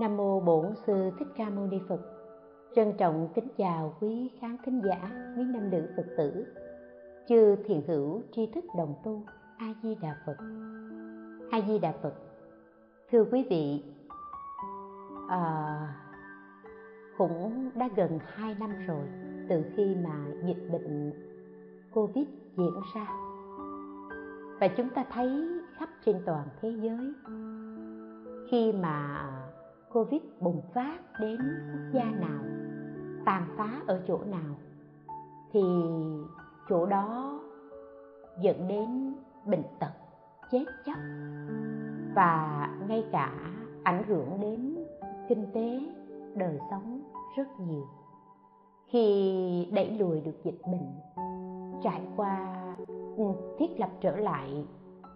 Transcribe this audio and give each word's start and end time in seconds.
Nam 0.00 0.16
mô 0.16 0.40
Bổn 0.40 0.74
sư 0.86 1.10
Thích 1.18 1.28
Ca 1.36 1.50
Mâu 1.50 1.66
Ni 1.66 1.78
Phật. 1.88 2.00
Trân 2.74 2.92
trọng 2.98 3.28
kính 3.34 3.48
chào 3.56 3.94
quý 4.00 4.30
khán 4.40 4.56
thính 4.64 4.82
giả, 4.84 5.10
quý 5.36 5.44
nam 5.44 5.70
nữ 5.70 5.86
Phật 5.96 6.06
tử. 6.16 6.46
Chư 7.28 7.56
thiền 7.64 7.82
hữu 7.86 8.22
tri 8.32 8.46
thức 8.46 8.64
đồng 8.76 8.94
tu, 9.04 9.22
A 9.58 9.74
Di 9.82 9.94
Đà 9.94 10.16
Phật. 10.26 10.36
A 11.50 11.60
Di 11.68 11.78
Đà 11.78 11.92
Phật. 12.02 12.14
Thưa 13.10 13.24
quý 13.32 13.46
vị, 13.50 13.84
à, 15.28 15.94
cũng 17.18 17.70
đã 17.74 17.88
gần 17.96 18.18
2 18.26 18.56
năm 18.60 18.70
rồi 18.86 19.06
từ 19.48 19.64
khi 19.76 19.96
mà 20.04 20.26
dịch 20.44 20.68
bệnh 20.72 21.12
Covid 21.94 22.26
diễn 22.56 22.74
ra. 22.94 23.06
Và 24.60 24.68
chúng 24.68 24.90
ta 24.90 25.04
thấy 25.12 25.48
khắp 25.76 25.88
trên 26.04 26.22
toàn 26.26 26.48
thế 26.60 26.70
giới 26.70 27.12
khi 28.50 28.72
mà 28.72 29.26
covid 29.92 30.22
bùng 30.40 30.62
phát 30.74 30.98
đến 31.20 31.38
quốc 31.72 31.80
gia 31.92 32.04
nào, 32.04 32.42
tàn 33.24 33.46
phá 33.56 33.80
ở 33.86 34.02
chỗ 34.08 34.18
nào, 34.24 34.54
thì 35.52 35.62
chỗ 36.68 36.86
đó 36.86 37.40
dẫn 38.40 38.68
đến 38.68 39.14
bệnh 39.46 39.62
tật, 39.80 39.92
chết 40.50 40.64
chóc 40.86 40.96
và 42.14 42.68
ngay 42.88 43.04
cả 43.12 43.32
ảnh 43.84 44.04
hưởng 44.08 44.40
đến 44.40 44.84
kinh 45.28 45.46
tế, 45.54 45.80
đời 46.34 46.58
sống 46.70 47.00
rất 47.36 47.60
nhiều. 47.60 47.86
Khi 48.86 49.68
đẩy 49.72 49.90
lùi 49.90 50.20
được 50.20 50.44
dịch 50.44 50.60
bệnh, 50.66 50.92
trải 51.82 52.00
qua 52.16 52.56
ừ, 53.16 53.24
thiết 53.58 53.80
lập 53.80 53.90
trở 54.00 54.16
lại 54.16 54.66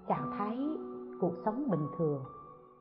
trạng 0.09 0.31
thái 0.39 0.59
cuộc 1.21 1.35
sống 1.45 1.71
bình 1.71 1.87
thường, 1.99 2.25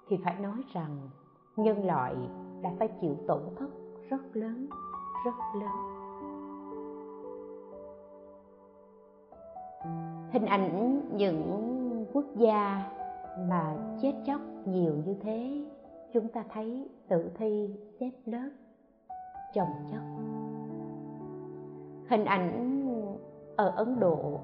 thì 0.07 0.17
phải 0.23 0.39
nói 0.39 0.63
rằng 0.73 1.09
nhân 1.55 1.85
loại 1.85 2.15
đã 2.61 2.71
phải 2.79 2.87
chịu 3.01 3.15
tổn 3.27 3.41
thất 3.55 3.69
rất 4.09 4.21
lớn 4.33 4.67
rất 5.25 5.35
lớn. 5.59 5.93
Hình 10.31 10.45
ảnh 10.45 11.01
những 11.17 12.05
quốc 12.13 12.25
gia 12.35 12.91
mà 13.49 13.77
chết 14.01 14.13
chóc 14.25 14.41
nhiều 14.65 14.93
như 15.05 15.15
thế, 15.21 15.65
chúng 16.13 16.27
ta 16.27 16.43
thấy 16.53 16.89
tử 17.07 17.31
thi 17.37 17.69
xếp 17.99 18.11
lớp, 18.25 18.49
chồng 19.53 19.69
chất. 19.91 20.01
Hình 22.09 22.25
ảnh 22.25 22.79
ở 23.55 23.69
ấn 23.75 23.99
độ, 23.99 24.39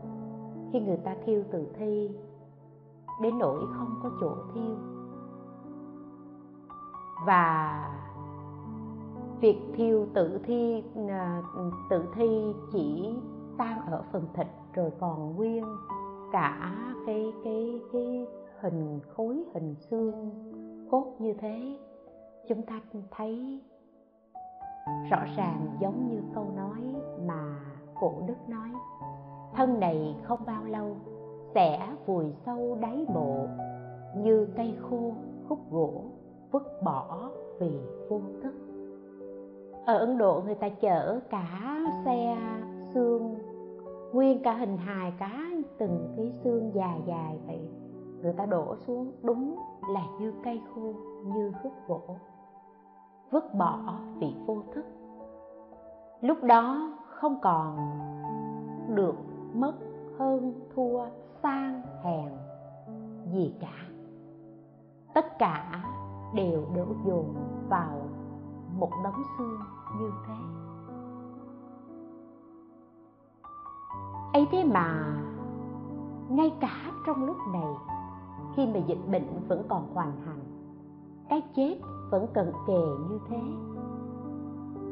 khi 0.72 0.80
người 0.80 0.98
ta 0.98 1.16
thiêu 1.26 1.44
tử 1.52 1.68
thi, 1.80 2.12
đến 3.22 3.40
nỗi 3.40 3.60
không 3.78 4.00
có 4.04 4.10
chỗ 4.22 4.36
thiêu 4.54 4.99
và 7.26 7.86
việc 9.42 9.58
thiêu 9.76 10.08
tử 10.14 10.40
thi 10.44 10.84
à, 11.10 11.42
tử 11.90 12.06
thi 12.16 12.54
chỉ 12.72 13.16
tan 13.58 13.86
ở 13.92 14.04
phần 14.12 14.28
thịt 14.34 14.48
rồi 14.74 14.92
còn 15.00 15.36
nguyên 15.36 15.66
cả 16.32 16.76
cái 17.06 17.34
cái 17.44 17.82
cái 17.94 18.28
hình 18.62 19.00
khối, 19.16 19.44
hình 19.54 19.76
xương 19.76 20.32
cốt 20.92 21.16
như 21.20 21.34
thế. 21.34 21.78
Chúng 22.48 22.62
ta 22.62 22.80
thấy 23.12 23.62
rõ 25.10 25.20
ràng 25.38 25.78
giống 25.80 26.10
như 26.10 26.22
câu 26.36 26.46
nói 26.56 26.96
mà 27.26 27.60
cổ 28.00 28.14
đức 28.28 28.50
nói, 28.50 28.70
thân 29.54 29.80
này 29.80 30.16
không 30.24 30.40
bao 30.46 30.64
lâu 30.64 30.96
sẽ 31.56 31.96
vùi 32.06 32.26
sâu 32.46 32.78
đáy 32.82 33.06
mộ 33.14 33.48
như 34.18 34.48
cây 34.56 34.76
khô 34.82 35.14
khúc 35.50 35.72
gỗ 35.72 36.04
vứt 36.52 36.84
bỏ 36.84 37.30
vì 37.60 37.80
vô 38.10 38.22
thức. 38.44 38.54
Ở 39.86 39.98
ấn 39.98 40.18
độ 40.18 40.42
người 40.46 40.56
ta 40.56 40.70
chở 40.70 41.20
cả 41.30 41.80
xe 42.06 42.38
xương, 42.94 43.36
nguyên 44.14 44.44
cả 44.44 44.54
hình 44.54 44.78
hài 44.78 45.14
cả 45.20 45.50
từng 45.78 46.14
cái 46.18 46.32
xương 46.44 46.72
dài 46.74 47.02
dài 47.06 47.40
vậy. 47.48 47.70
Người 48.22 48.34
ta 48.34 48.46
đổ 48.46 48.76
xuống, 48.76 49.12
đúng 49.24 49.56
là 49.94 50.04
như 50.20 50.34
cây 50.44 50.62
khô, 50.74 50.94
như 51.26 51.52
khúc 51.64 51.74
gỗ 51.88 52.02
vứt 53.32 53.54
bỏ 53.54 54.00
vì 54.16 54.36
vô 54.46 54.58
thức. 54.74 54.86
Lúc 56.22 56.44
đó 56.44 56.98
không 57.08 57.40
còn 57.42 57.78
được 58.96 59.16
mất 59.54 59.74
hơn 60.18 60.54
thua 60.76 61.06
sang 61.44 61.82
hèn 62.04 62.32
gì 63.34 63.56
cả. 63.60 63.86
Tất 65.14 65.40
cả 65.40 65.84
đều 66.34 66.66
đổ 66.76 66.86
dồn 67.06 67.36
vào 67.70 68.02
một 68.80 68.92
đống 69.04 69.24
xương 69.38 69.60
như 70.00 70.12
thế. 70.28 70.34
Ấy 74.34 74.48
thế 74.52 74.64
mà, 74.64 75.18
ngay 76.30 76.58
cả 76.62 76.92
trong 77.08 77.26
lúc 77.26 77.38
này, 77.54 77.74
khi 78.56 78.68
mà 78.68 78.80
dịch 78.88 79.12
bệnh 79.12 79.48
vẫn 79.48 79.64
còn 79.70 79.94
hoàn 79.94 80.12
hành, 80.26 80.40
cái 81.30 81.42
chết 81.56 81.80
vẫn 82.10 82.28
cận 82.34 82.52
kề 82.68 82.82
như 83.10 83.20
thế. 83.30 83.42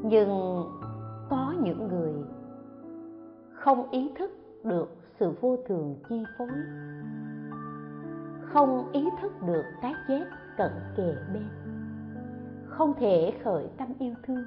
Nhưng 0.04 0.64
có 1.30 1.54
những 1.64 1.88
người 1.88 2.14
không 3.54 3.90
ý 3.90 4.12
thức 4.20 4.32
được 4.64 4.98
sự 5.20 5.34
vô 5.42 5.58
thường 5.68 5.96
chi 6.10 6.24
phối, 6.38 6.50
không 8.42 8.92
ý 8.92 9.10
thức 9.22 9.32
được 9.46 9.64
cái 9.82 9.94
chết 10.08 10.26
cận 10.58 10.72
kề 10.98 11.16
bên. 11.34 11.50
Không 12.66 12.94
thể 13.00 13.34
khởi 13.44 13.70
tâm 13.78 13.88
yêu 14.00 14.14
thương, 14.24 14.44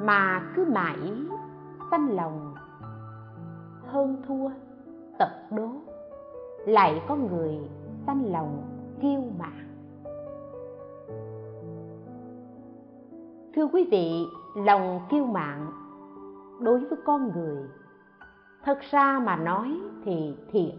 mà 0.00 0.52
cứ 0.56 0.64
mãi 0.64 0.98
sanh 1.90 2.16
lòng. 2.16 2.54
Hơn 3.86 4.22
thua, 4.28 4.50
tật 5.18 5.30
đố, 5.50 5.68
lại 6.66 7.02
có 7.08 7.16
người 7.16 7.58
sanh 8.06 8.32
lòng 8.32 8.62
kiêu 9.00 9.22
mạn. 9.38 9.66
Thưa 13.54 13.66
quý 13.66 13.88
vị, 13.90 14.26
lòng 14.56 15.00
kiêu 15.10 15.24
mạn 15.24 15.72
đối 16.60 16.80
với 16.80 16.98
con 17.04 17.32
người, 17.34 17.64
thật 18.64 18.78
ra 18.90 19.18
mà 19.18 19.36
nói 19.36 19.80
thì 20.04 20.36
thiện, 20.52 20.74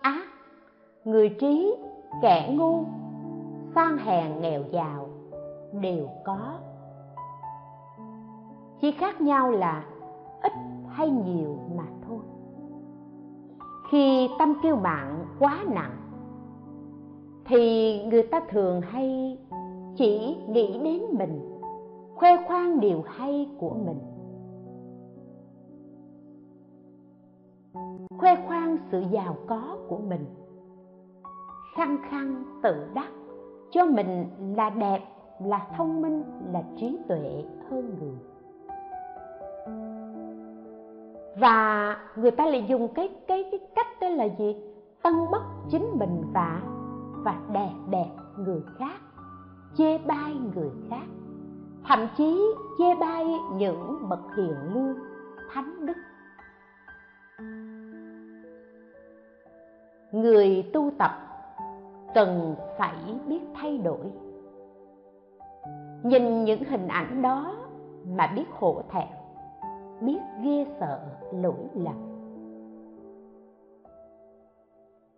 ác, 0.00 0.26
người 1.04 1.36
trí 1.40 1.76
kẻ 2.22 2.54
ngu, 2.56 2.84
sang 3.74 3.98
hèn 3.98 4.40
nghèo 4.40 4.62
giàu, 4.72 5.08
đều 5.72 6.08
có. 6.24 6.58
Chỉ 8.80 8.92
khác 8.92 9.20
nhau 9.20 9.50
là 9.50 9.84
ít 10.42 10.52
hay 10.88 11.10
nhiều 11.10 11.58
mà 11.76 11.84
thôi. 12.08 12.18
Khi 13.90 14.28
tâm 14.38 14.54
kiêu 14.62 14.76
mạn 14.76 15.24
quá 15.38 15.64
nặng, 15.68 15.96
thì 17.44 18.02
người 18.04 18.22
ta 18.22 18.40
thường 18.50 18.80
hay 18.80 19.38
chỉ 19.96 20.36
nghĩ 20.48 20.80
đến 20.84 21.02
mình, 21.10 21.60
khoe 22.14 22.46
khoang 22.46 22.80
điều 22.80 23.02
hay 23.06 23.50
của 23.58 23.74
mình. 23.86 23.98
Khoe 28.18 28.36
khoang 28.46 28.76
sự 28.90 29.02
giàu 29.10 29.36
có 29.46 29.76
của 29.88 29.98
mình 29.98 30.24
khăng 31.74 31.98
khăng 32.10 32.44
tự 32.62 32.86
đắc. 32.94 33.08
Cho 33.70 33.84
mình 33.84 34.26
là 34.56 34.70
đẹp, 34.70 35.00
là 35.44 35.66
thông 35.76 36.02
minh, 36.02 36.24
là 36.52 36.62
trí 36.76 36.98
tuệ 37.08 37.44
hơn 37.70 37.96
người. 38.00 38.18
Và 41.36 41.96
người 42.16 42.30
ta 42.30 42.46
lại 42.46 42.64
dùng 42.68 42.88
cái 42.94 43.08
cái 43.26 43.44
cái 43.50 43.60
cách 43.74 43.86
đó 44.00 44.08
là 44.08 44.24
gì? 44.38 44.56
Tân 45.02 45.14
bốc 45.32 45.42
chính 45.70 45.86
mình 45.98 46.24
và 46.32 46.60
và 47.24 47.36
đè 47.52 47.70
bẹp 47.90 48.08
người 48.38 48.62
khác, 48.78 49.00
chê 49.76 49.98
bai 49.98 50.34
người 50.54 50.70
khác. 50.90 51.06
Thậm 51.84 52.08
chí 52.16 52.54
chê 52.78 52.94
bai 52.94 53.26
những 53.56 54.08
bậc 54.08 54.20
hiền 54.36 54.54
lương, 54.74 54.96
thánh 55.52 55.86
đức. 55.86 55.96
Người 60.12 60.70
tu 60.72 60.90
tập 60.98 61.10
cần 62.14 62.54
phải 62.78 63.20
biết 63.28 63.40
thay 63.54 63.78
đổi. 63.78 64.12
Nhìn 66.02 66.44
những 66.44 66.64
hình 66.64 66.88
ảnh 66.88 67.22
đó 67.22 67.56
mà 68.06 68.32
biết 68.36 68.44
hổ 68.50 68.82
thẹn, 68.90 69.08
biết 70.00 70.18
ghê 70.42 70.66
sợ, 70.80 71.00
lỗi 71.32 71.68
lầm. 71.74 72.14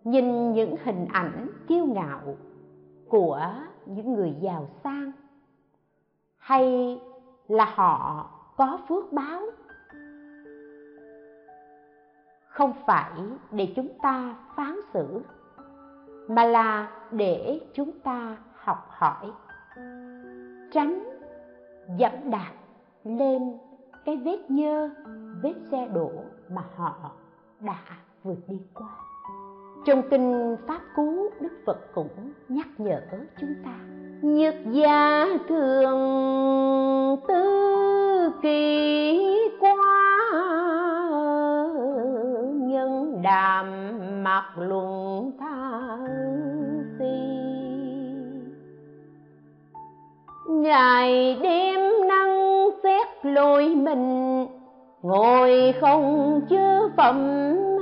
Nhìn 0.05 0.53
những 0.53 0.77
hình 0.85 1.07
ảnh 1.13 1.49
kiêu 1.69 1.87
ngạo 1.87 2.37
của 3.09 3.41
những 3.87 4.15
người 4.15 4.35
giàu 4.41 4.67
sang, 4.85 5.13
hay 6.37 6.99
là 7.49 7.65
họ 7.75 8.27
có 8.57 8.79
phước 8.89 9.13
báo? 9.13 9.41
Không 12.49 12.73
phải 12.87 13.21
để 13.51 13.73
chúng 13.77 13.89
ta 14.03 14.37
phán 14.57 14.77
xử 14.95 15.23
mà 16.29 16.45
là 16.45 16.91
để 17.11 17.61
chúng 17.75 17.91
ta 18.05 18.37
học 18.55 18.87
hỏi. 18.89 19.27
Tránh 20.73 21.03
dẫm 21.99 22.13
đạp 22.31 22.53
lên 23.05 23.59
cái 24.05 24.17
vết 24.17 24.51
nhơ, 24.51 24.91
vết 25.43 25.55
xe 25.71 25.89
đổ 25.95 26.11
mà 26.49 26.63
họ 26.77 27.11
đã 27.61 27.79
vượt 28.25 28.39
đi 28.49 28.61
qua. 28.75 28.89
Trong 29.87 30.03
kinh 30.11 30.57
pháp 30.67 30.81
cú, 30.97 31.31
đức 31.41 31.63
phật 31.67 31.79
cũng 31.95 32.33
nhắc 32.49 32.67
nhở 32.79 33.01
chúng 33.41 33.55
ta 33.65 33.79
nhật 34.23 34.55
gia 34.71 35.27
thường 35.49 37.17
tư 37.29 38.33
kỳ 38.43 39.51
qua 39.61 39.77
nhân 42.53 43.23
đàm 43.23 43.67
mặc 44.25 44.53
luận 44.57 45.33
ngày 50.63 51.37
đêm 51.43 51.81
nắng 52.09 52.69
xét 52.83 53.07
lôi 53.23 53.75
mình, 53.75 54.47
ngồi 55.03 55.75
không 55.81 56.41
chớ 56.51 56.89
phẩm 56.97 57.17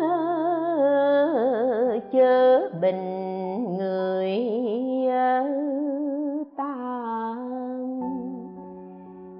ờ, 0.01 1.99
chớ 2.13 2.61
bình 2.81 3.65
người 3.79 4.39
ờ, 5.09 5.45
ta. 6.57 6.75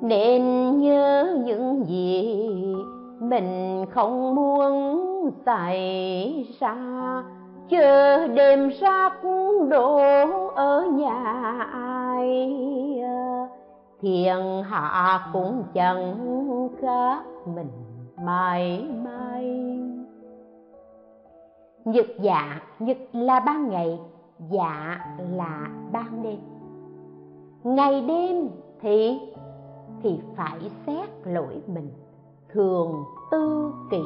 Nên 0.01 0.43
nhớ 0.81 1.37
những 1.45 1.85
gì 1.85 2.49
mình 3.21 3.85
không 3.91 4.35
muốn 4.35 5.31
xảy 5.47 6.47
ra. 6.61 6.75
Chờ 7.69 8.27
đêm 8.27 8.71
sắc 8.81 9.13
đổ 9.69 10.01
ở 10.55 10.87
nhà 10.93 11.23
ai 11.73 12.51
thiên 14.05 14.63
hạ 14.63 15.31
cũng 15.33 15.65
chẳng 15.75 16.69
khác 16.81 17.25
mình 17.55 17.69
mãi 18.25 18.89
mãi. 19.05 19.45
Nhật 21.85 22.07
dạ 22.21 22.61
nhật 22.79 22.97
là 23.13 23.41
ban 23.41 23.69
ngày 23.69 24.01
dạ 24.51 24.99
là 25.19 25.69
ban 25.93 26.23
đêm. 26.23 26.39
Ngày 27.63 28.01
đêm 28.01 28.49
thì 28.81 29.21
thì 30.03 30.21
phải 30.37 30.71
xét 30.87 31.09
lỗi 31.25 31.63
mình. 31.67 31.91
Thường 32.53 33.05
tư 33.31 33.73
kỷ 33.91 34.03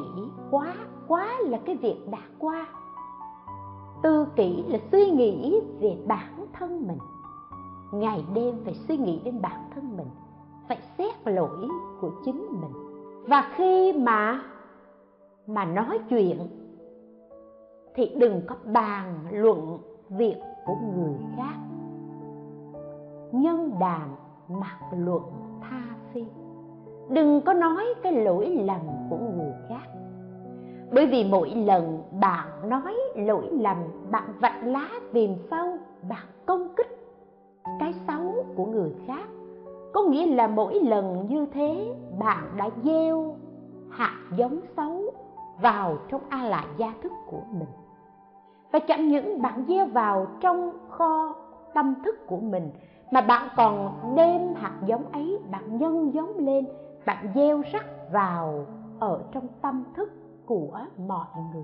quá 0.51 0.73
quá 1.07 1.27
là 1.39 1.57
cái 1.65 1.75
việc 1.75 1.97
đã 2.11 2.21
qua. 2.39 2.65
Tư 4.03 4.27
kỷ 4.35 4.63
là 4.67 4.79
suy 4.91 5.09
nghĩ 5.11 5.61
về 5.79 5.97
bản 6.07 6.45
thân 6.53 6.87
mình 6.87 6.99
ngày 7.91 8.25
đêm 8.33 8.55
phải 8.65 8.73
suy 8.73 8.97
nghĩ 8.97 9.21
đến 9.23 9.41
bản 9.41 9.69
thân 9.75 9.97
mình, 9.97 10.07
phải 10.67 10.77
xét 10.97 11.27
lỗi 11.27 11.67
của 12.01 12.11
chính 12.25 12.47
mình. 12.61 12.71
Và 13.27 13.51
khi 13.55 13.93
mà 13.93 14.41
mà 15.47 15.65
nói 15.65 15.99
chuyện, 16.09 16.47
thì 17.95 18.15
đừng 18.15 18.41
có 18.47 18.55
bàn 18.65 19.13
luận 19.31 19.77
việc 20.09 20.35
của 20.65 20.75
người 20.95 21.15
khác. 21.37 21.55
Nhân 23.31 23.71
đàm 23.79 24.15
mặc 24.47 24.79
luận 24.97 25.23
tha 25.61 25.83
phi. 26.13 26.25
Đừng 27.09 27.41
có 27.41 27.53
nói 27.53 27.85
cái 28.03 28.11
lỗi 28.11 28.45
lầm 28.65 28.81
của 29.09 29.17
người 29.17 29.53
khác. 29.69 29.87
Bởi 30.93 31.05
vì 31.05 31.23
mỗi 31.31 31.49
lần 31.49 32.03
bạn 32.19 32.69
nói 32.69 32.95
lỗi 33.15 33.47
lầm, 33.51 33.77
bạn 34.11 34.33
vạch 34.39 34.63
lá 34.63 34.89
tìm 35.13 35.35
sâu 35.51 35.77
bạn 36.09 36.25
công 36.45 36.75
kích 36.75 36.98
cái 37.89 37.99
xấu 38.07 38.45
của 38.55 38.65
người 38.65 38.95
khác. 39.07 39.27
Có 39.93 40.01
nghĩa 40.01 40.25
là 40.25 40.47
mỗi 40.47 40.79
lần 40.79 41.27
như 41.29 41.45
thế, 41.45 41.95
bạn 42.19 42.43
đã 42.57 42.69
gieo 42.83 43.35
hạt 43.89 44.15
giống 44.37 44.59
xấu 44.77 45.01
vào 45.61 45.97
trong 46.09 46.21
a 46.29 46.43
la 46.43 46.65
gia 46.77 46.93
thức 47.01 47.11
của 47.27 47.41
mình. 47.51 47.67
Và 48.71 48.79
chẳng 48.79 49.07
những 49.07 49.41
bạn 49.41 49.65
gieo 49.67 49.85
vào 49.85 50.27
trong 50.41 50.71
kho 50.89 51.35
tâm 51.73 51.95
thức 52.05 52.27
của 52.27 52.37
mình, 52.37 52.71
mà 53.11 53.21
bạn 53.21 53.49
còn 53.57 54.01
đem 54.15 54.53
hạt 54.55 54.73
giống 54.85 55.11
ấy, 55.11 55.39
bạn 55.51 55.77
nhân 55.77 56.13
giống 56.13 56.37
lên, 56.37 56.65
bạn 57.05 57.27
gieo 57.35 57.61
rắc 57.71 57.85
vào 58.11 58.65
ở 58.99 59.21
trong 59.31 59.47
tâm 59.61 59.83
thức 59.95 60.11
của 60.45 60.79
mọi 61.07 61.27
người. 61.53 61.63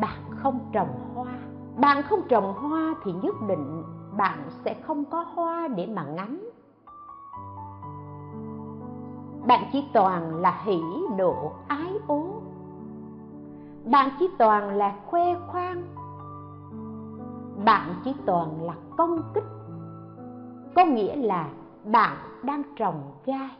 Bạn 0.00 0.20
không 0.28 0.58
trồng 0.72 1.14
hoa. 1.14 1.32
Bạn 1.76 2.02
không 2.02 2.20
trồng 2.28 2.54
hoa 2.54 2.94
thì 3.04 3.12
nhất 3.12 3.34
định 3.48 3.82
bạn 4.16 4.38
sẽ 4.64 4.74
không 4.74 5.04
có 5.04 5.24
hoa 5.34 5.68
để 5.68 5.86
mà 5.86 6.04
ngắm. 6.04 6.50
Bạn 9.46 9.64
chỉ 9.72 9.84
toàn 9.92 10.34
là 10.34 10.60
hỉ 10.64 10.80
nộ 11.18 11.52
ái 11.68 11.92
ố. 12.06 12.42
Bạn 13.84 14.08
chỉ 14.18 14.28
toàn 14.38 14.76
là 14.76 14.94
khoe 15.06 15.34
khoang. 15.46 15.84
Bạn 17.64 17.94
chỉ 18.04 18.14
toàn 18.26 18.62
là 18.62 18.74
công 18.96 19.32
kích. 19.34 19.44
Có 20.74 20.84
nghĩa 20.84 21.16
là 21.16 21.48
bạn 21.84 22.16
đang 22.42 22.62
trồng 22.76 23.12
gai. 23.26 23.50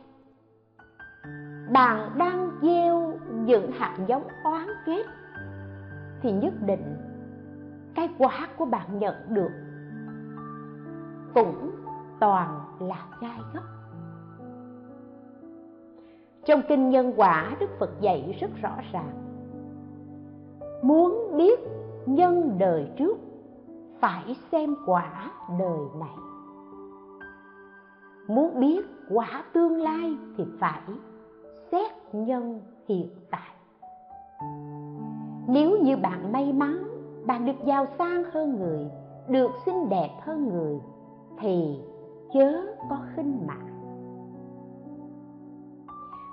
Bạn 1.72 2.10
đang 2.16 2.50
gieo 2.62 3.12
những 3.30 3.72
hạt 3.72 3.96
giống 4.06 4.24
oán 4.44 4.66
ghét 4.86 5.02
thì 6.22 6.32
nhất 6.32 6.54
định 6.66 6.96
cái 7.94 8.08
quả 8.18 8.48
của 8.56 8.64
bạn 8.64 8.98
nhận 8.98 9.14
được 9.28 9.50
cũng 11.34 11.70
toàn 12.20 12.60
là 12.80 13.06
gai 13.20 13.40
góc 13.54 13.64
trong 16.44 16.62
kinh 16.68 16.90
nhân 16.90 17.12
quả, 17.16 17.56
đức 17.60 17.70
phật 17.78 18.00
dạy 18.00 18.36
rất 18.40 18.50
rõ 18.62 18.76
ràng. 18.92 19.12
Muốn 20.82 21.36
biết 21.36 21.60
nhân 22.06 22.56
đời 22.58 22.90
trước, 22.96 23.18
phải 24.00 24.36
xem 24.52 24.74
quả 24.86 25.30
đời 25.58 25.80
này. 26.00 26.16
Muốn 28.28 28.60
biết 28.60 28.86
quả 29.10 29.44
tương 29.52 29.82
lai 29.82 30.16
thì 30.36 30.44
phải 30.60 30.82
xét 31.72 31.92
nhân 32.12 32.60
hiện 32.88 33.08
tại. 33.30 33.54
Nếu 35.48 35.78
như 35.82 35.96
bạn 35.96 36.32
may 36.32 36.52
mắn, 36.52 36.82
bạn 37.26 37.44
được 37.44 37.66
giàu 37.66 37.86
sang 37.98 38.24
hơn 38.32 38.56
người, 38.56 38.90
được 39.28 39.50
xinh 39.66 39.88
đẹp 39.88 40.10
hơn 40.22 40.48
người 40.48 40.80
thì 41.42 41.80
chớ 42.32 42.52
có 42.90 42.98
khinh 43.16 43.46
mạn 43.46 43.72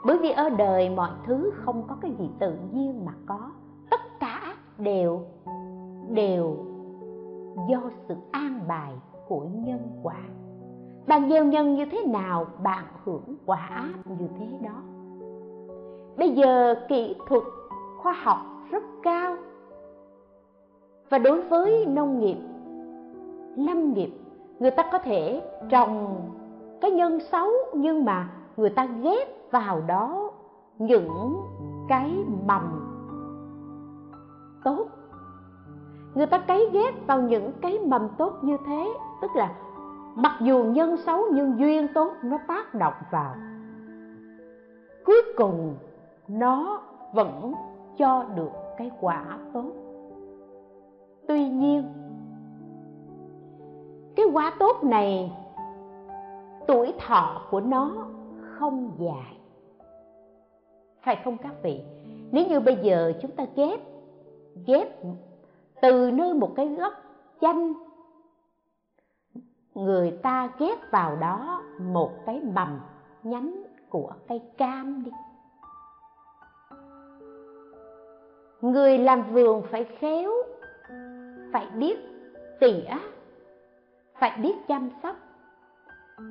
bởi 0.05 0.17
vì 0.17 0.31
ở 0.31 0.49
đời 0.49 0.89
mọi 0.89 1.09
thứ 1.25 1.51
không 1.55 1.83
có 1.87 1.95
cái 2.01 2.11
gì 2.19 2.29
tự 2.39 2.53
nhiên 2.73 3.05
mà 3.05 3.13
có. 3.25 3.51
Tất 3.91 3.99
cả 4.19 4.55
đều 4.77 5.21
đều 6.09 6.57
do 7.69 7.81
sự 8.07 8.15
an 8.31 8.59
bài 8.67 8.93
của 9.27 9.45
nhân 9.53 9.79
quả. 10.03 10.19
Bạn 11.07 11.29
gieo 11.29 11.45
nhân 11.45 11.73
như 11.73 11.85
thế 11.91 12.05
nào 12.05 12.45
bạn 12.63 12.85
hưởng 13.05 13.35
quả 13.45 13.89
như 14.05 14.27
thế 14.39 14.47
đó. 14.63 14.81
Bây 16.17 16.35
giờ 16.35 16.75
kỹ 16.89 17.15
thuật 17.27 17.43
khoa 17.97 18.13
học 18.13 18.37
rất 18.71 18.83
cao. 19.03 19.37
Và 21.09 21.17
đối 21.17 21.41
với 21.41 21.85
nông 21.85 22.19
nghiệp, 22.19 22.37
lâm 23.55 23.93
nghiệp 23.93 24.11
người 24.59 24.71
ta 24.71 24.83
có 24.91 24.99
thể 24.99 25.41
trồng 25.69 26.21
cái 26.81 26.91
nhân 26.91 27.19
xấu 27.31 27.49
nhưng 27.73 28.05
mà 28.05 28.29
người 28.57 28.69
ta 28.69 28.85
ghép 28.85 29.51
vào 29.51 29.81
đó 29.87 30.31
những 30.77 31.41
cái 31.89 32.25
mầm 32.47 32.85
tốt. 34.63 34.85
Người 36.15 36.25
ta 36.25 36.37
cấy 36.37 36.69
ghép 36.73 37.07
vào 37.07 37.21
những 37.21 37.51
cái 37.61 37.79
mầm 37.79 38.09
tốt 38.17 38.33
như 38.41 38.57
thế, 38.67 38.93
tức 39.21 39.31
là 39.35 39.51
mặc 40.15 40.31
dù 40.41 40.63
nhân 40.63 40.97
xấu 40.97 41.23
nhưng 41.31 41.59
duyên 41.59 41.87
tốt 41.93 42.11
nó 42.23 42.37
tác 42.47 42.75
động 42.75 42.93
vào. 43.11 43.35
Cuối 45.05 45.21
cùng 45.37 45.75
nó 46.27 46.81
vẫn 47.13 47.53
cho 47.97 48.25
được 48.35 48.51
cái 48.77 48.91
quả 49.01 49.23
tốt. 49.53 49.71
Tuy 51.27 51.49
nhiên 51.49 51.83
cái 54.19 54.27
quả 54.33 54.53
tốt 54.59 54.83
này, 54.83 55.31
tuổi 56.67 56.93
thọ 56.99 57.41
của 57.49 57.59
nó 57.59 58.07
không 58.41 58.91
dài. 58.99 59.38
Phải 61.01 61.21
không 61.23 61.38
các 61.38 61.53
vị? 61.63 61.83
Nếu 62.31 62.47
như 62.47 62.59
bây 62.59 62.75
giờ 62.75 63.13
chúng 63.21 63.31
ta 63.31 63.45
ghép 63.55 63.79
ghép 64.67 64.88
từ 65.81 66.11
nơi 66.11 66.33
một 66.33 66.53
cái 66.55 66.67
gốc 66.67 66.93
chanh, 67.41 67.73
người 69.73 70.11
ta 70.11 70.49
ghép 70.59 70.91
vào 70.91 71.15
đó 71.15 71.63
một 71.81 72.11
cái 72.25 72.41
mầm 72.53 72.79
nhánh 73.23 73.63
của 73.89 74.13
cây 74.27 74.41
cam 74.57 75.03
đi. 75.03 75.11
Người 78.61 78.97
làm 78.97 79.33
vườn 79.33 79.63
phải 79.71 79.83
khéo, 79.83 80.31
phải 81.53 81.67
biết 81.75 81.97
tỉa 82.59 82.91
phải 84.19 84.38
biết 84.41 84.67
chăm 84.67 84.89
sóc. 85.03 85.15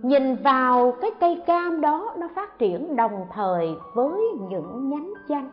Nhìn 0.02 0.36
vào 0.36 0.92
cái 1.00 1.10
cây 1.20 1.42
cam 1.46 1.80
đó, 1.80 2.14
nó 2.18 2.28
phát 2.34 2.58
triển 2.58 2.96
đồng 2.96 3.26
thời 3.32 3.68
với 3.94 4.22
những 4.50 4.88
nhánh 4.88 5.12
chanh. 5.28 5.50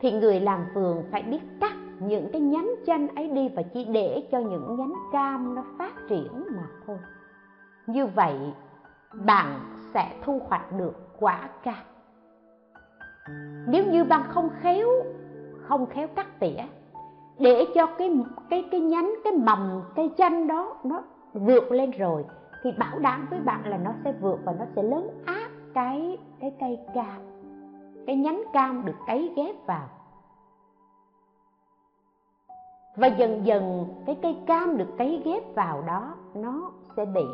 Thì 0.00 0.12
người 0.12 0.40
làm 0.40 0.66
vườn 0.74 1.04
phải 1.12 1.22
biết 1.22 1.40
cắt 1.60 1.72
những 2.00 2.28
cái 2.32 2.40
nhánh 2.40 2.70
chanh 2.86 3.08
ấy 3.08 3.28
đi 3.28 3.48
và 3.48 3.62
chỉ 3.62 3.84
để 3.84 4.28
cho 4.32 4.38
những 4.38 4.76
nhánh 4.78 4.92
cam 5.12 5.54
nó 5.54 5.64
phát 5.78 5.92
triển 6.08 6.44
mà 6.56 6.66
thôi. 6.86 6.98
Như 7.86 8.06
vậy, 8.06 8.38
bạn 9.12 9.60
sẽ 9.94 10.16
thu 10.24 10.40
hoạch 10.48 10.72
được 10.72 10.94
quả 11.18 11.48
cam. 11.62 11.84
Nếu 13.66 13.84
như 13.86 14.04
bạn 14.04 14.22
không 14.28 14.50
khéo 14.60 14.88
không 15.62 15.86
khéo 15.86 16.08
cắt 16.08 16.40
tỉa 16.40 16.62
để 17.38 17.66
cho 17.74 17.86
cái 17.86 18.12
cái 18.50 18.68
cái 18.70 18.80
nhánh, 18.80 19.14
cái 19.24 19.32
mầm 19.32 19.82
cây 19.94 20.10
chanh 20.18 20.46
đó 20.46 20.76
nó 20.84 21.02
vượt 21.32 21.72
lên 21.72 21.90
rồi, 21.90 22.24
thì 22.62 22.72
bảo 22.78 22.98
đảm 22.98 23.26
với 23.30 23.40
bạn 23.40 23.66
là 23.66 23.76
nó 23.76 23.90
sẽ 24.04 24.12
vượt 24.20 24.38
và 24.44 24.52
nó 24.58 24.64
sẽ 24.76 24.82
lớn 24.82 25.22
áp 25.26 25.48
cái 25.74 26.18
cái 26.40 26.52
cây 26.60 26.78
cam. 26.94 27.20
Cái 28.06 28.16
nhánh 28.16 28.42
cam 28.52 28.84
được 28.84 28.96
cấy 29.06 29.32
ghép 29.36 29.66
vào. 29.66 29.88
Và 32.96 33.06
dần 33.06 33.46
dần 33.46 33.86
cái 34.06 34.18
cây 34.22 34.36
cam 34.46 34.76
được 34.76 34.88
cấy 34.98 35.22
ghép 35.24 35.54
vào 35.54 35.82
đó, 35.86 36.14
nó 36.34 36.70
sẽ 36.96 37.04
bị 37.04 37.24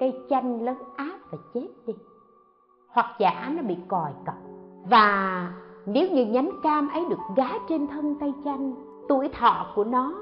cây 0.00 0.14
chanh 0.30 0.62
lớn 0.62 0.78
áp 0.96 1.18
và 1.30 1.38
chết 1.54 1.68
đi. 1.86 1.92
Hoặc 2.88 3.06
giả 3.18 3.52
nó 3.56 3.62
bị 3.62 3.76
còi 3.88 4.12
cọc. 4.26 4.34
Và 4.90 5.48
nếu 5.86 6.08
như 6.10 6.26
nhánh 6.26 6.50
cam 6.62 6.88
ấy 6.88 7.04
được 7.10 7.20
gá 7.36 7.48
trên 7.68 7.86
thân 7.86 8.14
cây 8.20 8.32
chanh 8.44 8.74
tuổi 9.08 9.28
thọ 9.28 9.66
của 9.74 9.84
nó 9.84 10.14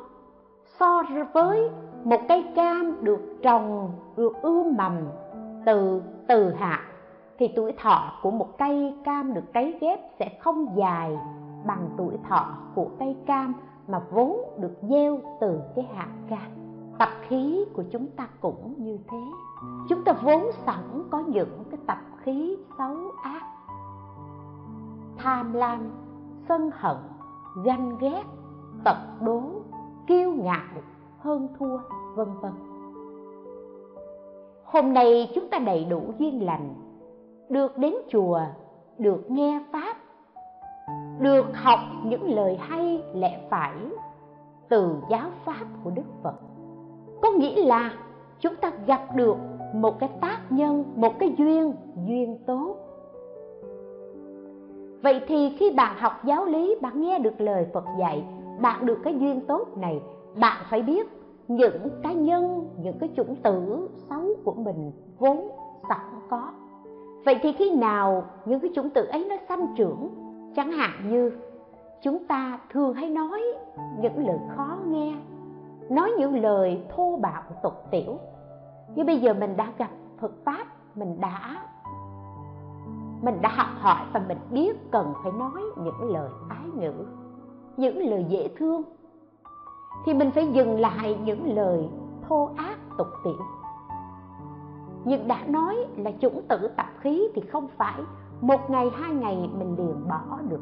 so 0.78 1.02
với 1.32 1.70
một 2.04 2.20
cây 2.28 2.52
cam 2.56 3.04
được 3.04 3.20
trồng, 3.42 3.92
được 4.16 4.32
ươm 4.42 4.76
mầm 4.76 4.96
từ 5.66 6.02
từ 6.28 6.52
hạt 6.52 6.86
thì 7.38 7.48
tuổi 7.56 7.72
thọ 7.72 8.12
của 8.22 8.30
một 8.30 8.58
cây 8.58 8.94
cam 9.04 9.34
được 9.34 9.52
cấy 9.54 9.78
ghép 9.80 10.00
sẽ 10.18 10.38
không 10.40 10.76
dài 10.76 11.18
bằng 11.66 11.88
tuổi 11.96 12.14
thọ 12.28 12.46
của 12.74 12.86
cây 12.98 13.16
cam 13.26 13.54
mà 13.88 14.02
vốn 14.10 14.36
được 14.58 14.72
gieo 14.82 15.18
từ 15.40 15.60
cái 15.76 15.88
hạt 15.94 16.08
cam. 16.28 16.50
Tập 16.98 17.08
khí 17.20 17.64
của 17.72 17.82
chúng 17.90 18.06
ta 18.06 18.28
cũng 18.40 18.74
như 18.78 18.98
thế. 19.10 19.18
Chúng 19.88 20.04
ta 20.04 20.12
vốn 20.22 20.42
sẵn 20.66 21.02
có 21.10 21.18
những 21.18 21.64
cái 21.70 21.80
tập 21.86 21.98
khí 22.22 22.56
xấu 22.78 22.96
ác, 23.22 23.42
tham 25.18 25.52
lam, 25.52 25.90
sân 26.48 26.70
hận, 26.74 26.96
ganh 27.64 27.98
ghét 27.98 28.22
tật 28.84 28.96
đố 29.20 29.42
kiêu 30.06 30.32
ngạo 30.32 30.82
hơn 31.18 31.48
thua, 31.58 31.78
vân 32.14 32.28
vân. 32.40 32.52
Hôm 34.64 34.92
nay 34.92 35.30
chúng 35.34 35.48
ta 35.48 35.58
đầy 35.58 35.84
đủ 35.84 36.02
duyên 36.18 36.46
lành, 36.46 36.74
được 37.48 37.78
đến 37.78 37.94
chùa, 38.08 38.40
được 38.98 39.30
nghe 39.30 39.60
pháp, 39.72 39.96
được 41.18 41.46
học 41.54 41.78
những 42.04 42.34
lời 42.34 42.56
hay 42.56 43.02
lẽ 43.14 43.40
phải 43.50 43.74
từ 44.68 44.96
giáo 45.10 45.28
pháp 45.44 45.64
của 45.84 45.90
đức 45.90 46.02
phật. 46.22 46.34
Có 47.22 47.30
nghĩa 47.30 47.64
là 47.64 47.92
chúng 48.40 48.56
ta 48.56 48.72
gặp 48.86 49.16
được 49.16 49.36
một 49.74 49.98
cái 49.98 50.08
tác 50.20 50.38
nhân, 50.50 50.84
một 50.96 51.18
cái 51.18 51.34
duyên 51.38 51.74
duyên 52.06 52.38
tốt. 52.46 52.76
Vậy 55.02 55.20
thì 55.26 55.56
khi 55.58 55.72
bạn 55.76 55.96
học 55.98 56.12
giáo 56.24 56.44
lý, 56.44 56.74
bạn 56.80 57.00
nghe 57.00 57.18
được 57.18 57.40
lời 57.40 57.66
phật 57.72 57.84
dạy 57.98 58.24
bạn 58.60 58.86
được 58.86 58.98
cái 59.04 59.18
duyên 59.18 59.40
tốt 59.46 59.76
này, 59.76 60.02
bạn 60.40 60.62
phải 60.70 60.82
biết 60.82 61.06
những 61.48 61.90
cá 62.02 62.12
nhân, 62.12 62.68
những 62.82 62.98
cái 62.98 63.10
chủng 63.16 63.36
tử 63.36 63.88
xấu 64.08 64.24
của 64.44 64.52
mình 64.52 64.92
vốn 65.18 65.50
sẵn 65.88 65.98
có. 66.30 66.52
Vậy 67.24 67.38
thì 67.42 67.52
khi 67.52 67.76
nào 67.76 68.24
những 68.44 68.60
cái 68.60 68.70
chủng 68.74 68.90
tử 68.90 69.04
ấy 69.04 69.26
nó 69.28 69.36
sanh 69.48 69.66
trưởng, 69.76 70.08
chẳng 70.56 70.72
hạn 70.72 70.90
như 71.10 71.32
chúng 72.02 72.26
ta 72.26 72.58
thường 72.70 72.94
hay 72.94 73.10
nói 73.10 73.42
những 74.00 74.26
lời 74.26 74.38
khó 74.56 74.76
nghe, 74.86 75.14
nói 75.90 76.12
những 76.18 76.42
lời 76.42 76.82
thô 76.96 77.18
bạo 77.22 77.42
tục 77.62 77.74
tiểu. 77.90 78.18
Nhưng 78.94 79.06
bây 79.06 79.20
giờ 79.20 79.34
mình 79.34 79.56
đã 79.56 79.72
gặp 79.78 79.90
Phật 80.20 80.32
pháp, 80.44 80.66
mình 80.94 81.20
đã 81.20 81.66
mình 83.22 83.38
đã 83.42 83.48
học 83.48 83.68
hỏi 83.78 84.06
và 84.12 84.20
mình 84.28 84.38
biết 84.50 84.90
cần 84.90 85.12
phải 85.22 85.32
nói 85.32 85.62
những 85.84 86.12
lời 86.12 86.30
ái 86.48 86.68
ngữ 86.74 87.06
những 87.76 88.10
lời 88.10 88.24
dễ 88.28 88.48
thương, 88.56 88.82
thì 90.06 90.14
mình 90.14 90.30
phải 90.30 90.46
dừng 90.52 90.80
lại 90.80 91.18
những 91.24 91.54
lời 91.54 91.88
thô 92.28 92.50
ác 92.56 92.78
tục 92.98 93.08
tiễu 93.24 93.60
nhưng 95.04 95.28
đã 95.28 95.44
nói 95.46 95.76
là 95.96 96.10
chủng 96.20 96.42
tử 96.48 96.70
tập 96.76 96.86
khí 97.00 97.28
thì 97.34 97.42
không 97.52 97.68
phải 97.68 98.00
một 98.40 98.70
ngày, 98.70 98.90
hai 98.94 99.14
ngày 99.14 99.50
mình 99.58 99.76
liền 99.78 100.08
bỏ 100.08 100.38
được. 100.48 100.60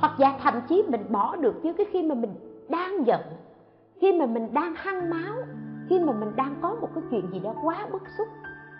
Hoặc 0.00 0.12
giả 0.18 0.38
thậm 0.42 0.54
chí 0.68 0.82
mình 0.88 1.12
bỏ 1.12 1.36
được 1.36 1.54
chứ 1.62 1.72
cái 1.72 1.86
khi 1.92 2.02
mà 2.02 2.14
mình 2.14 2.34
đang 2.68 3.06
giận, 3.06 3.20
khi 4.00 4.12
mà 4.12 4.26
mình 4.26 4.54
đang 4.54 4.74
hăng 4.76 5.10
máu, 5.10 5.34
khi 5.88 6.00
mà 6.00 6.12
mình 6.12 6.36
đang 6.36 6.54
có 6.62 6.76
một 6.80 6.88
cái 6.94 7.04
chuyện 7.10 7.30
gì 7.32 7.40
đó 7.40 7.54
quá 7.62 7.86
bức 7.92 8.02
xúc, 8.18 8.28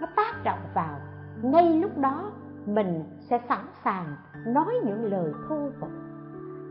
nó 0.01 0.07
tác 0.17 0.33
động 0.45 0.61
vào, 0.75 0.97
ngay 1.43 1.81
lúc 1.81 1.99
đó 1.99 2.31
mình 2.67 3.05
sẽ 3.31 3.41
sẵn 3.49 3.65
sàng 3.85 4.17
nói 4.47 4.75
những 4.85 5.05
lời 5.05 5.33
thô 5.49 5.57
tục 5.81 5.91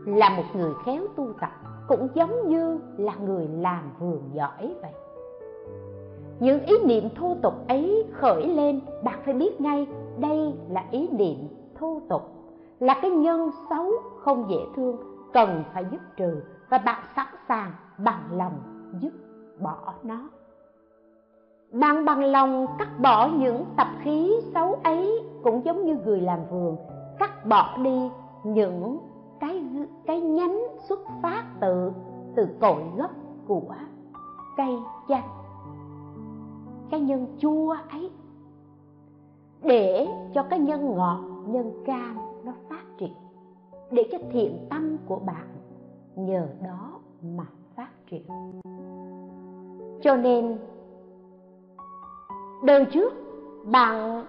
là 0.06 0.28
một 0.36 0.44
người 0.54 0.72
khéo 0.84 1.02
tu 1.16 1.32
tập, 1.40 1.50
cũng 1.88 2.08
giống 2.14 2.48
như 2.48 2.80
là 2.96 3.14
người 3.14 3.48
làm 3.48 3.90
vườn 3.98 4.22
giỏi 4.32 4.74
vậy. 4.82 4.92
Những 6.40 6.64
ý 6.64 6.74
niệm 6.84 7.04
thô 7.16 7.36
tục 7.42 7.54
ấy 7.68 8.06
khởi 8.12 8.46
lên, 8.46 8.80
bạn 9.04 9.18
phải 9.24 9.34
biết 9.34 9.60
ngay, 9.60 9.86
đây 10.18 10.54
là 10.70 10.84
ý 10.90 11.08
niệm 11.08 11.38
thô 11.74 12.00
tục. 12.08 12.22
Là 12.80 12.98
cái 13.02 13.10
nhân 13.10 13.50
xấu 13.70 13.90
không 14.20 14.50
dễ 14.50 14.60
thương, 14.76 14.96
cần 15.32 15.64
phải 15.74 15.84
dứt 15.90 16.00
trừ, 16.16 16.42
và 16.70 16.78
bạn 16.78 17.02
sẵn 17.16 17.26
sàng 17.48 17.72
bằng 17.98 18.22
lòng 18.32 18.52
dứt 19.00 19.12
bỏ 19.60 19.94
nó. 20.02 20.28
Bạn 21.72 22.04
bằng 22.04 22.24
lòng 22.24 22.66
cắt 22.78 22.88
bỏ 23.00 23.28
những 23.28 23.64
tập 23.76 23.86
khí 24.02 24.34
xấu 24.54 24.78
ấy, 24.84 25.22
cũng 25.42 25.64
giống 25.64 25.84
như 25.84 25.96
người 26.04 26.20
làm 26.20 26.38
vườn, 26.50 26.76
cắt 27.18 27.46
bỏ 27.46 27.76
đi 27.82 28.10
những 28.44 28.98
cái 29.40 29.64
cái 30.06 30.20
nhánh 30.20 30.58
xuất 30.88 31.00
phát 31.22 31.44
từ 31.60 31.92
từ 32.36 32.48
cội 32.60 32.82
gốc 32.96 33.10
của 33.46 33.74
cây 34.56 34.76
chanh, 35.08 35.28
cái 36.90 37.00
nhân 37.00 37.26
chua 37.38 37.76
ấy, 37.90 38.10
để 39.62 40.08
cho 40.34 40.42
cái 40.42 40.58
nhân 40.58 40.94
ngọt, 40.96 41.20
nhân 41.46 41.82
cam 41.86 42.18
nó 42.44 42.52
phát 42.68 42.84
triển, 42.98 43.14
để 43.90 44.08
cho 44.12 44.18
thiện 44.32 44.66
tâm 44.70 44.96
của 45.06 45.16
bạn 45.16 45.46
nhờ 46.16 46.48
đó 46.64 47.00
mà 47.22 47.44
phát 47.76 47.90
triển. 48.10 48.26
Cho 50.02 50.16
nên, 50.16 50.58
đời 52.64 52.84
trước 52.84 53.12
bạn 53.64 54.24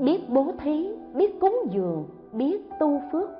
biết 0.00 0.20
bố 0.28 0.52
thí, 0.58 0.88
biết 1.14 1.40
cúng 1.40 1.66
dường 1.70 2.04
biết 2.36 2.62
tu 2.80 3.00
phước. 3.12 3.30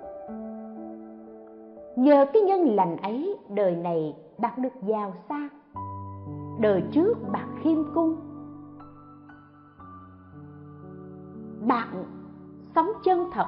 Nhờ 1.96 2.26
cái 2.32 2.42
nhân 2.42 2.76
lành 2.76 2.96
ấy, 2.96 3.38
đời 3.48 3.76
này 3.76 4.16
bạn 4.38 4.62
được 4.62 4.82
giàu 4.82 5.12
sang. 5.28 5.48
Đời 6.60 6.82
trước 6.92 7.14
bạn 7.32 7.48
khiêm 7.62 7.94
cung. 7.94 8.16
Bạn 11.68 12.04
sống 12.74 12.88
chân 13.04 13.30
thật, 13.32 13.46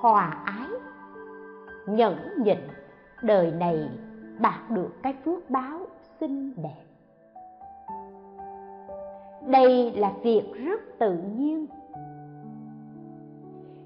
hòa 0.00 0.42
ái, 0.44 0.68
nhẫn 1.86 2.16
nhịn. 2.44 2.58
Đời 3.22 3.52
này 3.52 3.90
bạn 4.40 4.60
được 4.68 4.90
cái 5.02 5.14
phước 5.24 5.50
báo 5.50 5.78
xinh 6.20 6.54
đẹp. 6.62 6.84
Đây 9.46 9.92
là 9.92 10.12
việc 10.22 10.52
rất 10.54 10.80
tự 10.98 11.18
nhiên 11.36 11.66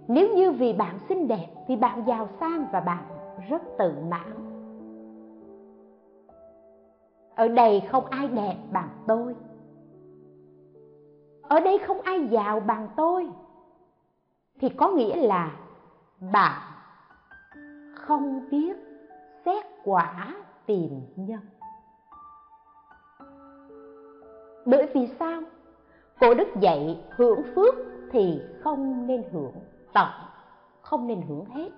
nếu 0.08 0.36
như 0.36 0.52
vì 0.52 0.72
bạn 0.72 0.98
xinh 1.08 1.28
đẹp 1.28 1.46
thì 1.66 1.76
bạn 1.76 2.04
giàu 2.06 2.28
sang 2.40 2.66
và 2.72 2.80
bạn 2.80 3.04
rất 3.48 3.62
tự 3.78 3.94
mãn. 4.08 4.32
Ở 7.34 7.48
đây 7.48 7.82
không 7.90 8.04
ai 8.06 8.28
đẹp 8.28 8.56
bằng 8.72 8.88
tôi. 9.06 9.34
Ở 11.42 11.60
đây 11.60 11.78
không 11.78 12.00
ai 12.00 12.28
giàu 12.28 12.60
bằng 12.60 12.88
tôi. 12.96 13.28
Thì 14.60 14.68
có 14.68 14.88
nghĩa 14.88 15.16
là 15.16 15.56
bạn 16.32 16.62
không 17.94 18.48
biết 18.50 18.76
xét 19.44 19.64
quả 19.84 20.34
tìm 20.66 21.00
nhân. 21.16 21.40
Bởi 24.66 24.86
vì 24.94 25.06
sao? 25.18 25.42
Cổ 26.20 26.34
đức 26.34 26.48
dạy 26.60 27.00
hưởng 27.10 27.42
phước 27.54 27.74
thì 28.10 28.40
không 28.62 29.06
nên 29.06 29.22
hưởng 29.32 29.52
tận 29.92 30.08
không 30.82 31.06
nên 31.06 31.22
hưởng 31.22 31.44
hết. 31.44 31.70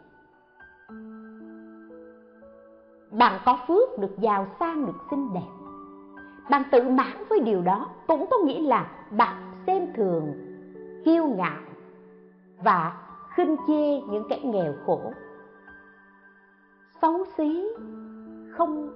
Bạn 3.11 3.41
có 3.45 3.59
phước 3.69 3.99
được 3.99 4.19
giàu 4.19 4.47
sang 4.61 4.87
được 4.87 4.99
xinh 5.11 5.33
đẹp. 5.35 5.51
Bạn 6.51 6.63
tự 6.73 6.83
mãn 6.83 7.25
với 7.29 7.41
điều 7.41 7.63
đó 7.63 7.87
cũng 8.07 8.27
có 8.31 8.39
nghĩa 8.45 8.61
là 8.61 8.91
bạn 9.11 9.53
xem 9.67 9.93
thường, 9.95 10.33
kiêu 11.05 11.27
ngạo 11.27 11.61
và 12.63 12.97
khinh 13.35 13.57
chê 13.67 14.01
những 14.01 14.25
kẻ 14.29 14.41
nghèo 14.45 14.75
khổ. 14.87 15.13
Xấu 17.03 17.25
xí 17.37 17.67
không 18.51 18.91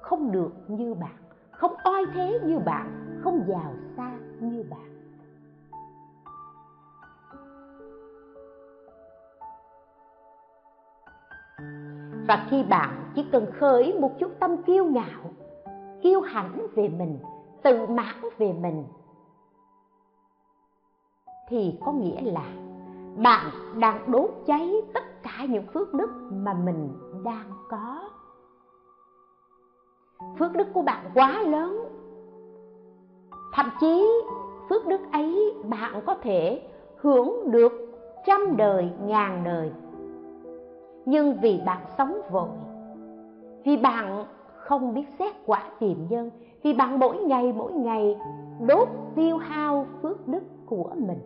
không 0.00 0.32
được 0.32 0.52
như 0.68 0.94
bạn, 0.94 1.16
không 1.50 1.74
oai 1.84 2.04
thế 2.14 2.40
như 2.44 2.58
bạn, 2.58 3.18
không 3.24 3.44
giàu 3.48 3.74
sang 3.96 4.18
như 4.40 4.64
bạn. 4.70 4.93
Và 12.26 12.46
khi 12.50 12.62
bạn 12.62 13.12
chỉ 13.14 13.24
cần 13.32 13.46
khởi 13.52 13.98
một 14.00 14.18
chút 14.18 14.32
tâm 14.40 14.62
kiêu 14.62 14.84
ngạo, 14.84 15.30
kiêu 16.02 16.20
hãnh 16.20 16.66
về 16.74 16.88
mình, 16.88 17.18
tự 17.62 17.86
mãn 17.86 18.14
về 18.38 18.52
mình, 18.52 18.84
thì 21.48 21.78
có 21.84 21.92
nghĩa 21.92 22.20
là 22.20 22.44
bạn 23.16 23.50
đang 23.80 24.10
đốt 24.12 24.30
cháy 24.46 24.72
tất 24.94 25.22
cả 25.22 25.44
những 25.48 25.66
phước 25.66 25.94
đức 25.94 26.10
mà 26.32 26.54
mình 26.54 26.88
đang 27.24 27.50
có. 27.68 28.10
Phước 30.38 30.52
đức 30.52 30.68
của 30.74 30.82
bạn 30.82 31.10
quá 31.14 31.42
lớn. 31.46 31.84
Thậm 33.52 33.70
chí, 33.80 34.08
phước 34.68 34.86
đức 34.86 35.00
ấy 35.12 35.54
bạn 35.64 36.02
có 36.06 36.14
thể 36.14 36.62
hưởng 36.96 37.50
được 37.50 37.72
trăm 38.26 38.56
đời, 38.56 38.90
ngàn 39.00 39.44
đời 39.44 39.72
nhưng 41.06 41.40
vì 41.40 41.60
bạn 41.66 41.82
sống 41.98 42.20
vội, 42.30 42.48
vì 43.64 43.76
bạn 43.76 44.24
không 44.56 44.94
biết 44.94 45.06
xét 45.18 45.34
quả 45.46 45.62
tiềm 45.80 45.96
nhân, 46.08 46.30
vì 46.62 46.72
bạn 46.74 46.98
mỗi 46.98 47.16
ngày 47.16 47.52
mỗi 47.52 47.72
ngày 47.72 48.16
đốt 48.66 48.88
tiêu 49.14 49.36
hao 49.36 49.86
phước 50.02 50.28
đức 50.28 50.42
của 50.66 50.90
mình. 50.96 51.20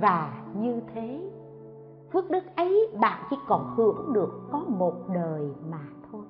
Và 0.00 0.42
như 0.54 0.80
thế, 0.94 1.20
phước 2.12 2.30
đức 2.30 2.44
ấy 2.56 2.90
bạn 3.00 3.22
chỉ 3.30 3.36
còn 3.48 3.74
hưởng 3.76 4.12
được 4.12 4.40
có 4.52 4.64
một 4.68 4.94
đời 5.14 5.50
mà 5.70 5.80
thôi. 6.12 6.22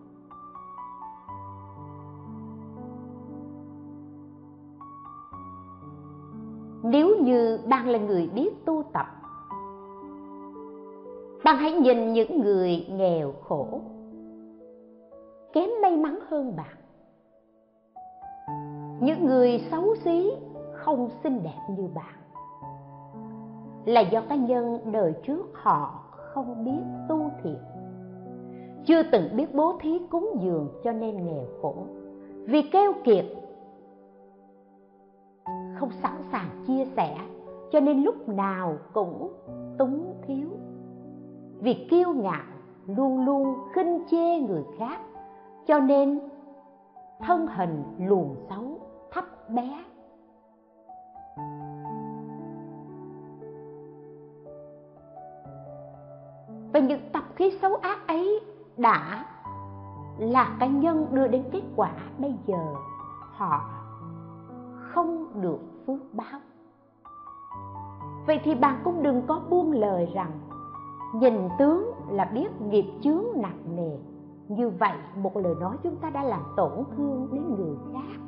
Nếu 6.82 7.16
như 7.20 7.58
bạn 7.68 7.88
là 7.88 7.98
người 7.98 8.30
biết 8.34 8.64
tu 8.64 8.82
tập 8.92 9.06
bạn 11.44 11.56
hãy 11.56 11.72
nhìn 11.72 12.12
những 12.12 12.40
người 12.40 12.86
nghèo 12.90 13.32
khổ. 13.42 13.80
Kém 15.52 15.70
may 15.82 15.96
mắn 15.96 16.18
hơn 16.28 16.56
bạn. 16.56 16.76
Những 19.00 19.26
người 19.26 19.64
xấu 19.70 19.94
xí 20.04 20.30
không 20.72 21.08
xinh 21.22 21.42
đẹp 21.42 21.60
như 21.76 21.88
bạn. 21.94 22.14
Là 23.84 24.00
do 24.00 24.20
cá 24.28 24.34
nhân 24.34 24.78
đời 24.92 25.14
trước 25.22 25.46
họ 25.52 26.04
không 26.12 26.64
biết 26.64 26.82
tu 27.08 27.30
thiện. 27.42 27.58
Chưa 28.84 29.02
từng 29.02 29.36
biết 29.36 29.54
bố 29.54 29.78
thí 29.80 29.98
cúng 30.10 30.30
dường 30.40 30.68
cho 30.84 30.92
nên 30.92 31.26
nghèo 31.26 31.44
khổ. 31.62 31.74
Vì 32.44 32.62
keo 32.62 32.92
kiệt, 33.04 33.26
không 35.76 35.90
sẵn 36.02 36.22
sàng 36.32 36.64
chia 36.66 36.84
sẻ, 36.96 37.16
cho 37.72 37.80
nên 37.80 38.02
lúc 38.02 38.28
nào 38.28 38.76
cũng 38.92 39.32
túng 39.78 40.14
thiếu 40.26 40.48
vì 41.60 41.86
kiêu 41.90 42.12
ngạo, 42.12 42.42
luôn 42.86 43.24
luôn 43.24 43.54
khinh 43.74 44.04
chê 44.10 44.38
người 44.40 44.64
khác, 44.78 45.00
cho 45.66 45.78
nên 45.78 46.20
thân 47.20 47.46
hình 47.46 47.82
luồn 47.98 48.28
xấu, 48.48 48.78
thấp 49.10 49.24
bé. 49.48 49.84
Và 56.72 56.80
những 56.80 57.00
tập 57.12 57.24
khí 57.36 57.58
xấu 57.62 57.74
ác 57.74 57.98
ấy 58.08 58.40
đã 58.76 59.26
là 60.18 60.56
cá 60.60 60.66
nhân 60.66 61.06
đưa 61.10 61.28
đến 61.28 61.44
kết 61.52 61.62
quả 61.76 61.92
bây 62.18 62.34
giờ 62.46 62.74
họ 63.36 63.70
không 64.80 65.42
được 65.42 65.58
phước 65.86 66.00
báo. 66.12 66.40
Vậy 68.26 68.40
thì 68.44 68.54
bạn 68.54 68.80
cũng 68.84 69.02
đừng 69.02 69.22
có 69.26 69.40
buông 69.50 69.72
lời 69.72 70.08
rằng 70.14 70.30
nhìn 71.14 71.48
tướng 71.58 71.92
là 72.10 72.24
biết 72.24 72.60
nghiệp 72.60 72.84
chướng 73.02 73.24
nặng 73.36 73.76
nề. 73.76 73.96
Như 74.48 74.70
vậy, 74.70 74.96
một 75.16 75.36
lời 75.36 75.54
nói 75.60 75.76
chúng 75.82 75.96
ta 75.96 76.10
đã 76.10 76.22
làm 76.22 76.40
tổn 76.56 76.84
thương 76.96 77.28
đến 77.32 77.54
người 77.56 77.76
khác. 77.92 78.20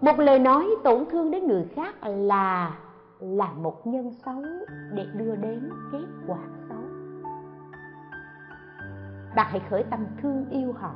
Một 0.00 0.18
lời 0.18 0.38
nói 0.38 0.66
tổn 0.84 1.04
thương 1.10 1.30
đến 1.30 1.46
người 1.46 1.64
khác 1.74 1.94
là 2.02 2.78
là 3.20 3.52
một 3.52 3.86
nhân 3.86 4.10
xấu 4.24 4.42
để 4.92 5.06
đưa 5.14 5.36
đến 5.36 5.70
kết 5.92 6.06
quả 6.26 6.38
xấu. 6.68 6.78
Bạn 9.36 9.46
hãy 9.50 9.60
khởi 9.70 9.82
tâm 9.82 10.00
thương 10.22 10.50
yêu 10.50 10.72
họ 10.72 10.92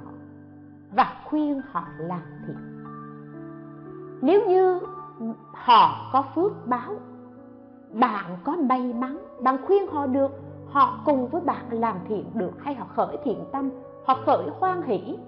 và 0.96 1.22
khuyên 1.24 1.60
họ 1.70 1.84
làm 1.98 2.22
thiện. 2.46 2.84
Nếu 4.22 4.48
như 4.48 4.80
họ 5.52 6.10
có 6.12 6.24
phước 6.34 6.66
báo 6.66 6.94
bạn 7.92 8.36
có 8.44 8.56
may 8.56 8.92
mắn, 8.92 9.18
bạn 9.42 9.56
khuyên 9.66 9.86
họ 9.86 10.06
được, 10.06 10.30
họ 10.66 11.02
cùng 11.04 11.28
với 11.28 11.40
bạn 11.40 11.64
làm 11.70 11.96
thiện 12.08 12.24
được 12.34 12.52
hay 12.58 12.74
họ 12.74 12.86
khởi 12.94 13.16
thiện 13.24 13.44
tâm, 13.52 13.70
họ 14.04 14.18
khởi 14.26 14.48
hoan 14.60 14.82
hỷ, 14.82 15.18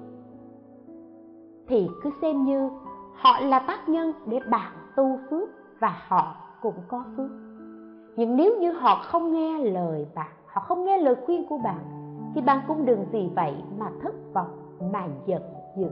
thì 1.69 1.89
cứ 2.03 2.11
xem 2.23 2.45
như 2.45 2.71
họ 3.15 3.41
là 3.41 3.59
tác 3.59 3.89
nhân 3.89 4.13
để 4.27 4.41
bạn 4.51 4.73
tu 4.97 5.19
phước 5.31 5.49
và 5.81 6.03
họ 6.09 6.37
cũng 6.63 6.75
có 6.89 7.05
phước. 7.17 7.31
Nhưng 8.17 8.37
nếu 8.37 8.57
như 8.61 8.73
họ 8.73 9.03
không 9.05 9.33
nghe 9.33 9.59
lời 9.59 10.07
bạn, 10.15 10.31
họ 10.47 10.61
không 10.61 10.85
nghe 10.85 10.99
lời 10.99 11.17
khuyên 11.27 11.49
của 11.49 11.59
bạn, 11.59 11.81
thì 12.35 12.41
bạn 12.41 12.61
cũng 12.69 12.85
đừng 12.85 13.07
vì 13.11 13.31
vậy 13.37 13.55
mà 13.79 13.87
thất 14.03 14.15
vọng, 14.35 14.79
mà 14.93 15.07
giận 15.27 15.43
dữ. 15.77 15.91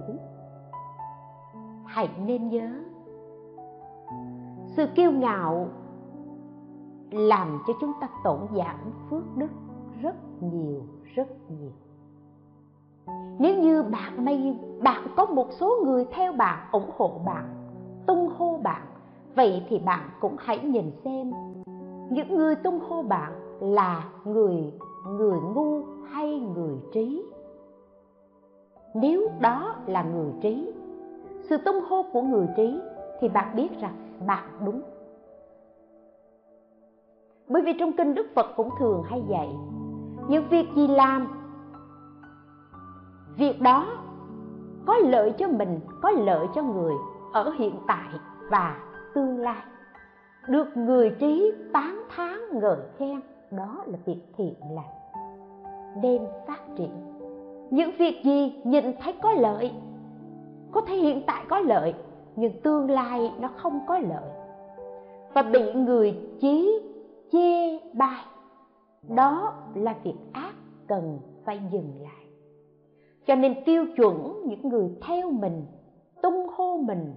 Hãy 1.84 2.08
nên 2.26 2.48
nhớ, 2.48 2.68
sự 4.64 4.86
kiêu 4.94 5.10
ngạo 5.10 5.68
làm 7.10 7.62
cho 7.66 7.72
chúng 7.80 7.92
ta 8.00 8.08
tổn 8.24 8.40
giảm 8.54 8.76
phước 9.10 9.22
đức 9.36 9.50
rất 10.02 10.14
nhiều 10.40 10.82
rất 11.14 11.28
nhiều. 11.50 11.70
Nếu 13.38 13.58
như 13.58 13.82
bạn 13.82 14.24
may, 14.24 14.58
bạn 14.82 15.02
có 15.16 15.26
một 15.26 15.46
số 15.50 15.76
người 15.84 16.04
theo 16.10 16.32
bạn, 16.32 16.68
ủng 16.72 16.90
hộ 16.96 17.20
bạn, 17.26 17.44
tung 18.06 18.28
hô 18.38 18.58
bạn, 18.62 18.82
vậy 19.36 19.62
thì 19.68 19.78
bạn 19.78 20.10
cũng 20.20 20.36
hãy 20.38 20.58
nhìn 20.58 20.90
xem 21.04 21.32
những 22.10 22.36
người 22.36 22.56
tung 22.56 22.80
hô 22.88 23.02
bạn 23.02 23.32
là 23.60 24.04
người 24.24 24.72
người 25.06 25.40
ngu 25.54 25.82
hay 26.10 26.40
người 26.40 26.76
trí. 26.92 27.22
Nếu 28.94 29.28
đó 29.40 29.76
là 29.86 30.02
người 30.02 30.32
trí, 30.40 30.72
sự 31.42 31.56
tung 31.56 31.80
hô 31.88 32.02
của 32.12 32.22
người 32.22 32.46
trí 32.56 32.80
thì 33.20 33.28
bạn 33.28 33.56
biết 33.56 33.80
rằng 33.80 33.94
bạn 34.26 34.44
đúng 34.64 34.82
bởi 37.50 37.62
vì 37.62 37.72
trong 37.72 37.92
kinh 37.92 38.14
đức 38.14 38.26
phật 38.34 38.46
cũng 38.56 38.68
thường 38.78 39.02
hay 39.06 39.22
dạy, 39.28 39.48
những 40.28 40.44
việc 40.50 40.66
gì 40.76 40.86
làm, 40.86 41.28
việc 43.36 43.60
đó 43.60 43.86
có 44.86 44.96
lợi 44.96 45.32
cho 45.38 45.48
mình, 45.48 45.80
có 46.02 46.10
lợi 46.10 46.46
cho 46.54 46.62
người 46.62 46.94
ở 47.32 47.50
hiện 47.50 47.74
tại 47.86 48.08
và 48.50 48.76
tương 49.14 49.38
lai. 49.38 49.62
Được 50.48 50.76
người 50.76 51.10
trí 51.20 51.52
tán 51.72 52.02
thán 52.16 52.38
ngợi 52.52 52.78
khen, 52.98 53.20
đó 53.50 53.84
là 53.86 53.98
việc 54.04 54.20
thiện 54.36 54.54
lành, 54.70 55.22
nên 56.02 56.22
phát 56.46 56.60
triển. 56.76 56.90
Những 57.70 57.90
việc 57.98 58.20
gì 58.24 58.62
nhìn 58.64 58.84
thấy 59.00 59.14
có 59.22 59.32
lợi, 59.32 59.72
có 60.72 60.80
thể 60.80 60.96
hiện 60.96 61.22
tại 61.26 61.44
có 61.48 61.58
lợi, 61.58 61.94
nhưng 62.36 62.60
tương 62.62 62.90
lai 62.90 63.32
nó 63.40 63.48
không 63.56 63.80
có 63.86 63.98
lợi. 63.98 64.30
Và 65.34 65.42
bị 65.42 65.72
người 65.72 66.18
trí 66.40 66.80
chê 67.32 67.78
bai. 67.92 68.24
Đó 69.08 69.54
là 69.74 69.94
việc 70.04 70.16
ác 70.32 70.54
cần 70.88 71.18
phải 71.44 71.60
dừng 71.72 71.92
lại. 72.02 72.26
Cho 73.26 73.34
nên 73.34 73.64
tiêu 73.64 73.84
chuẩn 73.96 74.42
những 74.46 74.68
người 74.68 74.90
theo 75.02 75.30
mình, 75.30 75.66
tung 76.22 76.46
hô 76.56 76.76
mình 76.76 77.14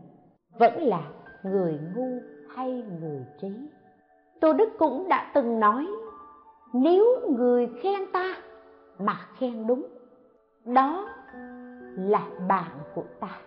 vẫn 0.59 0.83
là 0.83 1.11
người 1.43 1.79
ngu 1.95 2.19
hay 2.55 2.83
người 3.01 3.25
trí. 3.41 3.49
Tô 4.41 4.53
đức 4.53 4.69
cũng 4.79 5.09
đã 5.09 5.31
từng 5.33 5.59
nói, 5.59 5.87
nếu 6.73 7.05
người 7.29 7.69
khen 7.81 8.01
ta 8.13 8.35
mà 8.99 9.15
khen 9.37 9.67
đúng, 9.67 9.87
đó 10.65 11.09
là 11.95 12.27
bạn 12.47 12.71
của 12.95 13.03
ta. 13.19 13.41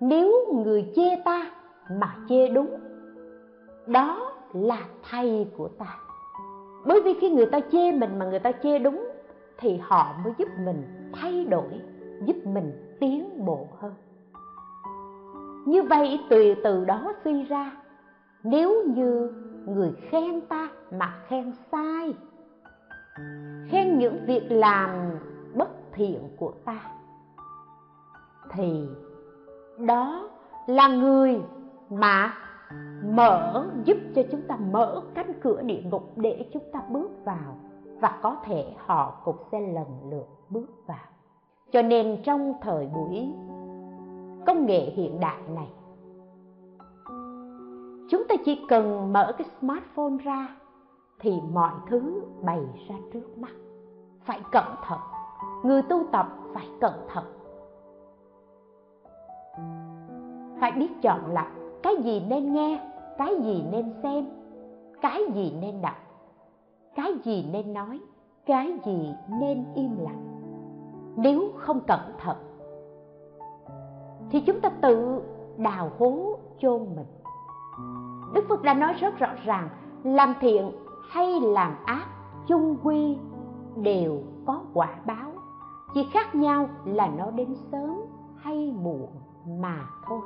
Nếu 0.00 0.52
người 0.54 0.92
chê 0.96 1.16
ta 1.24 1.50
mà 1.90 2.16
chê 2.28 2.48
đúng, 2.48 2.70
đó 3.86 4.25
là 4.52 4.78
thầy 5.10 5.46
của 5.56 5.68
ta. 5.68 5.98
Bởi 6.86 7.00
vì 7.00 7.14
khi 7.20 7.30
người 7.30 7.46
ta 7.46 7.60
chê 7.72 7.92
mình 7.92 8.18
mà 8.18 8.24
người 8.24 8.38
ta 8.38 8.52
chê 8.52 8.78
đúng, 8.78 9.08
thì 9.58 9.76
họ 9.82 10.14
mới 10.24 10.32
giúp 10.38 10.48
mình 10.64 11.10
thay 11.12 11.44
đổi, 11.44 11.80
giúp 12.24 12.36
mình 12.44 12.96
tiến 13.00 13.44
bộ 13.46 13.68
hơn. 13.78 13.94
Như 15.66 15.82
vậy 15.82 16.20
từ 16.30 16.54
từ 16.64 16.84
đó 16.84 17.12
suy 17.24 17.44
ra, 17.44 17.76
nếu 18.42 18.84
như 18.84 19.32
người 19.66 19.92
khen 20.10 20.40
ta 20.40 20.68
mà 20.90 21.14
khen 21.28 21.52
sai, 21.72 22.14
khen 23.70 23.98
những 23.98 24.24
việc 24.26 24.46
làm 24.50 25.10
bất 25.54 25.68
thiện 25.92 26.28
của 26.36 26.52
ta, 26.64 26.78
thì 28.50 28.88
đó 29.78 30.28
là 30.66 30.88
người 30.88 31.40
mà 31.90 32.34
mở 33.10 33.66
giúp 33.84 33.96
cho 34.14 34.22
chúng 34.30 34.42
ta 34.42 34.56
mở 34.56 35.02
cánh 35.14 35.32
cửa 35.40 35.62
địa 35.62 35.82
ngục 35.90 36.12
để 36.16 36.50
chúng 36.52 36.62
ta 36.72 36.82
bước 36.90 37.10
vào. 37.24 37.56
Và 38.00 38.18
có 38.22 38.36
thể 38.44 38.72
họ 38.76 39.20
cũng 39.24 39.36
sẽ 39.52 39.60
lần 39.60 39.86
lượt 40.10 40.26
bước 40.50 40.66
vào. 40.86 41.06
Cho 41.72 41.82
nên 41.82 42.22
trong 42.24 42.54
thời 42.60 42.86
buổi 42.86 43.28
công 44.46 44.66
nghệ 44.66 44.90
hiện 44.90 45.20
đại 45.20 45.42
này, 45.54 45.68
chúng 48.10 48.22
ta 48.28 48.34
chỉ 48.44 48.64
cần 48.68 49.12
mở 49.12 49.34
cái 49.38 49.48
smartphone 49.60 50.16
ra 50.24 50.56
thì 51.20 51.40
mọi 51.52 51.72
thứ 51.88 52.22
bày 52.42 52.60
ra 52.88 52.94
trước 53.12 53.38
mắt. 53.38 53.52
Phải 54.24 54.40
cẩn 54.52 54.64
thận. 54.86 54.98
Người 55.64 55.82
tu 55.82 56.02
tập 56.12 56.28
phải 56.54 56.68
cẩn 56.80 56.92
thận. 57.08 57.24
Phải 60.60 60.72
biết 60.72 61.02
chọn 61.02 61.20
lọc. 61.32 61.46
Cái 61.82 61.96
gì 61.96 62.22
nên 62.28 62.52
nghe? 62.52 62.95
Cái 63.18 63.34
gì 63.42 63.64
nên 63.72 63.92
xem? 64.02 64.26
Cái 65.00 65.22
gì 65.34 65.52
nên 65.60 65.82
đọc? 65.82 65.96
Cái 66.94 67.12
gì 67.24 67.48
nên 67.52 67.74
nói? 67.74 68.00
Cái 68.46 68.78
gì 68.84 69.14
nên 69.40 69.64
im 69.74 69.98
lặng? 69.98 70.22
Nếu 71.16 71.52
không 71.56 71.80
cẩn 71.80 72.00
thận, 72.18 72.36
thì 74.30 74.40
chúng 74.40 74.60
ta 74.60 74.68
tự 74.68 75.22
đào 75.56 75.90
hố 75.98 76.38
chôn 76.58 76.78
mình. 76.96 77.06
Đức 78.34 78.44
phật 78.48 78.62
đã 78.62 78.74
nói 78.74 78.92
rất 78.92 79.18
rõ 79.18 79.28
ràng, 79.44 79.68
làm 80.04 80.34
thiện 80.40 80.72
hay 81.10 81.40
làm 81.40 81.74
ác, 81.84 82.06
chung 82.46 82.76
quy 82.82 83.18
đều 83.76 84.22
có 84.46 84.60
quả 84.74 84.96
báo. 85.06 85.32
Chỉ 85.94 86.06
khác 86.12 86.34
nhau 86.34 86.68
là 86.84 87.08
nó 87.18 87.30
đến 87.30 87.54
sớm 87.72 87.96
hay 88.36 88.74
muộn 88.82 89.08
mà 89.60 89.86
thôi. 90.06 90.20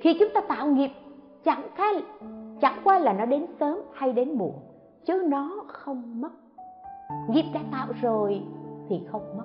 Khi 0.00 0.16
chúng 0.20 0.28
ta 0.34 0.40
tạo 0.40 0.66
nghiệp 0.66 0.90
chẳng 1.44 1.68
khai 1.74 2.02
chẳng 2.60 2.80
qua 2.84 2.98
là 2.98 3.12
nó 3.12 3.26
đến 3.26 3.46
sớm 3.60 3.78
hay 3.92 4.12
đến 4.12 4.38
muộn, 4.38 4.54
chứ 5.04 5.22
nó 5.28 5.64
không 5.68 6.20
mất. 6.20 6.32
Nghiệp 7.28 7.44
đã 7.54 7.60
tạo 7.72 7.86
rồi 8.02 8.42
thì 8.88 9.00
không 9.10 9.36
mất. 9.38 9.44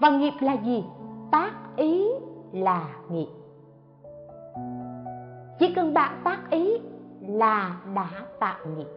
Và 0.00 0.10
nghiệp 0.10 0.32
là 0.40 0.52
gì? 0.52 0.84
Tác 1.30 1.52
ý 1.76 2.08
là 2.52 2.88
nghiệp. 3.10 3.28
Chỉ 5.58 5.74
cần 5.74 5.94
bạn 5.94 6.20
tác 6.24 6.50
ý 6.50 6.80
là 7.20 7.80
đã 7.94 8.10
tạo 8.40 8.58
nghiệp. 8.76 8.88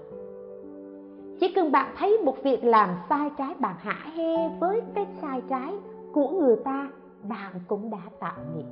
Chỉ 1.39 1.53
cần 1.55 1.71
bạn 1.71 1.93
thấy 1.97 2.17
một 2.25 2.43
việc 2.43 2.63
làm 2.63 2.89
sai 3.09 3.29
trái, 3.37 3.55
bạn 3.59 3.75
hả 3.79 4.11
hê 4.15 4.49
với 4.59 4.81
cái 4.95 5.07
sai 5.21 5.41
trái 5.49 5.73
của 6.13 6.29
người 6.29 6.55
ta, 6.55 6.89
bạn 7.23 7.53
cũng 7.67 7.89
đã 7.89 8.01
tạo 8.19 8.39
nghiệp. 8.55 8.65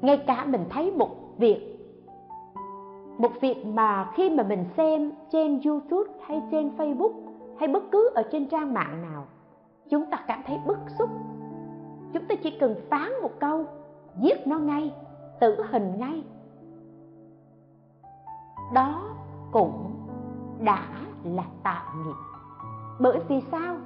Ngay 0.00 0.16
cả 0.26 0.44
mình 0.44 0.64
thấy 0.70 0.92
một 0.92 1.10
việc 1.38 1.71
một 3.18 3.32
việc 3.40 3.66
mà 3.66 4.10
khi 4.14 4.30
mà 4.30 4.42
mình 4.42 4.64
xem 4.76 5.12
trên 5.30 5.60
youtube 5.64 6.12
hay 6.26 6.42
trên 6.50 6.70
facebook 6.76 7.12
hay 7.58 7.68
bất 7.68 7.82
cứ 7.92 8.10
ở 8.14 8.22
trên 8.32 8.48
trang 8.48 8.74
mạng 8.74 9.02
nào, 9.02 9.24
chúng 9.88 10.10
ta 10.10 10.24
cảm 10.26 10.42
thấy 10.46 10.58
bức 10.66 10.78
xúc. 10.98 11.10
Chúng 12.12 12.24
ta 12.28 12.34
chỉ 12.34 12.50
cần 12.60 12.74
phán 12.90 13.10
một 13.22 13.30
câu 13.40 13.64
giết 14.20 14.46
nó 14.46 14.58
ngay 14.58 14.92
tử 15.40 15.62
hình 15.70 15.92
ngay. 15.98 16.24
Đó 18.74 19.02
cũng 19.52 19.90
đã 20.60 20.86
là 21.24 21.44
tạo 21.62 21.84
nghiệp 22.04 22.14
bởi 23.00 23.20
vì 23.28 23.40
sao? 23.40 23.76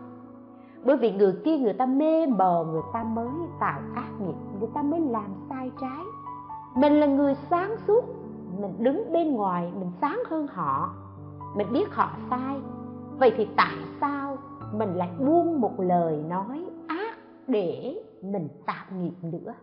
Bởi 0.84 0.96
vì 0.96 1.12
người 1.12 1.34
kia 1.44 1.58
người 1.58 1.72
ta 1.72 1.86
mê 1.86 2.26
mờ, 2.26 2.66
người 2.70 2.82
ta 2.92 3.02
mới 3.02 3.30
tạo 3.60 3.80
ác 3.94 4.10
nghiệp, 4.20 4.34
người 4.60 4.68
ta 4.74 4.82
mới 4.82 5.00
làm 5.00 5.34
sai 5.48 5.70
trái. 5.80 6.04
Mình 6.74 6.92
là 6.92 7.06
người 7.06 7.34
sáng 7.50 7.76
suốt 7.86 8.04
mình 8.60 8.74
đứng 8.78 9.12
bên 9.12 9.34
ngoài, 9.34 9.72
mình 9.78 9.90
sáng 10.00 10.22
hơn 10.30 10.46
họ, 10.46 10.94
mình 11.56 11.72
biết 11.72 11.90
họ 11.90 12.10
sai. 12.30 12.60
Vậy 13.18 13.32
thì 13.36 13.48
tại 13.56 13.74
sao 14.00 14.38
mình 14.72 14.94
lại 14.94 15.10
buông 15.18 15.60
một 15.60 15.80
lời 15.80 16.24
nói 16.28 16.64
ác 16.88 17.18
để 17.46 18.02
mình 18.22 18.48
tạo 18.66 18.84
nghiệp 18.92 19.14
nữa? 19.22 19.54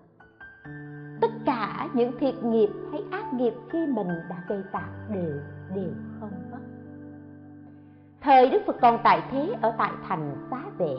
Tất 1.22 1.32
cả 1.46 1.90
những 1.94 2.12
thiệt 2.20 2.44
nghiệp 2.44 2.70
hay 2.92 3.04
ác 3.12 3.34
nghiệp 3.34 3.54
khi 3.70 3.88
mình 3.88 4.08
đã 4.30 4.44
gây 4.48 4.64
tạo 4.72 4.90
đều 5.10 5.34
đều 5.76 5.92
không 6.20 6.30
mất. 6.52 6.58
Thời 8.22 8.50
đức 8.50 8.62
phật 8.66 8.76
còn 8.82 9.00
tại 9.04 9.24
thế 9.32 9.56
ở 9.62 9.74
tại 9.78 9.92
thành 10.08 10.36
xá 10.52 10.64
vệ. 10.78 10.96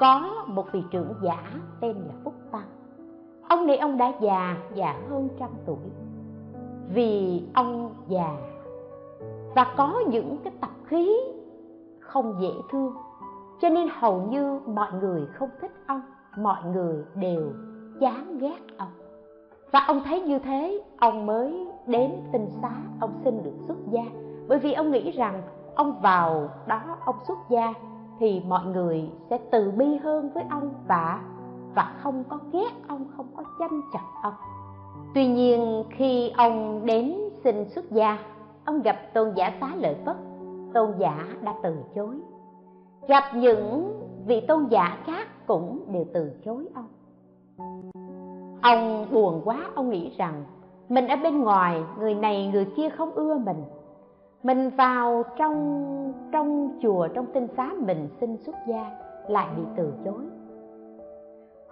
Có 0.00 0.44
một 0.46 0.66
vị 0.72 0.82
trưởng 0.90 1.14
giả 1.22 1.42
tên 1.80 1.96
là 1.96 2.14
phúc 2.24 2.34
tăng. 2.52 2.68
Ông 3.48 3.66
này 3.66 3.76
ông 3.78 3.98
đã 3.98 4.12
già 4.20 4.56
già 4.74 4.94
hơn 5.10 5.28
trăm 5.40 5.50
tuổi 5.66 5.90
vì 6.94 7.42
ông 7.54 7.94
già. 8.08 8.36
Và 9.54 9.74
có 9.76 10.00
những 10.08 10.36
cái 10.44 10.52
tập 10.60 10.70
khí 10.84 11.20
không 12.00 12.36
dễ 12.40 12.52
thương. 12.70 12.94
Cho 13.60 13.68
nên 13.68 13.88
hầu 13.92 14.22
như 14.22 14.60
mọi 14.66 14.92
người 15.00 15.26
không 15.26 15.48
thích 15.60 15.72
ông, 15.86 16.02
mọi 16.38 16.62
người 16.64 17.04
đều 17.14 17.52
chán 18.00 18.38
ghét 18.38 18.58
ông. 18.78 18.88
Và 19.72 19.84
ông 19.86 20.00
thấy 20.04 20.20
như 20.20 20.38
thế, 20.38 20.82
ông 20.98 21.26
mới 21.26 21.66
đến 21.86 22.12
tinh 22.32 22.48
xá 22.62 22.70
ông 23.00 23.20
xin 23.24 23.42
được 23.42 23.54
xuất 23.68 23.76
gia. 23.90 24.04
Bởi 24.48 24.58
vì 24.58 24.72
ông 24.72 24.90
nghĩ 24.90 25.10
rằng 25.10 25.42
ông 25.74 26.00
vào 26.02 26.48
đó 26.66 26.80
ông 27.04 27.16
xuất 27.28 27.38
gia 27.48 27.72
thì 28.18 28.42
mọi 28.48 28.66
người 28.66 29.10
sẽ 29.30 29.38
từ 29.50 29.70
bi 29.70 29.96
hơn 29.96 30.30
với 30.34 30.44
ông 30.50 30.74
và 30.88 31.20
và 31.74 31.94
không 32.02 32.24
có 32.28 32.38
ghét 32.52 32.70
ông, 32.88 33.04
không 33.16 33.26
có 33.36 33.42
chăm 33.58 33.82
chọc 33.92 34.02
ông 34.22 34.34
tuy 35.14 35.26
nhiên, 35.26 35.84
khi 35.90 36.30
ông 36.36 36.86
đến 36.86 37.14
xin 37.44 37.68
xuất 37.68 37.90
gia, 37.90 38.18
ông 38.64 38.82
gặp 38.82 38.96
tôn 39.14 39.32
giả 39.34 39.52
xá 39.60 39.72
lợi 39.76 39.96
phất. 40.04 40.16
Tôn 40.74 40.92
giả 40.98 41.26
đã 41.42 41.54
từ 41.62 41.76
chối. 41.94 42.16
Gặp 43.08 43.24
những 43.34 44.00
vị 44.26 44.40
tôn 44.40 44.66
giả 44.70 44.98
khác 45.04 45.46
cũng 45.46 45.80
đều 45.92 46.04
từ 46.14 46.30
chối 46.44 46.68
ông. 46.74 46.88
Ông 48.62 49.06
buồn 49.12 49.40
quá, 49.44 49.70
ông 49.74 49.90
nghĩ 49.90 50.12
rằng 50.16 50.44
mình 50.88 51.06
ở 51.06 51.16
bên 51.16 51.40
ngoài, 51.40 51.82
người 51.98 52.14
này, 52.14 52.50
người 52.52 52.66
kia 52.76 52.88
không 52.88 53.10
ưa 53.10 53.38
mình. 53.38 53.62
Mình 54.42 54.70
vào 54.70 55.22
trong 55.36 55.84
trong 56.32 56.78
chùa, 56.82 57.08
trong 57.08 57.26
tinh 57.26 57.46
xá 57.56 57.70
mình 57.78 58.08
xin 58.20 58.36
xuất 58.36 58.56
gia, 58.68 58.90
lại 59.28 59.48
bị 59.56 59.62
từ 59.76 59.92
chối 60.04 60.24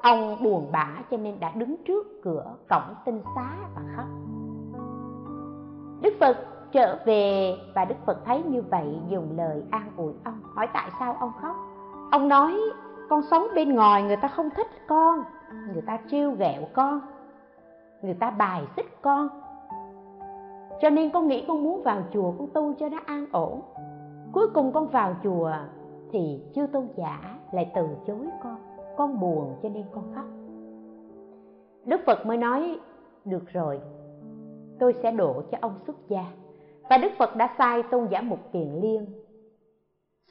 ông 0.07 0.37
buồn 0.43 0.69
bã 0.73 0.87
cho 1.11 1.17
nên 1.17 1.41
đã 1.41 1.53
đứng 1.55 1.77
trước 1.85 2.23
cửa 2.23 2.55
cổng 2.69 2.95
tinh 3.05 3.23
xá 3.35 3.51
và 3.75 3.83
khóc. 3.97 4.07
Đức 6.03 6.15
phật 6.21 6.37
trở 6.73 6.99
về 7.05 7.57
và 7.75 7.85
đức 7.85 7.95
phật 8.07 8.25
thấy 8.25 8.43
như 8.43 8.63
vậy 8.63 8.99
dùng 9.09 9.37
lời 9.37 9.63
an 9.71 9.91
ủi 9.97 10.13
ông. 10.25 10.41
Hỏi 10.55 10.69
tại 10.73 10.91
sao 10.99 11.17
ông 11.21 11.33
khóc? 11.43 11.57
Ông 12.11 12.29
nói, 12.29 12.61
con 13.09 13.23
sống 13.31 13.47
bên 13.55 13.75
ngoài 13.75 14.03
người 14.03 14.17
ta 14.17 14.29
không 14.29 14.51
thích 14.57 14.67
con, 14.89 15.25
người 15.73 15.83
ta 15.87 15.99
trêu 16.11 16.31
ghẹo 16.31 16.63
con, 16.73 17.01
người 18.03 18.15
ta 18.15 18.31
bài 18.31 18.63
xích 18.77 19.03
con. 19.03 19.29
Cho 20.81 20.91
nên 20.91 21.11
con 21.11 21.29
nghĩ 21.29 21.45
con 21.49 21.65
muốn 21.65 21.83
vào 21.83 22.03
chùa, 22.13 22.33
con 22.39 22.49
tu 22.55 22.75
cho 22.75 22.89
nó 22.89 22.99
an 23.07 23.27
ổn. 23.33 23.61
Cuối 24.33 24.49
cùng 24.55 24.73
con 24.73 24.89
vào 24.89 25.15
chùa 25.25 25.53
thì 26.13 26.43
chư 26.55 26.67
tôn 26.67 26.89
giả 26.97 27.39
lại 27.53 27.71
từ 27.75 27.89
chối 28.07 28.27
con 28.43 28.56
con 28.97 29.21
buồn 29.21 29.55
cho 29.63 29.69
nên 29.69 29.85
con 29.93 30.13
khóc. 30.15 30.25
Đức 31.85 32.01
phật 32.07 32.27
mới 32.27 32.37
nói, 32.37 32.79
được 33.25 33.47
rồi, 33.47 33.81
tôi 34.79 34.93
sẽ 35.03 35.11
độ 35.11 35.43
cho 35.51 35.59
ông 35.61 35.79
xuất 35.87 35.97
gia. 36.09 36.25
Và 36.91 36.99
đức 36.99 37.13
phật 37.19 37.37
đã 37.37 37.55
sai 37.59 37.83
tôn 37.83 38.07
giả 38.11 38.21
mục 38.21 38.39
kiền 38.53 38.69
liên 38.83 39.07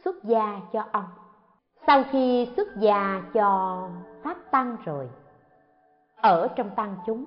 xuất 0.04 0.24
gia 0.24 0.62
cho 0.74 0.86
ông. 0.92 1.10
Sau 1.88 2.04
khi 2.12 2.48
xuất 2.58 2.68
gia 2.80 3.22
cho 3.34 3.80
pháp 4.24 4.38
tăng 4.52 4.78
rồi, 4.86 5.10
ở 6.16 6.48
trong 6.56 6.70
tăng 6.76 6.96
chúng, 7.06 7.26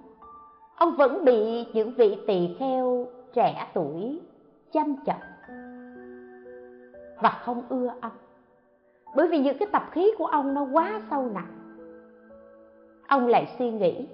ông 0.77 0.96
vẫn 0.96 1.24
bị 1.24 1.66
những 1.74 1.94
vị 1.94 2.18
tỳ 2.27 2.57
kheo 2.59 3.07
trẻ 3.33 3.70
tuổi 3.74 4.20
chăm 4.72 4.96
chọc 5.07 5.20
và 7.22 7.40
không 7.44 7.62
ưa 7.68 7.90
ông 8.01 8.12
bởi 9.16 9.29
vì 9.29 9.38
những 9.38 9.59
cái 9.59 9.68
tập 9.73 9.83
khí 9.90 10.12
của 10.18 10.27
ông 10.27 10.55
nó 10.55 10.66
quá 10.73 11.01
sâu 11.11 11.31
nặng. 11.35 11.53
Ông 13.09 13.27
lại 13.27 13.47
suy 13.59 13.71
nghĩ, 13.71 14.09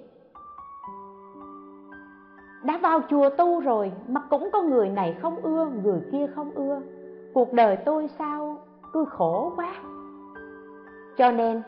đã 2.63 2.77
vào 2.77 3.01
chùa 3.09 3.29
tu 3.29 3.59
rồi 3.59 3.91
mà 4.07 4.21
cũng 4.29 4.49
có 4.53 4.61
người 4.61 4.89
này 4.89 5.17
không 5.21 5.35
ưa, 5.35 5.65
người 5.83 5.99
kia 6.11 6.27
không 6.35 6.51
ưa. 6.51 6.81
Cuộc 7.33 7.53
đời 7.53 7.77
tôi 7.85 8.09
sao 8.19 8.57
tôi 8.93 9.05
khổ 9.05 9.53
quá. 9.55 9.73
Cho 11.17 11.31
nên, 11.31 11.61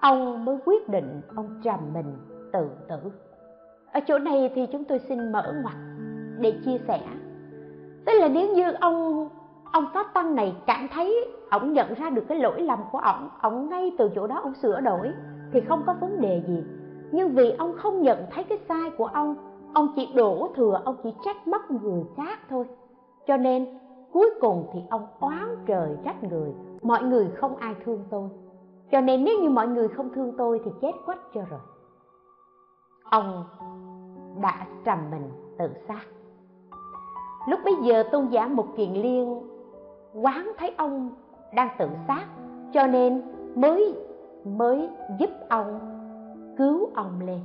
ông 0.00 0.44
mới 0.44 0.58
quyết 0.64 0.88
định 0.88 1.20
ông 1.36 1.60
trầm 1.64 1.80
mình 1.94 2.16
tự 2.52 2.68
tử. 2.88 2.96
Ở 3.92 4.00
chỗ 4.06 4.18
này 4.18 4.52
thì 4.54 4.66
chúng 4.72 4.84
tôi 4.84 4.98
xin 4.98 5.32
mở 5.32 5.54
ngoặt 5.62 5.76
để 6.38 6.60
chia 6.64 6.78
sẻ. 6.88 7.00
Tức 8.06 8.12
là 8.12 8.28
nếu 8.28 8.54
như 8.54 8.72
ông 8.80 9.28
ông 9.72 9.84
pháp 9.94 10.06
tăng 10.14 10.34
này 10.34 10.56
cảm 10.66 10.88
thấy 10.92 11.28
ông 11.54 11.72
nhận 11.72 11.94
ra 11.94 12.10
được 12.10 12.24
cái 12.28 12.38
lỗi 12.38 12.62
lầm 12.62 12.78
của 12.92 12.98
ông 12.98 13.28
ông 13.40 13.68
ngay 13.68 13.92
từ 13.98 14.10
chỗ 14.14 14.26
đó 14.26 14.40
ông 14.42 14.54
sửa 14.54 14.80
đổi 14.80 15.12
thì 15.52 15.60
không 15.60 15.82
có 15.86 15.94
vấn 16.00 16.20
đề 16.20 16.42
gì. 16.48 16.64
Nhưng 17.12 17.34
vì 17.34 17.50
ông 17.50 17.72
không 17.76 18.02
nhận 18.02 18.18
thấy 18.30 18.44
cái 18.44 18.58
sai 18.68 18.90
của 18.98 19.06
ông 19.06 19.36
ông 19.74 19.88
chỉ 19.96 20.08
đổ 20.14 20.52
thừa 20.56 20.80
ông 20.84 20.96
chỉ 21.02 21.14
trách 21.24 21.46
móc 21.46 21.70
người 21.70 22.04
khác 22.16 22.38
thôi. 22.50 22.66
Cho 23.26 23.36
nên, 23.36 23.78
cuối 24.12 24.30
cùng 24.40 24.66
thì 24.72 24.80
ông 24.90 25.06
oán 25.20 25.56
trời 25.66 25.96
trách 26.04 26.24
người. 26.24 26.52
Mọi 26.82 27.02
người 27.02 27.30
không 27.36 27.56
ai 27.56 27.74
thương 27.84 28.04
tôi. 28.10 28.28
Cho 28.90 29.00
nên 29.00 29.24
nếu 29.24 29.40
như 29.42 29.48
mọi 29.48 29.68
người 29.68 29.88
không 29.88 30.10
thương 30.14 30.32
tôi 30.38 30.60
thì 30.64 30.70
chết 30.80 30.92
quách 31.06 31.20
cho 31.34 31.40
rồi. 31.50 31.60
Ông 33.10 33.44
đã 34.42 34.66
trầm 34.84 34.98
mình 35.10 35.30
tự 35.58 35.68
sát. 35.88 36.04
Lúc 37.48 37.60
bấy 37.64 37.74
giờ 37.82 38.02
tôn 38.12 38.28
giả 38.28 38.46
một 38.46 38.66
kiền 38.76 38.92
liên 38.92 39.40
quán 40.22 40.52
thấy 40.58 40.74
ông 40.76 41.10
đang 41.54 41.68
tự 41.78 41.88
sát, 42.08 42.26
cho 42.72 42.86
nên 42.86 43.22
mới 43.54 43.94
mới 44.44 44.88
giúp 45.18 45.30
ông 45.48 45.78
cứu 46.58 46.90
ông 46.94 47.20
lên. 47.20 47.40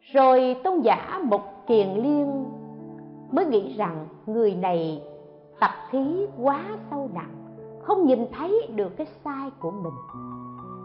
Rồi 0.00 0.56
tôn 0.64 0.80
giả 0.80 1.20
một 1.24 1.66
kiền 1.66 1.88
liên 1.88 2.44
mới 3.32 3.46
nghĩ 3.46 3.74
rằng 3.76 4.06
người 4.26 4.54
này 4.54 5.02
tập 5.60 5.70
khí 5.90 6.26
quá 6.42 6.64
sâu 6.90 7.10
nặng, 7.14 7.56
không 7.82 8.06
nhìn 8.06 8.26
thấy 8.32 8.66
được 8.74 8.96
cái 8.96 9.06
sai 9.24 9.50
của 9.60 9.70
mình. 9.70 9.94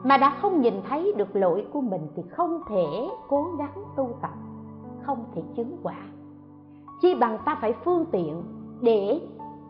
Mà 0.03 0.17
đã 0.17 0.37
không 0.41 0.61
nhìn 0.61 0.73
thấy 0.89 1.13
được 1.17 1.35
lỗi 1.35 1.65
của 1.73 1.81
mình 1.81 2.07
thì 2.15 2.23
không 2.29 2.61
thể 2.69 3.09
cố 3.27 3.45
gắng 3.57 3.83
tu 3.95 4.09
tập, 4.21 4.33
không 5.01 5.25
thể 5.35 5.41
chứng 5.55 5.77
quả. 5.83 5.97
Chi 7.01 7.15
bằng 7.15 7.37
ta 7.45 7.57
phải 7.61 7.73
phương 7.83 8.05
tiện 8.11 8.43
để 8.81 9.21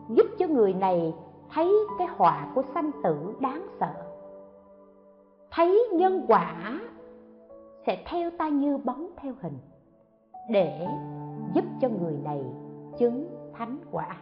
giúp 0.08 0.26
cho 0.38 0.46
người 0.46 0.74
này 0.74 1.14
thấy 1.54 1.74
cái 1.98 2.06
họa 2.06 2.52
của 2.54 2.62
sanh 2.74 2.90
tử 3.02 3.34
đáng 3.40 3.66
sợ. 3.80 3.92
Thấy 5.50 5.88
nhân 5.92 6.24
quả 6.28 6.80
sẽ 7.86 8.02
theo 8.06 8.30
ta 8.38 8.48
như 8.48 8.78
bóng 8.78 9.10
theo 9.16 9.32
hình 9.40 9.58
để 10.50 10.86
giúp 11.54 11.64
cho 11.80 11.88
người 11.88 12.16
này 12.24 12.44
chứng 12.98 13.26
thánh 13.52 13.78
quả. 13.92 14.16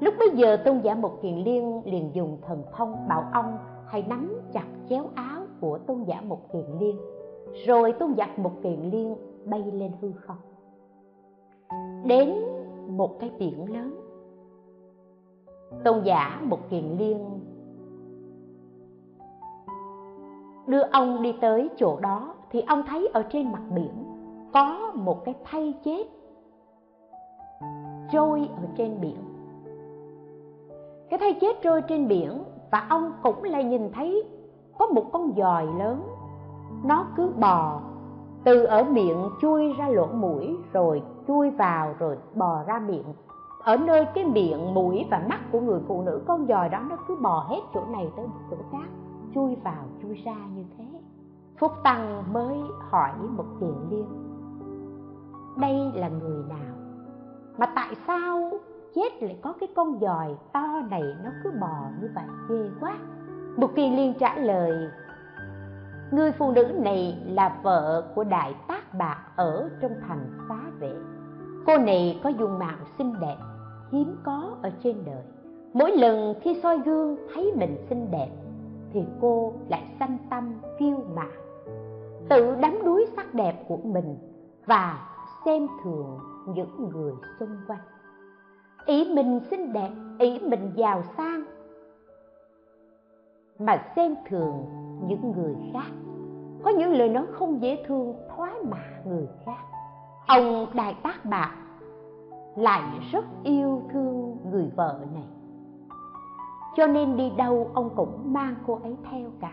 Lúc 0.00 0.14
bấy 0.18 0.30
giờ 0.34 0.56
tôn 0.64 0.80
giả 0.80 0.94
một 0.94 1.22
kiền 1.22 1.34
liên 1.34 1.82
liền 1.84 2.10
dùng 2.14 2.38
thần 2.42 2.62
thông 2.72 3.08
bảo 3.08 3.24
ông 3.32 3.58
hãy 3.86 4.04
nắm 4.08 4.40
chặt 4.52 4.66
chéo 4.88 5.04
áo 5.14 5.42
của 5.60 5.78
tôn 5.78 6.04
giả 6.04 6.20
một 6.20 6.52
kiền 6.52 6.66
liên, 6.80 6.98
rồi 7.66 7.92
tôn 7.92 8.12
giả 8.12 8.28
một 8.36 8.52
kiền 8.62 8.80
liên 8.80 9.16
bay 9.44 9.62
lên 9.72 9.92
hư 10.00 10.12
không. 10.12 10.36
Đến 12.04 12.34
một 12.88 13.20
cái 13.20 13.30
biển 13.38 13.72
lớn. 13.72 14.00
Tôn 15.84 16.02
giả 16.04 16.40
một 16.42 16.70
kiền 16.70 16.84
liên. 16.98 17.40
Đưa 20.66 20.82
ông 20.82 21.22
đi 21.22 21.34
tới 21.40 21.70
chỗ 21.76 22.00
đó 22.00 22.34
thì 22.50 22.60
ông 22.60 22.82
thấy 22.86 23.08
ở 23.14 23.22
trên 23.22 23.52
mặt 23.52 23.62
biển 23.74 23.92
có 24.52 24.92
một 24.94 25.24
cái 25.24 25.34
thay 25.44 25.74
chết 25.84 26.06
trôi 28.12 28.48
ở 28.56 28.62
trên 28.76 29.00
biển. 29.00 29.16
Cái 31.10 31.18
thay 31.18 31.38
chết 31.40 31.56
trôi 31.62 31.82
trên 31.82 32.08
biển 32.08 32.44
và 32.70 32.86
ông 32.88 33.12
cũng 33.22 33.42
lại 33.44 33.64
nhìn 33.64 33.92
thấy 33.92 34.24
có 34.78 34.86
một 34.86 35.04
con 35.12 35.32
giòi 35.36 35.66
lớn. 35.78 36.02
Nó 36.84 37.06
cứ 37.16 37.32
bò 37.40 37.80
từ 38.44 38.64
ở 38.64 38.84
miệng 38.84 39.30
chui 39.40 39.72
ra 39.72 39.88
lỗ 39.88 40.06
mũi 40.06 40.56
rồi 40.72 41.02
chui 41.26 41.50
vào 41.50 41.94
rồi 41.98 42.18
bò 42.34 42.64
ra 42.66 42.78
miệng. 42.78 43.14
Ở 43.64 43.76
nơi 43.76 44.06
cái 44.14 44.24
miệng, 44.24 44.74
mũi 44.74 45.06
và 45.10 45.22
mắt 45.28 45.40
của 45.52 45.60
người 45.60 45.80
phụ 45.88 46.02
nữ, 46.02 46.22
con 46.26 46.46
giòi 46.46 46.68
đó 46.68 46.80
nó 46.90 46.96
cứ 47.08 47.16
bò 47.22 47.46
hết 47.48 47.60
chỗ 47.74 47.84
này 47.92 48.08
tới 48.16 48.26
chỗ 48.50 48.56
khác, 48.72 48.88
chui 49.34 49.56
vào, 49.64 49.84
chui 50.02 50.14
ra 50.14 50.36
như 50.54 50.64
thế. 50.78 50.84
Phúc 51.58 51.72
tăng 51.82 52.32
mới 52.32 52.58
hỏi 52.90 53.12
một 53.36 53.44
tiền 53.60 53.76
liên. 53.90 54.06
Đây 55.56 55.92
là 55.94 56.08
người 56.08 56.44
nào? 56.48 56.74
Mà 57.58 57.66
tại 57.74 57.94
sao 58.06 58.50
chết 58.94 59.22
lại 59.22 59.38
có 59.42 59.54
cái 59.60 59.68
con 59.76 59.98
giòi 60.00 60.36
to 60.52 60.66
này 60.90 61.02
nó 61.24 61.30
cứ 61.44 61.50
bò 61.60 61.88
như 62.00 62.08
vậy? 62.14 62.24
Ghê 62.48 62.70
quá. 62.80 62.96
Một 63.56 63.70
kiền 63.74 63.92
liên 63.92 64.14
trả 64.18 64.36
lời, 64.38 64.88
người 66.10 66.32
phụ 66.32 66.50
nữ 66.50 66.64
này 66.64 67.22
là 67.26 67.60
vợ 67.62 68.12
của 68.14 68.24
đại 68.24 68.54
tác 68.68 68.94
bạc 68.98 69.18
ở 69.36 69.70
trong 69.80 69.92
thành 70.08 70.30
xá 70.48 70.58
vệ 70.78 70.94
cô 71.66 71.78
này 71.78 72.20
có 72.24 72.30
dung 72.30 72.58
mạo 72.58 72.76
xinh 72.98 73.14
đẹp, 73.20 73.36
hiếm 73.92 74.16
có 74.24 74.56
ở 74.62 74.70
trên 74.82 74.96
đời. 75.06 75.22
Mỗi 75.72 75.96
lần 75.96 76.34
khi 76.40 76.60
soi 76.62 76.78
gương 76.78 77.16
thấy 77.34 77.52
mình 77.56 77.76
xinh 77.88 78.10
đẹp, 78.10 78.28
thì 78.92 79.04
cô 79.20 79.52
lại 79.68 79.82
sanh 79.98 80.18
tâm 80.30 80.54
kiêu 80.78 80.96
mạn. 81.14 81.30
Tự 82.28 82.56
đắm 82.60 82.78
đuối 82.84 83.06
sắc 83.16 83.34
đẹp 83.34 83.64
của 83.68 83.76
mình 83.76 84.16
và 84.66 85.08
xem 85.44 85.66
thường 85.84 86.18
những 86.54 86.88
người 86.92 87.12
xung 87.40 87.56
quanh. 87.68 87.80
Ý 88.86 89.14
mình 89.14 89.40
xinh 89.50 89.72
đẹp, 89.72 89.90
ý 90.18 90.38
mình 90.38 90.70
giàu 90.76 91.02
sang, 91.16 91.44
mà 93.58 93.92
xem 93.96 94.14
thường 94.28 94.64
những 95.08 95.32
người 95.36 95.54
khác. 95.72 95.90
Có 96.62 96.70
những 96.70 96.92
lời 96.92 97.08
nói 97.08 97.26
không 97.32 97.62
dễ 97.62 97.84
thương 97.86 98.14
thoái 98.36 98.52
mạ 98.70 99.02
người 99.06 99.28
khác 99.46 99.73
ông 100.26 100.66
đại 100.74 100.96
tác 101.02 101.24
bạc 101.24 101.50
lại 102.56 102.82
rất 103.12 103.24
yêu 103.44 103.82
thương 103.92 104.36
người 104.50 104.70
vợ 104.76 105.00
này. 105.14 105.28
Cho 106.76 106.86
nên 106.86 107.16
đi 107.16 107.30
đâu 107.36 107.70
ông 107.74 107.90
cũng 107.96 108.32
mang 108.32 108.54
cô 108.66 108.78
ấy 108.82 108.96
theo 109.10 109.30
cả. 109.40 109.52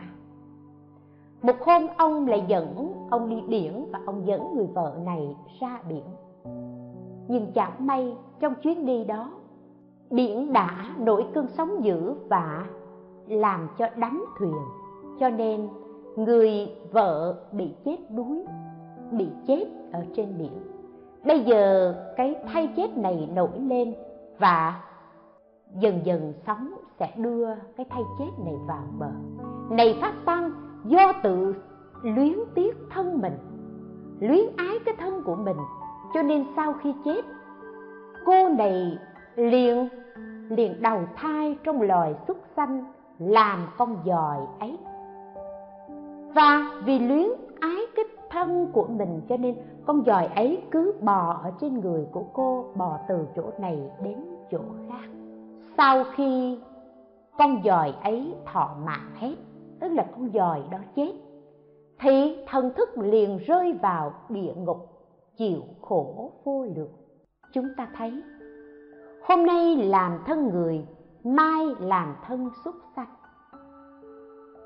Một 1.41 1.55
hôm 1.65 1.87
ông 1.97 2.27
lại 2.27 2.45
dẫn 2.47 2.93
ông 3.09 3.29
đi 3.29 3.41
biển 3.47 3.87
và 3.91 3.99
ông 4.05 4.27
dẫn 4.27 4.55
người 4.55 4.67
vợ 4.73 4.97
này 5.05 5.35
ra 5.59 5.81
biển. 5.87 6.05
Nhưng 7.27 7.51
chẳng 7.53 7.87
may 7.87 8.15
trong 8.39 8.55
chuyến 8.55 8.85
đi 8.85 9.03
đó, 9.03 9.31
biển 10.09 10.53
đã 10.53 10.95
nổi 10.97 11.25
cơn 11.33 11.47
sóng 11.47 11.83
dữ 11.83 12.13
và 12.29 12.65
làm 13.27 13.67
cho 13.77 13.85
đắm 13.95 14.25
thuyền. 14.39 14.55
Cho 15.19 15.29
nên 15.29 15.69
người 16.15 16.71
vợ 16.91 17.39
bị 17.51 17.73
chết 17.85 17.97
đuối 18.09 18.45
bị 19.11 19.27
chết 19.47 19.65
ở 19.91 20.05
trên 20.15 20.37
biển. 20.37 20.51
Bây 21.25 21.43
giờ 21.43 21.95
cái 22.17 22.35
thay 22.53 22.73
chết 22.75 22.97
này 22.97 23.29
nổi 23.33 23.59
lên 23.59 23.93
và 24.39 24.81
dần 25.79 25.99
dần 26.03 26.33
sóng 26.47 26.73
sẽ 26.99 27.11
đưa 27.17 27.47
cái 27.77 27.85
thay 27.89 28.03
chết 28.19 28.29
này 28.45 28.55
vào 28.67 28.83
bờ. 28.99 29.11
Này 29.69 29.97
phát 30.01 30.13
tăng, 30.25 30.51
do 30.85 31.13
tự 31.23 31.55
luyến 32.03 32.33
tiếc 32.55 32.77
thân 32.89 33.21
mình, 33.21 33.37
luyến 34.19 34.45
ái 34.57 34.79
cái 34.85 34.95
thân 34.99 35.23
của 35.25 35.35
mình, 35.35 35.57
cho 36.13 36.21
nên 36.21 36.45
sau 36.55 36.73
khi 36.73 36.93
chết, 37.05 37.21
cô 38.25 38.49
này 38.49 38.97
liền 39.35 39.89
liền 40.49 40.81
đầu 40.81 40.99
thai 41.15 41.57
trong 41.63 41.81
loài 41.81 42.15
xuất 42.27 42.37
sanh, 42.55 42.85
làm 43.19 43.67
con 43.77 43.97
giòi 44.05 44.37
ấy. 44.59 44.77
Và 46.33 46.81
vì 46.85 46.99
luyến 46.99 47.29
thân 48.31 48.67
của 48.73 48.87
mình, 48.87 49.21
cho 49.29 49.37
nên 49.37 49.55
con 49.85 50.03
giòi 50.05 50.25
ấy 50.25 50.63
cứ 50.71 50.93
bò 51.01 51.39
ở 51.43 51.51
trên 51.61 51.79
người 51.79 52.07
của 52.11 52.23
cô, 52.33 52.65
bò 52.75 52.99
từ 53.07 53.27
chỗ 53.35 53.43
này 53.59 53.91
đến 54.03 54.17
chỗ 54.51 54.59
khác. 54.89 55.09
Sau 55.77 56.03
khi 56.15 56.59
con 57.37 57.61
giòi 57.63 57.93
ấy 58.03 58.35
thọ 58.53 58.75
mạng 58.85 59.11
hết, 59.15 59.35
tức 59.79 59.89
là 59.89 60.05
con 60.11 60.29
giòi 60.33 60.61
đó 60.71 60.77
chết, 60.95 61.13
thì 61.99 62.37
thần 62.47 62.73
thức 62.73 62.89
liền 62.97 63.37
rơi 63.37 63.73
vào 63.81 64.13
địa 64.29 64.53
ngục, 64.57 64.77
chịu 65.37 65.61
khổ 65.81 66.31
vô 66.43 66.65
lượng. 66.75 66.93
Chúng 67.53 67.67
ta 67.77 67.87
thấy, 67.97 68.23
hôm 69.27 69.45
nay 69.45 69.75
làm 69.75 70.19
thân 70.25 70.49
người, 70.49 70.85
mai 71.23 71.65
làm 71.79 72.15
thân 72.27 72.49
xuất 72.63 72.75
sanh. 72.95 73.15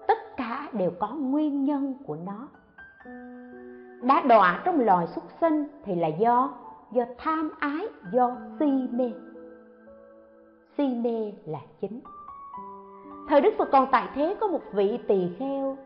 Tất 0.08 0.18
cả 0.38 0.70
đều 0.74 0.92
có 1.00 1.08
nguyên 1.08 1.66
nhân 1.66 1.94
của 2.08 2.16
nó 2.16 2.48
đã 4.06 4.22
đọa 4.22 4.62
trong 4.66 4.80
loài 4.80 5.08
xuất 5.08 5.24
sinh 5.42 5.64
thì 5.84 5.96
là 5.96 6.08
do 6.08 6.54
do 6.92 7.06
tham 7.18 7.52
ái, 7.60 7.88
do 8.12 8.38
si 8.60 8.88
mê. 8.92 9.12
Si 10.78 10.88
mê 10.88 11.32
là 11.46 11.60
chính. 11.82 12.00
Thời 13.30 13.42
đức 13.42 13.54
phật 13.58 13.70
còn 13.72 13.88
tại 13.92 14.10
thế 14.16 14.36
có 14.40 14.48
một 14.48 14.62
vị 14.74 15.00
tỳ 15.08 15.30
kheo. 15.40 15.78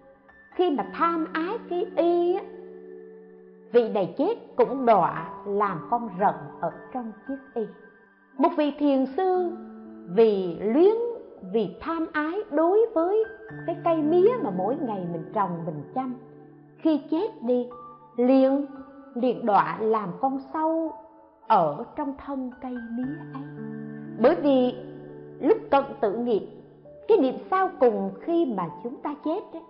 Khi 0.56 0.72
mà 0.72 0.86
tham 0.94 1.28
ái 1.34 1.58
cái 1.70 1.86
y 1.96 2.36
á, 2.36 2.44
vị 3.72 3.90
này 3.90 4.16
chết 4.18 4.36
cũng 4.56 4.86
đọa 4.86 5.30
làm 5.46 5.88
con 5.90 6.10
rận 6.20 6.36
ở 6.62 6.72
trong 6.94 7.12
chiếc 7.28 7.38
y. 7.54 7.68
Một 8.38 8.50
vị 8.58 8.74
thiền 8.80 9.06
sư 9.06 9.52
vì 10.10 10.58
luyến, 10.62 10.96
vì 11.54 11.76
tham 11.80 12.06
ái 12.14 12.40
đối 12.52 12.86
với 12.94 13.24
cái 13.68 13.78
cây 13.84 13.98
mía 13.98 14.32
mà 14.44 14.50
mỗi 14.58 14.76
ngày 14.76 15.08
mình 15.12 15.32
trồng, 15.34 15.66
mình 15.66 15.84
chăm, 15.96 16.16
khi 16.78 17.02
chết 17.12 17.42
đi 17.42 17.68
liền 18.28 18.66
liền 19.16 19.46
đọa 19.46 19.78
làm 19.80 20.10
con 20.22 20.40
sâu 20.54 20.92
ở 21.48 21.86
trong 21.96 22.14
thân 22.26 22.52
cây 22.62 22.76
mía 22.92 23.16
ấy. 23.34 23.44
Bởi 24.20 24.36
vì 24.36 24.76
lúc 25.40 25.58
cận 25.72 25.84
tự 26.02 26.18
nghiệp 26.18 26.48
cái 27.08 27.18
niệm 27.18 27.36
sau 27.52 27.70
cùng 27.80 28.12
khi 28.22 28.54
mà 28.58 28.70
chúng 28.84 29.02
ta 29.02 29.16
chết 29.26 29.42
ấy, 29.54 29.64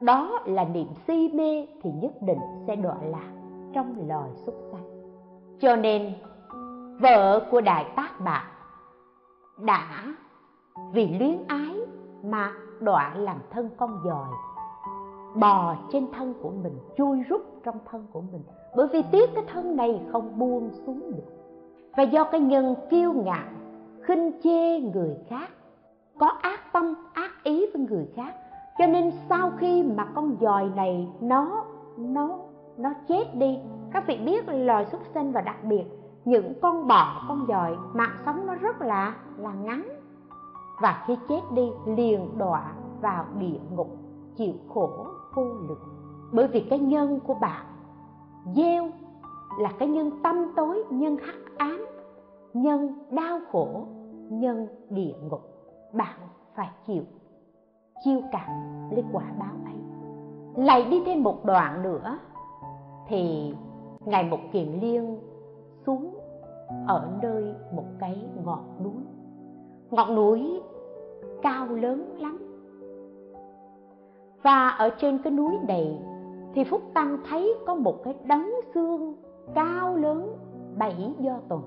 đó 0.00 0.40
là 0.44 0.64
niệm 0.64 0.86
si 1.06 1.30
mê 1.34 1.66
thì 1.82 1.90
nhất 1.92 2.12
định 2.20 2.40
sẽ 2.66 2.76
đọa 2.76 2.96
lạc 3.02 3.32
trong 3.72 4.08
loài 4.08 4.30
súc 4.46 4.54
sanh. 4.72 4.84
Cho 5.60 5.76
nên 5.76 6.14
vợ 7.00 7.48
của 7.50 7.60
đại 7.60 7.92
tác 7.96 8.20
bạc 8.24 8.44
đã 9.58 10.04
vì 10.92 11.18
luyến 11.18 11.36
ái 11.48 11.76
mà 12.22 12.52
đọa 12.80 13.14
làm 13.14 13.36
thân 13.50 13.70
con 13.76 14.00
dòi 14.04 14.28
bò 15.34 15.76
trên 15.92 16.06
thân 16.12 16.34
của 16.42 16.50
mình, 16.62 16.78
chui 16.96 17.20
rút 17.20 17.42
trong 17.64 17.78
thân 17.90 18.06
của 18.12 18.20
mình. 18.32 18.42
Bởi 18.76 18.86
vì 18.92 19.02
tiếc 19.10 19.30
cái 19.34 19.44
thân 19.52 19.76
này 19.76 20.00
không 20.12 20.38
buông 20.38 20.70
xuống 20.86 21.00
được. 21.00 21.32
Và 21.96 22.02
do 22.02 22.24
cái 22.24 22.40
nhân 22.40 22.74
kiêu 22.90 23.12
ngạo, 23.12 23.48
khinh 24.02 24.32
chê 24.42 24.80
người 24.80 25.16
khác, 25.28 25.50
có 26.18 26.26
ác 26.26 26.72
tâm, 26.72 26.94
ác 27.12 27.30
ý 27.42 27.66
với 27.74 27.86
người 27.86 28.08
khác, 28.16 28.34
cho 28.78 28.86
nên 28.86 29.10
sau 29.28 29.52
khi 29.58 29.82
mà 29.82 30.04
con 30.14 30.36
dòi 30.40 30.70
này 30.76 31.08
nó 31.20 31.64
nó 31.96 32.38
nó 32.76 32.90
chết 33.08 33.34
đi, 33.34 33.58
các 33.92 34.06
vị 34.06 34.18
biết 34.24 34.44
loài 34.48 34.86
súc 34.92 35.00
sinh 35.14 35.32
và 35.32 35.40
đặc 35.40 35.64
biệt 35.64 35.84
những 36.24 36.52
con 36.62 36.86
bọ 36.86 37.24
con 37.28 37.44
dòi, 37.48 37.76
mạng 37.92 38.16
sống 38.26 38.46
nó 38.46 38.54
rất 38.54 38.80
là 38.80 39.14
là 39.36 39.52
ngắn 39.54 39.82
và 40.80 41.04
khi 41.06 41.16
chết 41.28 41.40
đi 41.54 41.70
liền 41.86 42.38
đọa 42.38 42.72
vào 43.00 43.24
địa 43.38 43.58
ngục, 43.70 43.96
chịu 44.36 44.54
khổ 44.74 45.06
vô 45.34 45.44
lực. 45.44 45.78
Bởi 46.32 46.46
vì 46.46 46.60
cái 46.60 46.78
nhân 46.78 47.20
của 47.26 47.34
bạn, 47.34 47.66
gieo 48.54 48.88
là 49.58 49.72
cái 49.78 49.88
nhân 49.88 50.10
tâm 50.22 50.52
tối, 50.56 50.84
nhân 50.90 51.16
hắc 51.16 51.34
ám, 51.56 51.86
nhân 52.54 52.94
đau 53.10 53.38
khổ, 53.52 53.86
nhân 54.30 54.66
địa 54.90 55.14
ngục. 55.22 55.40
Bạn 55.92 56.18
phải 56.54 56.68
chịu 56.86 57.02
chiêu 58.04 58.20
cảm 58.32 58.50
lấy 58.90 59.04
quả 59.12 59.24
báo 59.38 59.54
ấy. 59.64 59.74
Lại 60.64 60.84
đi 60.84 61.02
thêm 61.06 61.22
một 61.22 61.44
đoạn 61.44 61.82
nữa, 61.82 62.18
thì 63.08 63.54
ngài 64.04 64.24
một 64.24 64.38
kiền 64.52 64.68
liên 64.80 65.18
xuống 65.86 66.18
ở 66.86 67.18
nơi 67.22 67.54
một 67.72 67.84
cái 67.98 68.28
ngọn 68.44 68.82
núi. 68.84 69.02
Ngọn 69.90 70.14
núi 70.14 70.60
cao 71.42 71.66
lớn 71.66 72.16
lắm 72.18 72.49
và 74.42 74.68
ở 74.68 74.90
trên 74.90 75.18
cái 75.18 75.32
núi 75.32 75.58
này 75.68 75.98
thì 76.54 76.64
phúc 76.64 76.82
tăng 76.94 77.18
thấy 77.28 77.54
có 77.66 77.74
một 77.74 78.04
cái 78.04 78.14
đống 78.24 78.50
xương 78.74 79.14
cao 79.54 79.96
lớn 79.96 80.36
bảy 80.78 81.14
do 81.18 81.38
tuần. 81.48 81.62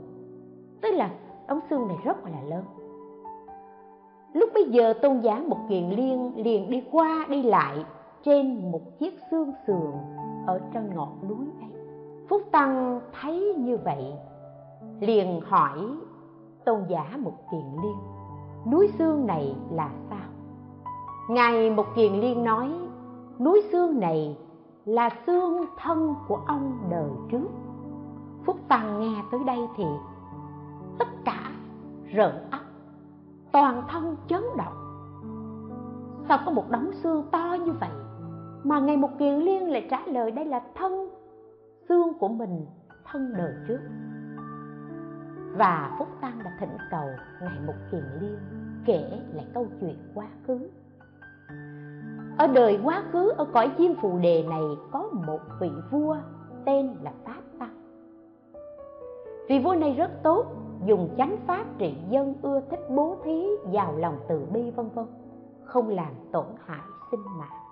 Tức 0.81 0.91
là 0.91 1.12
đống 1.47 1.59
xương 1.69 1.88
này 1.88 1.97
rất 2.03 2.25
là 2.25 2.41
lớn. 2.49 2.63
Lúc 4.33 4.49
bây 4.53 4.63
giờ 4.63 4.93
tôn 4.93 5.19
giả 5.19 5.43
một 5.47 5.57
kiền 5.69 5.89
liên 5.89 6.31
liền 6.36 6.69
đi 6.69 6.83
qua 6.91 7.25
đi 7.29 7.43
lại 7.43 7.86
trên 8.23 8.71
một 8.71 8.99
chiếc 8.99 9.13
xương 9.31 9.51
sườn 9.67 9.91
ở 10.45 10.62
trên 10.73 10.95
ngọn 10.95 11.27
núi 11.29 11.45
ấy. 11.62 11.81
Phúc 12.29 12.41
tăng 12.51 12.99
thấy 13.21 13.55
như 13.57 13.77
vậy, 13.77 14.13
liền 14.99 15.41
hỏi 15.41 15.79
tôn 16.65 16.79
giả 16.88 17.17
một 17.17 17.33
kiền 17.51 17.65
liên, 17.83 17.97
núi 18.71 18.89
xương 18.97 19.27
này 19.27 19.55
là 19.71 19.89
sao? 20.09 20.32
Ngài 21.29 21.69
một 21.69 21.86
kiền 21.95 22.13
liên 22.13 22.43
nói, 22.43 22.73
núi 23.39 23.63
xương 23.71 23.99
này 23.99 24.38
là 24.86 25.09
xương 25.27 25.65
thân 25.77 26.15
của 26.27 26.41
ông 26.47 26.77
đời 26.89 27.09
trước. 27.31 27.47
Phúc 28.45 28.57
tăng 28.67 28.99
nghe 28.99 29.21
tới 29.31 29.39
đây 29.43 29.59
thì 29.77 29.83
tất 30.99 31.07
cả 31.25 31.51
rợn 32.13 32.49
óc 32.51 32.62
toàn 33.51 33.83
thân 33.89 34.15
chấn 34.27 34.43
động. 34.57 34.73
Sao 36.27 36.39
có 36.45 36.51
một 36.51 36.69
đống 36.69 36.91
xương 37.03 37.25
to 37.31 37.57
như 37.65 37.71
vậy 37.71 37.89
mà 38.63 38.79
ngày 38.79 38.97
một 38.97 39.09
kiền 39.19 39.36
liên 39.36 39.71
lại 39.71 39.88
trả 39.91 39.99
lời 40.05 40.31
đây 40.31 40.45
là 40.45 40.62
thân, 40.75 41.09
xương 41.89 42.13
của 42.19 42.27
mình, 42.27 42.65
thân 43.05 43.33
đời 43.38 43.53
trước? 43.67 43.79
Và 45.57 45.95
phúc 45.99 46.07
tăng 46.21 46.39
đã 46.43 46.51
thỉnh 46.59 46.77
cầu 46.91 47.07
ngày 47.41 47.59
một 47.67 47.73
kiền 47.91 48.03
liên 48.21 48.38
kể 48.86 49.21
lại 49.33 49.45
câu 49.53 49.67
chuyện 49.81 49.97
quá 50.15 50.27
khứ 50.47 50.69
ở 52.37 52.47
đời 52.47 52.79
quá 52.83 53.03
khứ, 53.11 53.29
ở 53.37 53.45
cõi 53.53 53.71
diêm 53.77 53.95
phù 54.01 54.17
đề 54.17 54.43
này 54.49 54.63
có 54.91 55.09
một 55.27 55.39
vị 55.59 55.71
vua 55.91 56.17
tên 56.65 56.95
là 57.01 57.11
pháp 57.25 57.41
tăng. 57.59 57.75
Vị 59.49 59.59
vua 59.59 59.75
này 59.75 59.93
rất 59.93 60.11
tốt, 60.23 60.45
dùng 60.85 61.09
chánh 61.17 61.37
pháp 61.47 61.65
trị 61.77 61.95
dân 62.09 62.35
ưa 62.41 62.61
thích 62.69 62.89
bố 62.89 63.15
thí, 63.23 63.45
giàu 63.71 63.95
lòng 63.97 64.17
từ 64.27 64.45
bi, 64.53 64.71
vân 64.71 64.89
vân, 64.95 65.05
không 65.63 65.89
làm 65.89 66.13
tổn 66.31 66.45
hại 66.65 66.81
sinh 67.11 67.23
mạng. 67.39 67.63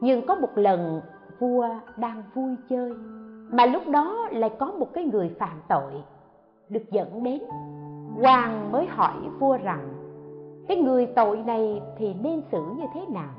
Nhưng 0.00 0.26
có 0.26 0.34
một 0.34 0.50
lần 0.54 1.00
vua 1.38 1.68
đang 1.96 2.22
vui 2.34 2.56
chơi, 2.68 2.94
mà 3.50 3.66
lúc 3.66 3.88
đó 3.88 4.28
lại 4.30 4.50
có 4.58 4.66
một 4.66 4.88
cái 4.94 5.04
người 5.04 5.36
phạm 5.38 5.60
tội, 5.68 5.92
được 6.68 6.90
dẫn 6.90 7.22
đến, 7.22 7.42
hoàng 8.20 8.72
mới 8.72 8.86
hỏi 8.86 9.14
vua 9.38 9.56
rằng 9.56 9.91
cái 10.72 10.82
người 10.82 11.06
tội 11.06 11.42
này 11.46 11.82
thì 11.96 12.14
nên 12.14 12.42
xử 12.52 12.64
như 12.76 12.84
thế 12.94 13.06
nào? 13.08 13.30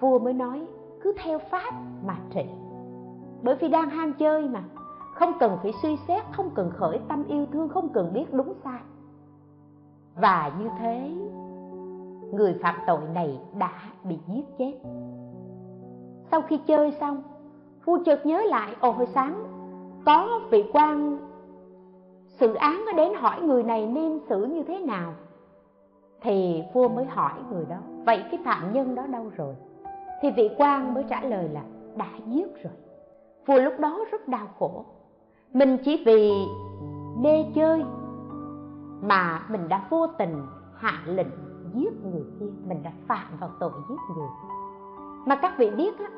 Vua 0.00 0.18
mới 0.18 0.32
nói, 0.32 0.66
cứ 1.00 1.14
theo 1.24 1.38
pháp 1.38 1.74
mà 2.06 2.16
trị. 2.30 2.44
Bởi 3.42 3.54
vì 3.54 3.68
đang 3.68 3.90
ham 3.90 4.12
chơi 4.12 4.48
mà, 4.48 4.62
không 5.14 5.32
cần 5.40 5.58
phải 5.62 5.72
suy 5.82 5.96
xét, 6.08 6.22
không 6.32 6.50
cần 6.54 6.70
khởi 6.70 7.00
tâm 7.08 7.24
yêu 7.28 7.46
thương, 7.52 7.68
không 7.68 7.88
cần 7.88 8.12
biết 8.12 8.32
đúng 8.32 8.52
sai. 8.64 8.80
Và 10.16 10.52
như 10.58 10.68
thế, 10.78 11.10
người 12.32 12.58
phạm 12.62 12.74
tội 12.86 13.00
này 13.14 13.40
đã 13.58 13.72
bị 14.04 14.18
giết 14.28 14.44
chết. 14.58 14.74
Sau 16.30 16.42
khi 16.42 16.58
chơi 16.66 16.92
xong, 17.00 17.22
vua 17.84 17.98
chợt 18.04 18.26
nhớ 18.26 18.42
lại 18.46 18.74
ồ 18.80 18.90
hồi 18.90 19.06
sáng, 19.14 19.44
có 20.06 20.40
vị 20.50 20.64
quan 20.72 21.18
sự 22.26 22.54
án 22.54 22.82
có 22.86 22.92
đến 22.92 23.14
hỏi 23.14 23.42
người 23.42 23.62
này 23.62 23.86
nên 23.86 24.20
xử 24.28 24.44
như 24.44 24.62
thế 24.62 24.78
nào 24.78 25.12
thì 26.22 26.62
vua 26.72 26.88
mới 26.88 27.04
hỏi 27.04 27.32
người 27.50 27.64
đó, 27.70 27.76
vậy 28.06 28.24
cái 28.30 28.40
phạm 28.44 28.72
nhân 28.72 28.94
đó 28.94 29.06
đâu 29.06 29.30
rồi? 29.36 29.54
Thì 30.22 30.30
vị 30.30 30.50
quan 30.58 30.94
mới 30.94 31.04
trả 31.08 31.20
lời 31.20 31.48
là, 31.48 31.62
đã 31.96 32.08
giết 32.26 32.62
rồi. 32.62 32.72
Vua 33.46 33.60
lúc 33.60 33.80
đó 33.80 34.04
rất 34.12 34.28
đau 34.28 34.46
khổ. 34.58 34.84
Mình 35.52 35.76
chỉ 35.84 36.02
vì 36.06 36.32
mê 37.18 37.44
chơi 37.54 37.84
mà 39.02 39.42
mình 39.48 39.68
đã 39.68 39.86
vô 39.90 40.06
tình 40.06 40.46
hạ 40.74 41.02
lệnh 41.06 41.26
giết 41.74 41.92
người 42.04 42.24
kia, 42.40 42.46
mình 42.68 42.82
đã 42.82 42.92
phạm 43.06 43.26
vào 43.40 43.50
tội 43.60 43.72
giết 43.88 43.98
người. 44.16 44.28
Mà 45.26 45.36
các 45.36 45.58
vị 45.58 45.70
biết 45.70 45.98
á, 45.98 46.10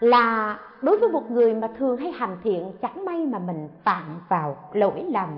là 0.00 0.58
đối 0.82 0.98
với 0.98 1.08
một 1.08 1.30
người 1.30 1.54
mà 1.54 1.68
thường 1.76 1.96
hay 1.96 2.12
hành 2.12 2.36
thiện, 2.42 2.72
chẳng 2.82 3.04
may 3.04 3.26
mà 3.26 3.38
mình 3.38 3.68
phạm 3.84 4.20
vào 4.28 4.56
lỗi 4.72 5.04
lầm 5.08 5.28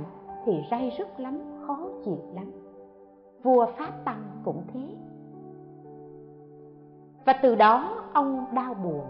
thì 0.45 0.53
ray 0.71 0.93
rứt 0.99 1.21
lắm, 1.21 1.39
khó 1.67 1.79
chịu 2.05 2.19
lắm 2.35 2.45
vua 3.45 3.67
pháp 3.67 4.05
tăng 4.05 4.43
cũng 4.45 4.63
thế. 4.73 4.97
Và 7.25 7.33
từ 7.43 7.55
đó 7.55 8.03
ông 8.13 8.45
đau 8.55 8.75
buồn, 8.75 9.05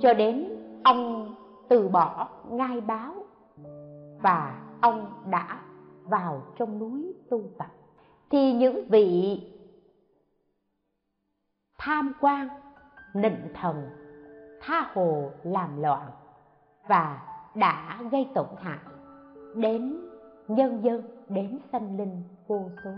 cho 0.00 0.14
đến 0.14 0.48
ông 0.84 1.34
từ 1.68 1.88
bỏ 1.88 2.28
ngai 2.50 2.80
báo 2.80 3.14
và 4.22 4.66
ông 4.80 5.06
đã 5.30 5.60
vào 6.04 6.42
trong 6.56 6.78
núi 6.78 7.14
tu 7.30 7.42
tập. 7.58 7.70
Thì 8.30 8.52
những 8.52 8.88
vị 8.88 9.40
tham 11.78 12.12
quan, 12.20 12.48
nịnh 13.14 13.48
thần, 13.54 13.88
tha 14.60 14.90
hồ 14.94 15.30
làm 15.42 15.82
loạn 15.82 16.10
và 16.88 17.22
đã 17.54 17.98
gây 18.10 18.28
tổn 18.34 18.48
hại 18.58 18.78
đến 19.54 20.00
nhân 20.48 20.84
dân, 20.84 21.02
đến 21.28 21.58
sanh 21.72 21.96
linh 21.96 22.22
vô 22.46 22.70
số 22.84 22.90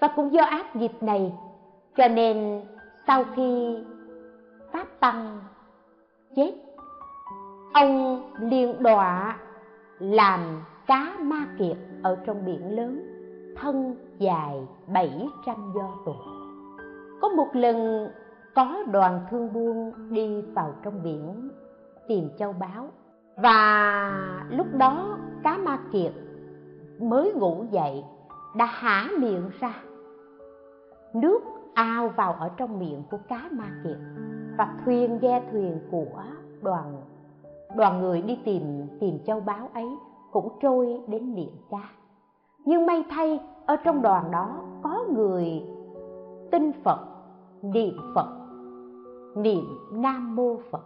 và 0.00 0.08
cũng 0.16 0.32
do 0.32 0.42
ác 0.42 0.76
nghiệp 0.76 0.92
này, 1.00 1.32
cho 1.96 2.08
nên 2.08 2.60
sau 3.06 3.24
khi 3.36 3.78
pháp 4.72 4.86
tăng 5.00 5.40
chết, 6.36 6.52
ông 7.72 8.22
liền 8.40 8.82
đọa 8.82 9.38
làm 9.98 10.40
cá 10.86 11.16
ma 11.20 11.46
kiệt 11.58 11.76
ở 12.02 12.16
trong 12.26 12.44
biển 12.44 12.76
lớn, 12.76 13.02
thân 13.56 13.96
dài 14.18 14.66
bảy 14.86 15.28
trăm 15.46 15.72
do 15.74 15.90
tuần 16.04 16.38
có 17.20 17.28
một 17.28 17.48
lần, 17.52 18.08
có 18.54 18.82
đoàn 18.92 19.20
thương 19.30 19.52
buôn 19.52 19.92
đi 20.10 20.42
vào 20.42 20.74
trong 20.82 21.02
biển 21.02 21.50
tìm 22.08 22.28
châu 22.38 22.52
báu. 22.52 22.88
Và 23.36 24.12
lúc 24.50 24.66
đó, 24.74 25.18
cá 25.42 25.56
ma 25.56 25.78
kiệt 25.92 26.12
mới 26.98 27.32
ngủ 27.32 27.64
dậy, 27.70 28.04
đã 28.56 28.64
há 28.64 29.08
miệng 29.18 29.50
ra 29.60 29.74
nước 31.14 31.40
ao 31.74 32.08
vào 32.08 32.32
ở 32.32 32.50
trong 32.56 32.78
miệng 32.78 33.02
của 33.10 33.18
cá 33.28 33.48
ma 33.50 33.70
kiệt 33.84 33.98
và 34.58 34.76
thuyền 34.84 35.18
ghe 35.18 35.48
thuyền 35.50 35.80
của 35.90 36.22
đoàn 36.62 37.02
đoàn 37.76 38.00
người 38.00 38.22
đi 38.22 38.38
tìm 38.44 38.86
tìm 39.00 39.18
châu 39.26 39.40
báu 39.40 39.70
ấy 39.74 39.88
cũng 40.32 40.58
trôi 40.62 41.00
đến 41.06 41.34
miệng 41.34 41.56
cá. 41.70 41.90
Nhưng 42.64 42.86
may 42.86 43.04
thay, 43.10 43.40
ở 43.66 43.76
trong 43.76 44.02
đoàn 44.02 44.30
đó 44.30 44.60
có 44.82 45.04
người 45.14 45.62
tin 46.50 46.72
phật, 46.84 46.98
niệm 47.62 47.96
phật, 48.14 48.28
niệm 49.36 49.64
nam 49.92 50.36
mô 50.36 50.56
phật. 50.70 50.82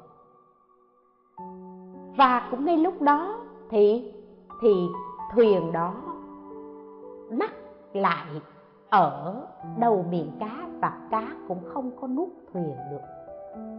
Và 2.16 2.48
cũng 2.50 2.64
ngay 2.64 2.76
lúc 2.76 3.02
đó 3.02 3.40
thì 3.70 4.12
thì 4.62 4.88
thuyền 5.34 5.72
đó 5.72 5.94
mắc 7.30 7.50
lại 7.92 8.26
ở 8.92 9.46
đầu 9.78 10.04
miệng 10.10 10.30
cá 10.40 10.68
và 10.80 11.08
cá 11.10 11.36
cũng 11.48 11.60
không 11.74 11.90
có 12.00 12.06
nuốt 12.06 12.28
thuyền 12.52 12.76
được. 12.90 13.00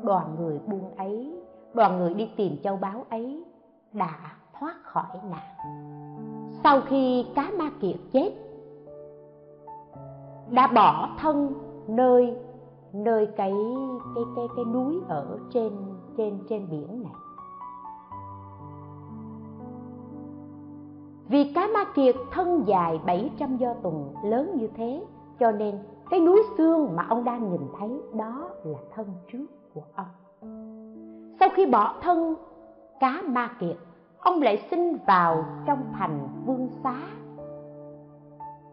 Đoàn 0.03 0.35
người 0.39 0.59
buôn 0.67 0.95
ấy, 0.97 1.41
đoàn 1.73 1.97
người 1.97 2.13
đi 2.13 2.29
tìm 2.35 2.57
châu 2.63 2.77
báu 2.77 3.05
ấy 3.09 3.43
đã 3.93 4.19
thoát 4.59 4.75
khỏi 4.83 5.19
nạn. 5.29 5.77
Sau 6.63 6.81
khi 6.81 7.25
cá 7.35 7.51
ma 7.57 7.69
kiệt 7.81 7.95
chết, 8.11 8.31
đã 10.49 10.67
bỏ 10.67 11.09
thân 11.19 11.53
nơi 11.87 12.35
nơi 12.93 13.25
cái 13.25 13.53
cái 14.15 14.23
cái 14.35 14.45
cái 14.55 14.65
núi 14.65 14.99
ở 15.07 15.39
trên 15.53 15.73
trên 16.17 16.39
trên 16.49 16.69
biển 16.69 17.03
này. 17.03 17.13
Vì 21.27 21.51
cá 21.55 21.67
ma 21.67 21.83
kiệt 21.95 22.15
thân 22.31 22.63
dài 22.65 22.99
700 23.05 23.57
do 23.57 23.73
tuần 23.73 24.13
lớn 24.23 24.51
như 24.55 24.67
thế, 24.75 25.03
cho 25.39 25.51
nên 25.51 25.79
cái 26.09 26.19
núi 26.19 26.43
xương 26.57 26.95
mà 26.95 27.05
ông 27.09 27.23
đang 27.23 27.51
nhìn 27.51 27.61
thấy 27.79 28.01
đó 28.13 28.49
là 28.63 28.79
thân 28.95 29.07
trước 29.31 29.45
của 29.73 29.83
ông. 29.95 30.07
Sau 31.39 31.49
khi 31.55 31.65
bỏ 31.65 31.95
thân 32.01 32.35
cá 32.99 33.21
ma 33.25 33.49
kiệt, 33.59 33.77
ông 34.19 34.41
lại 34.41 34.67
sinh 34.71 34.97
vào 35.07 35.45
trong 35.65 35.83
thành 35.93 36.27
vương 36.45 36.69
xá, 36.83 36.95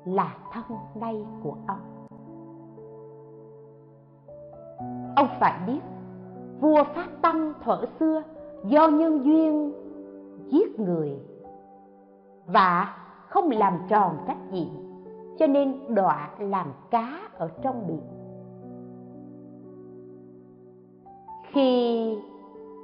là 0.04 0.36
thân 0.52 0.64
nay 0.94 1.26
của 1.42 1.56
ông. 1.66 1.78
Ông 5.16 5.28
phải 5.40 5.60
biết, 5.66 5.80
vua 6.60 6.84
pháp 6.84 7.08
tăng 7.22 7.52
thuở 7.64 7.84
xưa 8.00 8.22
do 8.64 8.88
nhân 8.88 9.24
duyên 9.24 9.72
giết 10.46 10.80
người 10.80 11.18
và 12.52 12.96
không 13.28 13.50
làm 13.50 13.78
tròn 13.88 14.18
trách 14.26 14.52
nhiệm 14.52 14.68
cho 15.38 15.46
nên 15.46 15.94
đọa 15.94 16.30
làm 16.38 16.72
cá 16.90 17.20
ở 17.38 17.50
trong 17.62 17.86
biển. 17.86 18.02
Khi 21.52 22.18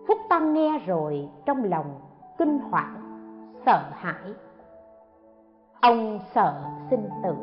phúc 0.08 0.18
tăng 0.28 0.52
nghe 0.52 0.78
rồi 0.86 1.28
trong 1.46 1.64
lòng 1.64 2.00
kinh 2.38 2.58
hoảng, 2.58 2.96
sợ 3.66 3.90
hãi 3.92 4.34
ông 5.80 6.18
sợ 6.34 6.64
sinh 6.90 7.08
tử. 7.22 7.34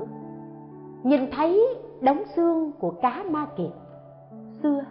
Nhìn 1.04 1.22
thấy 1.32 1.78
đống 2.02 2.24
xương 2.36 2.72
của 2.80 2.92
cá 3.02 3.24
ma 3.30 3.46
kiệt 3.58 3.72
xưa 4.64 4.82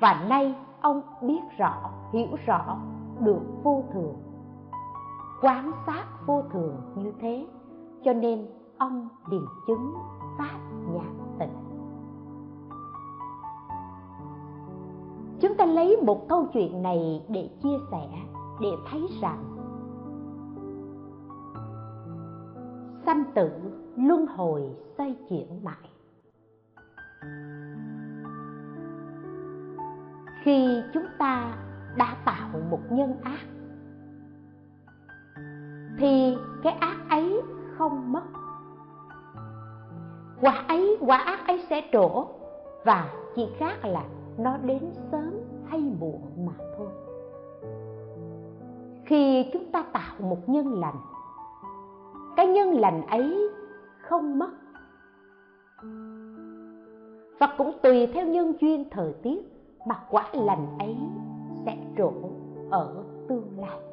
và 0.00 0.26
nay 0.28 0.54
ông 0.80 1.02
biết 1.20 1.40
rõ 1.58 1.90
hiểu 2.12 2.28
rõ 2.46 2.78
được 3.20 3.42
vô 3.62 3.82
thường 3.92 4.29
quán 5.42 5.72
sát 5.86 6.04
vô 6.26 6.42
thường 6.52 6.76
như 6.96 7.12
thế, 7.20 7.46
cho 8.04 8.12
nên 8.12 8.46
ông 8.78 9.08
liền 9.30 9.44
chứng 9.66 9.94
pháp 10.38 10.58
nhạc 10.92 11.12
tịnh 11.38 11.70
chúng 15.40 15.56
ta 15.56 15.64
lấy 15.66 15.96
một 16.02 16.28
câu 16.28 16.46
chuyện 16.52 16.82
này 16.82 17.26
để 17.28 17.50
chia 17.62 17.76
sẻ, 17.90 18.08
để 18.60 18.68
thấy 18.90 19.06
rằng 19.20 19.44
sanh 23.06 23.24
tử 23.34 23.50
luân 23.96 24.26
hồi 24.26 24.76
xoay 24.98 25.16
chuyển 25.28 25.64
mãi 25.64 25.90
khi 30.42 30.82
chúng 30.94 31.06
ta 31.18 31.58
đã 31.96 32.16
tạo 32.24 32.50
một 32.70 32.80
nhân 32.90 33.20
ác 33.22 33.46
thì 36.00 36.36
cái 36.62 36.72
ác 36.72 36.96
ấy 37.10 37.42
không 37.76 38.12
mất. 38.12 38.22
Quả 40.40 40.64
ấy, 40.68 40.98
quả 41.00 41.16
ác 41.16 41.46
ấy 41.46 41.64
sẽ 41.70 41.82
trổ, 41.92 42.26
và 42.84 43.10
chỉ 43.36 43.48
khác 43.58 43.84
là 43.84 44.04
nó 44.38 44.56
đến 44.56 44.90
sớm 45.12 45.34
hay 45.66 45.80
muộn 46.00 46.20
mà 46.46 46.52
thôi. 46.76 46.88
Khi 49.04 49.50
chúng 49.52 49.72
ta 49.72 49.84
tạo 49.92 50.14
một 50.18 50.48
nhân 50.48 50.80
lành, 50.80 50.96
cái 52.36 52.46
nhân 52.46 52.70
lành 52.70 53.06
ấy 53.06 53.48
không 54.02 54.38
mất. 54.38 54.50
Và 57.38 57.54
cũng 57.58 57.78
tùy 57.82 58.06
theo 58.06 58.26
nhân 58.26 58.52
duyên 58.60 58.84
thời 58.90 59.12
tiết 59.22 59.38
mà 59.86 59.94
quả 60.10 60.28
lành 60.32 60.78
ấy 60.78 60.96
sẽ 61.64 61.76
trổ 61.98 62.12
ở 62.70 63.04
tương 63.28 63.58
lai 63.58 63.89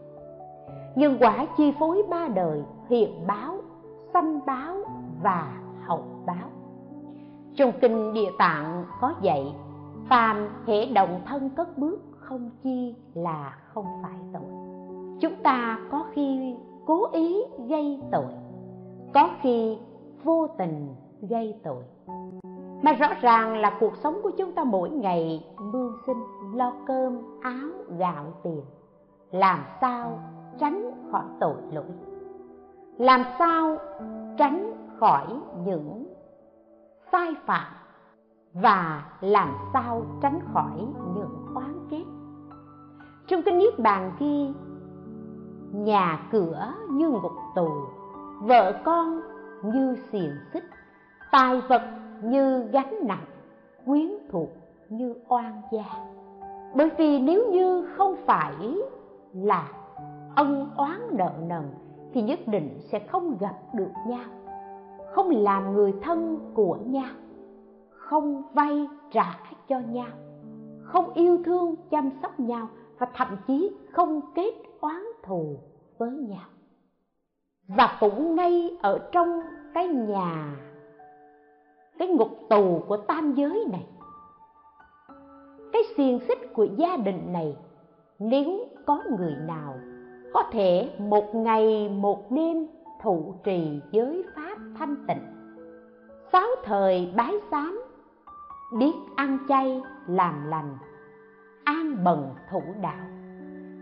nhân 0.98 1.18
quả 1.20 1.46
chi 1.58 1.74
phối 1.80 2.04
ba 2.10 2.28
đời, 2.28 2.64
hiện 2.90 3.28
báo, 3.28 3.58
sanh 4.14 4.40
báo 4.46 4.78
và 5.22 5.58
hậu 5.86 6.04
báo. 6.26 6.50
Trong 7.56 7.72
kinh 7.82 8.14
địa 8.14 8.30
tạng 8.38 8.86
có 9.02 9.14
dạy, 9.22 9.56
phàm 10.10 10.48
hệ 10.66 10.86
động 10.86 11.22
thân 11.26 11.50
cất 11.50 11.78
bước 11.78 12.00
không 12.20 12.50
chi 12.64 12.96
là 13.14 13.58
không 13.74 13.86
phải 14.04 14.20
tội. 14.34 14.52
Chúng 15.20 15.36
ta 15.44 15.80
có 15.92 16.06
khi 16.14 16.56
cố 16.86 17.08
ý 17.12 17.44
gây 17.68 18.02
tội, 18.12 18.34
có 19.14 19.30
khi 19.42 19.78
vô 20.24 20.48
tình 20.58 20.96
gây 21.22 21.60
tội. 21.64 21.84
Mà 22.82 22.94
rõ 22.94 23.08
ràng 23.22 23.58
là 23.58 23.78
cuộc 23.80 23.94
sống 24.04 24.20
của 24.24 24.32
chúng 24.38 24.52
ta 24.52 24.64
mỗi 24.64 24.90
ngày 24.90 25.46
mưu 25.60 25.92
sinh, 26.06 26.24
lo 26.54 26.74
cơm, 26.88 27.18
áo, 27.42 27.98
gạo, 27.98 28.26
tiền. 28.44 28.62
Làm 29.32 29.60
sao 29.82 30.20
tránh 30.60 30.92
khỏi 31.12 31.26
tội 31.40 31.56
lỗi. 31.72 31.86
Làm 32.98 33.24
sao 33.40 33.78
tránh 34.38 34.74
khỏi 35.00 35.28
những 35.66 36.06
sai 37.12 37.36
phạm 37.46 37.74
và 38.54 39.06
làm 39.22 39.54
sao 39.74 40.02
tránh 40.22 40.40
khỏi 40.54 40.88
những 41.16 41.46
oán 41.56 41.88
kết 41.90 42.04
trong 43.28 43.42
kinh 43.42 43.58
niết 43.58 43.80
bàn 43.80 44.12
ghi, 44.20 44.54
nhà 45.74 46.20
cửa 46.32 46.74
như 46.90 47.10
ngục 47.10 47.32
tù, 47.56 47.70
vợ 48.42 48.82
con 48.86 49.22
như 49.64 49.96
xiềng 50.12 50.36
xích, 50.54 50.64
tài 51.32 51.62
vật 51.70 51.82
như 52.24 52.64
gánh 52.64 53.08
nặng, 53.08 53.26
quyến 53.86 54.12
thuộc 54.32 54.50
như 54.90 55.16
oan 55.28 55.62
gia. 55.72 55.86
Bởi 56.76 56.90
vì 56.98 57.20
nếu 57.20 57.52
như 57.52 57.88
không 57.98 58.16
phải 58.26 58.54
là 59.34 59.68
ân 60.38 60.70
oán 60.78 61.00
nợ 61.12 61.32
nần 61.48 61.64
thì 62.14 62.22
nhất 62.22 62.40
định 62.48 62.80
sẽ 62.92 63.00
không 63.00 63.38
gặp 63.40 63.56
được 63.74 63.92
nhau. 64.08 64.30
Không 65.12 65.30
làm 65.30 65.74
người 65.74 65.94
thân 66.02 66.52
của 66.54 66.78
nhau. 66.86 67.14
Không 67.90 68.44
vay 68.54 68.88
trả 69.12 69.40
cho 69.68 69.80
nhau. 69.80 70.08
Không 70.84 71.14
yêu 71.14 71.44
thương, 71.46 71.76
chăm 71.90 72.10
sóc 72.22 72.40
nhau 72.40 72.68
và 72.98 73.08
thậm 73.14 73.38
chí 73.48 73.72
không 73.92 74.22
kết 74.36 74.54
oán 74.82 75.04
thù 75.24 75.58
với 75.98 76.12
nhau. 76.12 76.46
Và 77.68 77.98
cũng 78.00 78.36
ngay 78.36 78.78
ở 78.82 79.10
trong 79.12 79.42
cái 79.74 79.88
nhà, 79.88 80.56
cái 82.00 82.08
ngục 82.08 82.32
tù 82.50 82.82
của 82.88 82.98
tam 82.98 83.34
giới 83.34 83.66
này, 83.72 83.88
cái 85.74 85.82
xiềng 85.98 86.20
xích 86.28 86.54
của 86.54 86.68
gia 86.78 86.98
đình 86.98 87.34
này, 87.34 87.58
nếu 88.20 88.66
có 88.86 89.04
người 89.18 89.36
nào 89.48 89.74
có 90.38 90.44
thể 90.52 90.90
một 90.98 91.36
ngày, 91.36 91.90
một 91.90 92.32
đêm 92.32 92.58
thụ 93.02 93.34
trì 93.44 93.82
giới 93.92 94.24
pháp 94.36 94.58
thanh 94.80 94.96
tịnh. 95.08 95.22
Sáu 96.32 96.48
thời 96.64 97.14
bái 97.16 97.34
sám, 97.52 97.82
biết 98.80 98.94
ăn 99.16 99.38
chay, 99.50 99.82
làm 100.08 100.48
lành, 100.48 100.78
an 101.64 102.04
bần 102.04 102.36
thủ 102.52 102.62
đạo, 102.82 103.06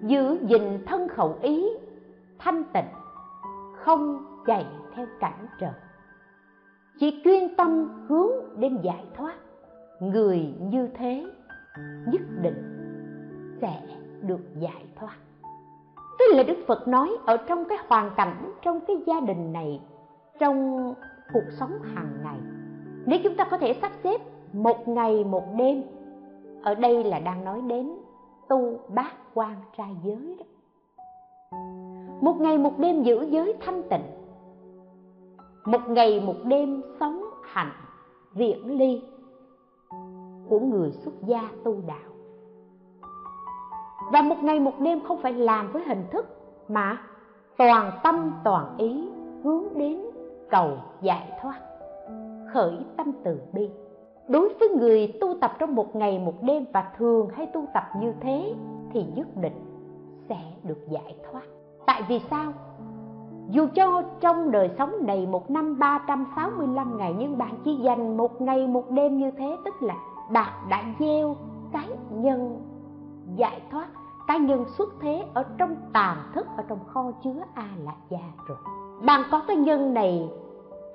giữ 0.01 0.37
gìn 0.47 0.85
thân 0.85 1.07
khẩu 1.07 1.37
ý, 1.41 1.69
thanh 2.39 2.63
tịnh, 2.73 2.89
không 3.75 4.25
chạy 4.45 4.65
theo 4.95 5.05
cảnh 5.19 5.47
trời 5.59 5.73
chỉ 6.99 7.21
chuyên 7.23 7.55
tâm 7.55 7.89
hướng 8.07 8.59
đến 8.59 8.77
giải 8.81 9.05
thoát, 9.17 9.35
người 9.99 10.53
như 10.59 10.87
thế 10.93 11.25
nhất 11.81 12.21
định 12.41 12.63
sẽ 13.61 13.81
được 14.21 14.41
giải 14.59 14.85
thoát 14.95 15.15
tức 16.19 16.25
là 16.29 16.43
đức 16.43 16.57
phật 16.67 16.87
nói 16.87 17.17
ở 17.25 17.37
trong 17.37 17.65
cái 17.65 17.77
hoàn 17.87 18.11
cảnh, 18.15 18.53
trong 18.61 18.79
cái 18.87 18.97
gia 19.05 19.19
đình 19.19 19.53
này, 19.53 19.81
trong 20.39 20.93
cuộc 21.33 21.45
sống 21.59 21.71
hàng 21.81 22.17
ngày. 22.23 22.37
Nếu 23.05 23.19
chúng 23.23 23.35
ta 23.35 23.43
có 23.51 23.57
thể 23.57 23.73
sắp 23.81 23.91
xếp 24.03 24.21
một 24.53 24.87
ngày, 24.87 25.23
một 25.23 25.43
đêm, 25.57 25.83
ở 26.63 26.75
đây 26.75 27.03
là 27.03 27.19
đang 27.19 27.45
nói 27.45 27.61
đến 27.61 27.91
tu 28.49 28.79
bát 28.89 29.11
quan 29.33 29.55
trai 29.77 29.95
giới 30.03 30.37
đó. 30.39 30.45
Một 32.21 32.35
ngày, 32.39 32.57
một 32.57 32.79
đêm 32.79 33.03
giữ 33.03 33.27
giới 33.29 33.53
thanh 33.65 33.83
tịnh. 33.89 34.05
Một 35.65 35.89
ngày, 35.89 36.19
một 36.19 36.35
đêm 36.43 36.81
sống 36.99 37.23
hạnh, 37.43 37.71
viễn 38.33 38.77
ly 38.77 39.01
của 40.49 40.59
người 40.59 40.91
xuất 40.91 41.13
gia 41.25 41.49
tu 41.63 41.81
đạo 41.87 42.14
và 44.11 44.21
một 44.21 44.43
ngày 44.43 44.59
một 44.59 44.79
đêm 44.79 44.99
không 45.07 45.21
phải 45.21 45.33
làm 45.33 45.71
với 45.71 45.83
hình 45.83 46.03
thức 46.11 46.25
mà 46.67 46.97
toàn 47.57 47.91
tâm 48.03 48.31
toàn 48.43 48.77
ý 48.77 49.09
hướng 49.43 49.63
đến 49.75 50.01
cầu 50.49 50.71
giải 51.01 51.31
thoát, 51.41 51.59
khởi 52.53 52.77
tâm 52.97 53.11
từ 53.23 53.41
bi. 53.53 53.69
Đối 54.27 54.53
với 54.59 54.69
người 54.69 55.13
tu 55.21 55.33
tập 55.41 55.55
trong 55.59 55.75
một 55.75 55.95
ngày 55.95 56.19
một 56.19 56.33
đêm 56.41 56.65
và 56.73 56.91
thường 56.97 57.29
hay 57.35 57.45
tu 57.45 57.65
tập 57.73 57.83
như 58.01 58.13
thế, 58.21 58.53
thì 58.93 59.05
nhất 59.15 59.27
định 59.35 59.65
sẽ 60.29 60.37
được 60.63 60.87
giải 60.89 61.15
thoát. 61.31 61.41
Tại 61.85 62.01
vì 62.07 62.19
sao? 62.19 62.53
Dù 63.49 63.67
cho 63.75 64.03
trong 64.19 64.51
đời 64.51 64.69
sống 64.77 64.91
này 65.01 65.27
một 65.31 65.51
năm 65.51 65.79
365 65.79 66.97
ngày, 66.97 67.15
nhưng 67.17 67.37
bạn 67.37 67.55
chỉ 67.63 67.75
dành 67.75 68.17
một 68.17 68.41
ngày 68.41 68.67
một 68.67 68.89
đêm 68.89 69.17
như 69.17 69.31
thế, 69.31 69.57
tức 69.65 69.73
là 69.81 69.95
bạn 70.31 70.53
đã 70.69 70.83
gieo 70.99 71.35
cái 71.73 71.87
nhân 72.11 72.61
giải 73.35 73.61
thoát 73.71 73.87
cái 74.27 74.39
nhân 74.39 74.65
xuất 74.77 74.89
thế 75.01 75.25
ở 75.33 75.45
trong 75.57 75.75
tàn 75.93 76.17
thức, 76.33 76.47
ở 76.57 76.63
trong 76.67 76.79
kho 76.87 77.11
chứa 77.23 77.43
a 77.53 77.67
la 77.83 77.95
gia 78.09 78.19
rồi. 78.47 78.57
Bạn 79.05 79.21
có 79.31 79.43
cái 79.47 79.57
nhân 79.57 79.93
này, 79.93 80.29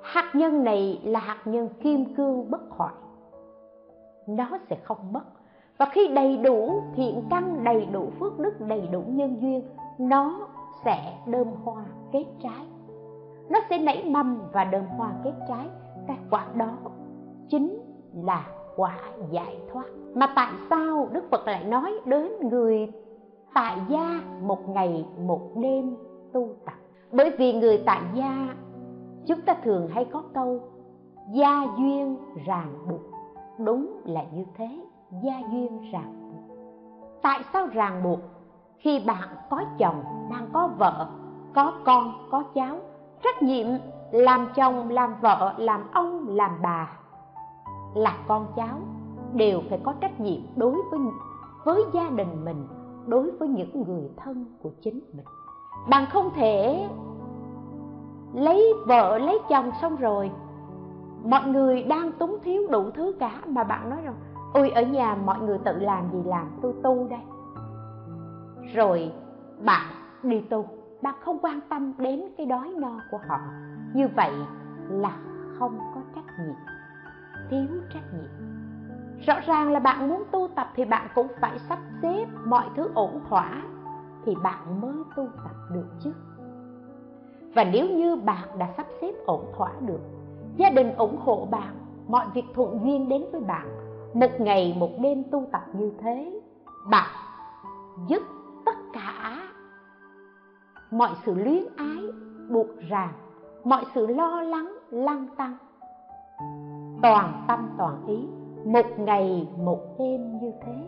hạt 0.01 0.31
nhân 0.33 0.63
này 0.63 1.01
là 1.03 1.19
hạt 1.19 1.39
nhân 1.45 1.69
kim 1.81 2.15
cương 2.15 2.51
bất 2.51 2.61
hoại. 2.69 2.93
Nó 4.27 4.49
sẽ 4.69 4.77
không 4.83 5.13
mất. 5.13 5.23
Và 5.77 5.85
khi 5.91 6.07
đầy 6.07 6.37
đủ 6.37 6.83
thiện 6.95 7.23
căn, 7.29 7.63
đầy 7.63 7.85
đủ 7.85 8.09
phước 8.19 8.39
đức, 8.39 8.61
đầy 8.61 8.87
đủ 8.91 9.03
nhân 9.07 9.41
duyên, 9.41 9.63
nó 9.99 10.47
sẽ 10.85 11.17
đơm 11.25 11.47
hoa 11.63 11.83
kết 12.11 12.25
trái. 12.43 12.65
Nó 13.49 13.59
sẽ 13.69 13.77
nảy 13.77 14.03
mầm 14.03 14.41
và 14.53 14.63
đơm 14.63 14.85
hoa 14.85 15.11
kết 15.23 15.33
trái. 15.47 15.67
Cái 16.07 16.17
quả 16.29 16.47
đó 16.55 16.71
chính 17.49 17.79
là 18.13 18.45
quả 18.75 18.99
giải 19.31 19.59
thoát. 19.71 19.85
Mà 20.13 20.33
tại 20.35 20.53
sao 20.69 21.09
đức 21.11 21.23
phật 21.31 21.47
lại 21.47 21.63
nói 21.63 21.99
đến 22.05 22.31
người 22.49 22.91
tại 23.53 23.77
gia 23.89 24.21
một 24.41 24.69
ngày, 24.69 25.05
một 25.19 25.41
đêm 25.55 25.95
tu 26.33 26.49
tập. 26.65 26.73
Bởi 27.11 27.31
vì 27.37 27.53
người 27.53 27.83
tại 27.85 28.01
gia, 28.13 28.55
chúng 29.27 29.41
ta 29.41 29.53
thường 29.63 29.87
hay 29.87 30.05
có 30.05 30.23
câu, 30.33 30.59
gia 31.31 31.67
duyên 31.77 32.17
ràng 32.45 32.73
buộc. 32.89 33.01
Đúng 33.57 34.01
là 34.05 34.23
như 34.33 34.45
thế, 34.57 34.79
gia 35.23 35.39
duyên 35.51 35.91
ràng 35.91 36.31
buộc. 36.31 36.57
Tại 37.21 37.39
sao 37.53 37.67
ràng 37.67 38.03
buộc? 38.03 38.19
Khi 38.77 39.03
bạn 39.07 39.29
có 39.49 39.63
chồng, 39.77 40.03
đang 40.31 40.49
có 40.53 40.69
vợ, 40.77 41.09
có 41.53 41.73
con, 41.85 42.13
có 42.31 42.43
cháu, 42.53 42.77
trách 43.23 43.43
nhiệm 43.43 43.67
làm 44.11 44.47
chồng, 44.55 44.89
làm 44.89 45.15
vợ, 45.21 45.53
làm 45.57 45.89
ông, 45.93 46.27
làm 46.27 46.51
bà 46.61 46.97
là 47.93 48.17
con 48.27 48.47
cháu 48.55 48.77
đều 49.33 49.61
phải 49.69 49.79
có 49.83 49.93
trách 50.01 50.19
nhiệm 50.19 50.41
đối 50.55 50.75
với 50.91 50.99
với 51.63 51.83
gia 51.93 52.09
đình 52.09 52.45
mình 52.45 52.67
đối 53.07 53.31
với 53.31 53.47
những 53.47 53.83
người 53.87 54.09
thân 54.17 54.45
của 54.61 54.71
chính 54.81 54.99
mình. 55.13 55.25
Bạn 55.89 56.05
không 56.11 56.29
thể 56.35 56.87
lấy 58.33 58.73
vợ, 58.87 59.17
lấy 59.17 59.39
chồng 59.49 59.71
xong 59.81 59.95
rồi, 59.95 60.31
mọi 61.23 61.47
người 61.47 61.83
đang 61.83 62.11
túng 62.11 62.37
thiếu 62.43 62.67
đủ 62.71 62.91
thứ 62.91 63.15
cả 63.19 63.41
mà 63.47 63.63
bạn 63.63 63.89
nói 63.89 63.99
rằng, 64.03 64.15
ôi, 64.53 64.69
ở 64.69 64.81
nhà 64.81 65.15
mọi 65.15 65.39
người 65.39 65.57
tự 65.57 65.73
làm 65.79 66.11
gì 66.11 66.19
làm, 66.25 66.51
tôi 66.61 66.73
tu 66.83 67.07
đây. 67.07 67.19
Rồi 68.73 69.13
bạn 69.65 69.85
đi 70.23 70.41
tu, 70.41 70.65
bạn 71.01 71.15
không 71.21 71.39
quan 71.41 71.59
tâm 71.69 71.93
đến 71.97 72.23
cái 72.37 72.45
đói 72.45 72.73
no 72.77 72.99
của 73.11 73.19
họ. 73.27 73.39
Như 73.93 74.07
vậy 74.15 74.31
là 74.89 75.17
không 75.59 75.79
có 75.95 76.01
trách 76.15 76.45
nhiệm, 76.45 76.55
thiếu 77.49 77.67
trách 77.93 78.13
nhiệm 78.13 78.40
rõ 79.25 79.39
ràng 79.47 79.71
là 79.71 79.79
bạn 79.79 80.09
muốn 80.09 80.23
tu 80.31 80.47
tập 80.55 80.67
thì 80.75 80.85
bạn 80.85 81.07
cũng 81.15 81.27
phải 81.41 81.59
sắp 81.59 81.79
xếp 82.01 82.25
mọi 82.45 82.65
thứ 82.75 82.89
ổn 82.93 83.21
thỏa 83.29 83.61
thì 84.25 84.35
bạn 84.43 84.81
mới 84.81 84.95
tu 85.15 85.27
tập 85.43 85.55
được 85.73 85.87
chứ. 86.03 86.13
Và 87.55 87.63
nếu 87.63 87.89
như 87.89 88.15
bạn 88.15 88.47
đã 88.57 88.69
sắp 88.77 88.85
xếp 89.01 89.11
ổn 89.25 89.45
thỏa 89.57 89.71
được, 89.79 89.99
gia 90.57 90.69
đình 90.69 90.95
ủng 90.95 91.17
hộ 91.17 91.47
bạn, 91.51 91.75
mọi 92.07 92.25
việc 92.33 92.45
thuận 92.53 92.79
duyên 92.83 93.09
đến 93.09 93.25
với 93.31 93.41
bạn, 93.41 93.67
một 94.13 94.39
ngày 94.39 94.75
một 94.79 94.91
đêm 95.01 95.23
tu 95.31 95.47
tập 95.51 95.61
như 95.73 95.91
thế, 96.01 96.39
bạn 96.89 97.09
dứt 98.07 98.23
tất 98.65 98.75
cả 98.93 99.37
mọi 100.91 101.11
sự 101.25 101.33
luyến 101.33 101.63
ái, 101.77 102.03
buộc 102.49 102.67
ràng, 102.89 103.13
mọi 103.63 103.85
sự 103.95 104.07
lo 104.07 104.41
lắng, 104.41 104.77
lăng 104.89 105.27
tăng. 105.37 105.57
Toàn 107.01 107.45
tâm 107.47 107.69
toàn 107.77 108.07
ý 108.07 108.27
một 108.65 108.99
ngày 108.99 109.47
một 109.57 109.79
đêm 109.99 110.39
như 110.39 110.51
thế, 110.65 110.87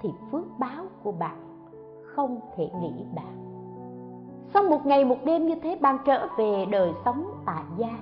thì 0.00 0.10
phước 0.30 0.44
báo 0.58 0.84
của 1.02 1.12
bạn 1.12 1.68
không 2.14 2.40
thể 2.56 2.70
nghĩ 2.80 3.04
bạn 3.14 3.46
sau 4.56 4.62
một 4.62 4.86
ngày 4.86 5.04
một 5.04 5.24
đêm 5.24 5.46
như 5.46 5.54
thế, 5.54 5.78
bạn 5.80 5.98
trở 6.04 6.28
về 6.38 6.66
đời 6.70 6.92
sống 7.04 7.24
tại 7.46 7.64
gia. 7.76 7.98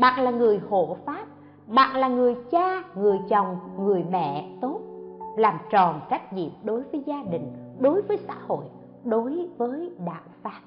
Bạn 0.00 0.24
là 0.24 0.30
người 0.30 0.60
hộ 0.70 0.96
pháp, 1.04 1.26
bạn 1.66 1.96
là 1.96 2.08
người 2.08 2.34
cha, 2.50 2.82
người 2.94 3.20
chồng, 3.28 3.56
người 3.78 4.04
mẹ 4.10 4.58
tốt, 4.60 4.80
làm 5.36 5.58
tròn 5.70 6.00
trách 6.10 6.32
nhiệm 6.32 6.50
đối 6.64 6.82
với 6.82 7.02
gia 7.06 7.22
đình, 7.22 7.52
đối 7.78 8.02
với 8.02 8.16
xã 8.16 8.34
hội, 8.48 8.64
đối 9.04 9.48
với 9.58 9.92
đạo 10.06 10.22
pháp. 10.42 10.60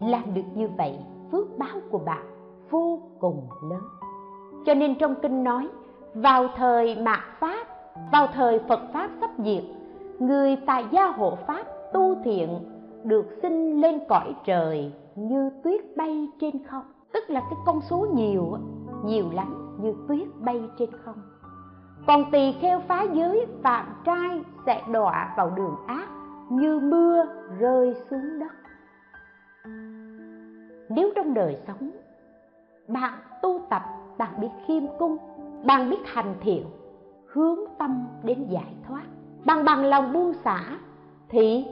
Làm 0.00 0.34
được 0.34 0.42
như 0.54 0.68
vậy, 0.76 0.98
phước 1.32 1.58
báo 1.58 1.80
của 1.90 1.98
bạn 1.98 2.26
vô 2.70 2.98
cùng 3.20 3.48
lớn. 3.70 3.82
Cho 4.66 4.74
nên 4.74 4.94
trong 4.98 5.14
kinh 5.22 5.44
nói 5.44 5.68
vào 6.14 6.48
thời 6.56 6.96
mạt 7.02 7.20
pháp, 7.40 7.66
vào 8.12 8.26
thời 8.26 8.58
phật 8.68 8.80
pháp 8.92 9.10
sắp 9.20 9.30
diệt, 9.38 9.64
người 10.18 10.56
tại 10.66 10.86
gia 10.90 11.06
hộ 11.06 11.38
pháp 11.46 11.64
tu 11.92 12.14
thiện, 12.24 12.58
được 13.04 13.26
sinh 13.42 13.80
lên 13.80 14.00
cõi 14.08 14.34
trời 14.44 14.92
như 15.14 15.50
tuyết 15.64 15.96
bay 15.96 16.28
trên 16.40 16.64
không. 16.64 16.84
Tức 17.12 17.30
là 17.30 17.40
cái 17.40 17.58
con 17.66 17.80
số 17.80 18.06
nhiều 18.14 18.58
nhiều 19.04 19.24
lắm, 19.32 19.78
như 19.80 19.94
tuyết 20.08 20.28
bay 20.40 20.62
trên 20.78 20.90
không. 21.04 21.22
Còn 22.06 22.24
tỳ 22.32 22.52
kheo 22.52 22.80
phá 22.80 23.02
giới, 23.02 23.46
phạm 23.62 23.86
trai 24.04 24.40
sẽ 24.66 24.82
đọa 24.92 25.34
vào 25.36 25.50
đường 25.50 25.76
ác 25.86 26.08
như 26.50 26.80
mưa 26.80 27.24
rơi 27.58 27.94
xuống 28.10 28.38
đất. 28.38 28.52
Nếu 30.88 31.10
trong 31.16 31.34
đời 31.34 31.56
sống, 31.66 31.90
bạn 32.88 33.12
tu 33.42 33.60
tập, 33.70 33.82
bạn 34.18 34.40
biết 34.40 34.48
khiêm 34.66 34.82
cung 34.98 35.16
bạn 35.64 35.90
biết 35.90 36.00
hành 36.04 36.34
thiện, 36.40 36.66
hướng 37.26 37.58
tâm 37.78 38.06
đến 38.22 38.46
giải 38.48 38.74
thoát. 38.88 39.04
Bằng 39.44 39.64
bằng 39.64 39.84
lòng 39.84 40.12
buông 40.12 40.32
xả, 40.32 40.78
thì 41.28 41.66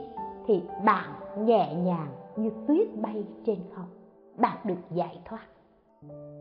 thì 0.47 0.63
bạn 0.85 1.09
nhẹ 1.37 1.75
nhàng 1.75 2.07
như 2.35 2.51
tuyết 2.67 2.87
bay 3.01 3.27
trên 3.45 3.59
không, 3.75 3.87
bạn 4.37 4.57
được 4.63 4.79
giải 4.91 5.21
thoát. 5.25 5.45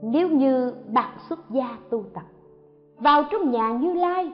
Nếu 0.03 0.29
như 0.29 0.75
bạn 0.93 1.19
xuất 1.29 1.51
gia 1.51 1.79
tu 1.91 2.05
tập, 2.15 2.25
vào 2.99 3.23
trong 3.31 3.51
nhà 3.51 3.73
như 3.73 3.93
lai, 3.93 4.33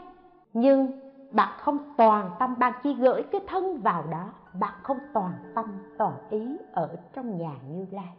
nhưng 0.53 0.93
bạn 1.31 1.53
không 1.59 1.79
toàn 1.97 2.31
tâm, 2.39 2.55
bạn 2.59 2.73
chỉ 2.83 2.95
gửi 2.95 3.23
cái 3.23 3.41
thân 3.47 3.81
vào 3.83 4.05
đó, 4.11 4.25
bạn 4.61 4.75
không 4.83 4.99
toàn 5.15 5.33
tâm, 5.55 5.65
toàn 5.99 6.15
ý 6.31 6.57
ở 6.73 6.97
trong 7.15 7.39
nhà 7.39 7.53
như 7.69 7.87
lai. 7.91 8.17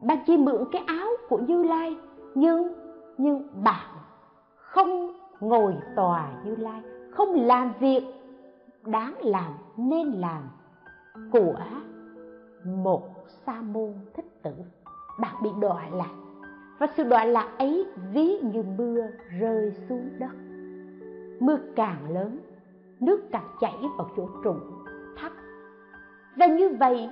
Bạn 0.00 0.18
chỉ 0.26 0.36
mượn 0.36 0.64
cái 0.72 0.82
áo 0.86 1.08
của 1.28 1.38
như 1.38 1.62
lai, 1.62 1.96
nhưng 2.34 2.72
nhưng 3.18 3.48
bạn 3.64 3.86
không 4.76 5.12
ngồi 5.40 5.76
tòa 5.96 6.30
như 6.44 6.56
lai, 6.56 6.82
không 7.10 7.34
làm 7.34 7.72
việc 7.80 8.02
đáng 8.84 9.14
làm 9.22 9.52
nên 9.76 10.06
làm 10.06 10.42
của 11.32 11.58
một 12.64 13.02
sa 13.46 13.60
môn 13.62 13.94
thích 14.14 14.42
tử. 14.42 14.52
Bạn 15.20 15.34
bị 15.42 15.50
đọa 15.60 15.88
lạc, 15.92 16.14
và 16.78 16.86
sự 16.96 17.04
đọa 17.04 17.24
lạc 17.24 17.54
ấy 17.58 17.86
ví 18.12 18.38
như 18.42 18.62
mưa 18.78 19.06
rơi 19.40 19.72
xuống 19.88 20.10
đất. 20.18 20.32
Mưa 21.40 21.58
càng 21.76 22.12
lớn, 22.14 22.40
nước 23.00 23.20
càng 23.32 23.48
chảy 23.60 23.76
vào 23.98 24.10
chỗ 24.16 24.28
trũng 24.44 24.84
thấp. 25.18 25.32
Và 26.36 26.46
như 26.46 26.76
vậy, 26.80 27.10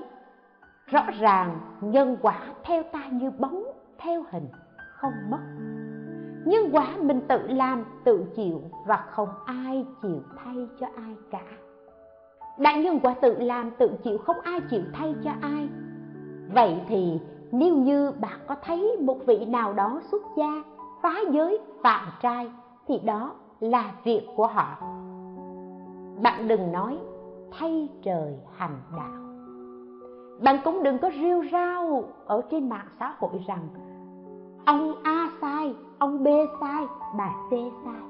rõ 0.87 1.07
ràng 1.21 1.61
nhân 1.81 2.17
quả 2.23 2.41
theo 2.65 2.83
ta 2.83 3.07
như 3.13 3.31
bóng 3.31 3.65
theo 3.99 4.25
hình 4.31 4.49
không 5.01 5.15
mất 5.31 5.41
nhưng 6.47 6.71
quả 6.73 6.87
mình 7.03 7.21
tự 7.29 7.47
làm, 7.47 7.85
tự 8.05 8.25
chịu 8.37 8.61
và 8.87 8.97
không 9.11 9.29
ai 9.45 9.87
chịu 10.03 10.23
thay 10.37 10.69
cho 10.81 10.87
ai 10.97 11.17
cả. 11.31 11.45
Đại 12.59 12.79
nhân 12.79 13.01
quả 13.03 13.15
tự 13.15 13.39
làm, 13.39 13.71
tự 13.79 13.91
chịu, 14.05 14.19
không 14.19 14.41
ai 14.41 14.61
chịu 14.71 14.83
thay 14.93 15.15
cho 15.25 15.31
ai. 15.41 15.69
Vậy 16.55 16.81
thì 16.89 17.21
nếu 17.53 17.77
như 17.77 18.13
bạn 18.21 18.39
có 18.47 18.55
thấy 18.63 18.97
một 19.01 19.27
vị 19.27 19.45
nào 19.45 19.73
đó 19.73 20.01
xuất 20.11 20.23
gia, 20.37 20.63
phá 21.03 21.15
giới, 21.31 21.61
phạm 21.83 22.09
trai, 22.23 22.51
thì 22.89 22.99
đó 22.99 23.33
là 23.61 23.93
việc 24.05 24.27
của 24.37 24.47
họ. 24.47 24.77
Bạn 26.23 26.49
đừng 26.49 26.73
nói 26.73 26.99
thay 27.59 27.89
trời 28.03 28.35
hành 28.57 28.79
đạo. 28.97 29.25
Bạn 30.43 30.59
cũng 30.65 30.83
đừng 30.83 30.99
có 30.99 31.11
rêu 31.23 31.43
rao 31.53 32.05
ở 32.27 32.43
trên 32.51 32.69
mạng 32.69 32.89
xã 32.99 33.15
hội 33.19 33.45
rằng, 33.47 33.69
ông 34.65 34.95
a 35.03 35.29
sai 35.41 35.75
ông 35.99 36.25
b 36.25 36.29
sai, 36.61 36.87
bà 37.17 37.33
c 37.49 37.51
sai. 37.51 38.03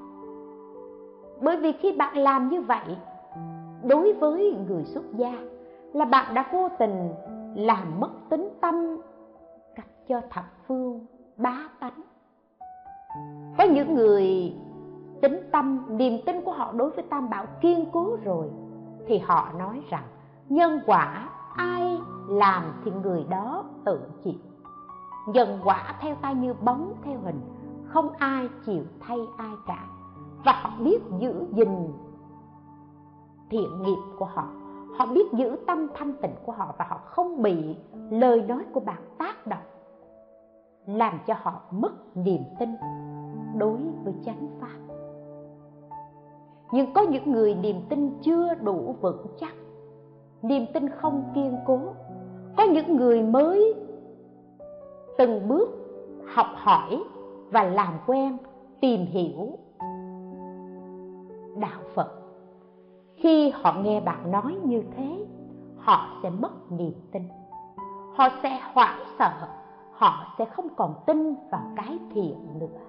Bởi 1.41 1.57
vì 1.57 1.72
khi 1.72 1.93
bạn 1.93 2.16
làm 2.16 2.49
như 2.49 2.61
vậy, 2.61 2.97
đối 3.82 4.12
với 4.12 4.57
người 4.68 4.85
xuất 4.85 5.05
gia, 5.16 5.32
là 5.93 6.05
bạn 6.05 6.35
đã 6.35 6.49
vô 6.53 6.68
tình 6.78 7.11
làm 7.55 8.01
mất 8.01 8.11
tính 8.28 8.49
tâm, 8.61 8.97
cách 9.74 9.87
cho 10.09 10.20
thập 10.30 10.45
phương 10.66 11.07
bá 11.37 11.59
tánh. 11.80 12.01
Có 13.59 13.64
những 13.64 13.95
người 13.95 14.55
tính 15.22 15.49
tâm, 15.53 15.85
niềm 15.89 16.18
tin 16.26 16.41
của 16.41 16.53
họ 16.53 16.72
đối 16.72 16.91
với 16.91 17.05
tam 17.11 17.30
bảo 17.30 17.47
kiên 17.61 17.87
cố 17.93 18.16
rồi, 18.24 18.51
thì 19.07 19.18
họ 19.18 19.49
nói 19.59 19.82
rằng, 19.91 20.05
nhân 20.49 20.80
quả 20.87 21.28
ai 21.57 21.99
làm 22.28 22.62
thì 22.85 22.91
người 23.03 23.24
đó 23.30 23.64
tự 23.85 24.01
chịu. 24.24 24.35
Nhân 25.26 25.59
quả 25.64 25.95
theo 26.01 26.14
tay 26.14 26.35
như 26.35 26.55
bóng, 26.55 26.95
theo 27.03 27.18
hình 27.24 27.41
không 27.95 28.11
ai 28.19 28.49
chịu 28.67 28.83
thay 29.01 29.19
ai 29.37 29.53
cả. 29.67 29.87
Và 30.45 30.53
họ 30.63 30.71
biết 30.85 30.99
giữ 31.19 31.47
gìn 31.53 31.93
thiện 33.51 33.83
nghiệp 33.83 33.99
của 34.19 34.25
họ. 34.25 34.49
Họ 34.99 35.07
biết 35.07 35.33
giữ 35.33 35.57
tâm 35.67 35.89
thanh 35.95 36.13
tịnh 36.23 36.35
của 36.47 36.53
họ 36.53 36.75
và 36.79 36.87
họ 36.89 37.01
không 37.05 37.43
bị 37.43 37.77
lời 38.11 38.43
nói 38.43 38.65
của 38.73 38.81
bạn 38.81 39.03
tác 39.19 39.47
động, 39.47 39.63
làm 40.87 41.19
cho 41.27 41.35
họ 41.39 41.61
mất 41.71 42.17
niềm 42.17 42.43
tin 42.59 42.69
đối 43.59 43.79
với 44.05 44.15
chánh 44.25 44.49
pháp. 44.61 44.95
Nhưng 46.73 46.95
có 46.95 47.03
những 47.03 47.33
người 47.33 47.55
niềm 47.55 47.81
tin 47.89 48.19
chưa 48.23 48.55
đủ 48.55 48.97
vững 49.01 49.27
chắc, 49.41 49.55
niềm 50.43 50.67
tin 50.75 50.89
không 50.89 51.25
kiên 51.35 51.57
cố. 51.67 51.81
Có 52.57 52.65
những 52.65 52.97
người 52.97 53.23
mới 53.23 53.75
từng 55.19 55.49
bước 55.49 55.69
học 56.35 56.47
hỏi 56.55 57.05
và 57.55 57.65
làm 57.65 57.99
quen, 58.07 58.37
tìm 58.81 59.07
hiểu 59.07 59.59
đạo 61.57 61.81
phật. 61.95 62.09
Khi 63.17 63.51
họ 63.51 63.73
nghe 63.73 64.01
bạn 64.01 64.31
nói 64.31 64.57
như 64.65 64.83
thế, 64.97 65.27
họ 65.77 66.07
sẽ 66.23 66.31
mất 66.31 66.73
niềm 66.73 66.95
tin. 67.13 67.23
Họ 68.15 68.29
sẽ 68.43 68.61
hoảng 68.73 68.99
sợ, 69.19 69.49
họ 69.93 70.35
sẽ 70.39 70.45
không 70.45 70.69
còn 70.77 70.95
tin 71.07 71.35
vào 71.51 71.63
cái 71.77 71.99
thiện 72.15 72.59
nữa. 72.59 72.81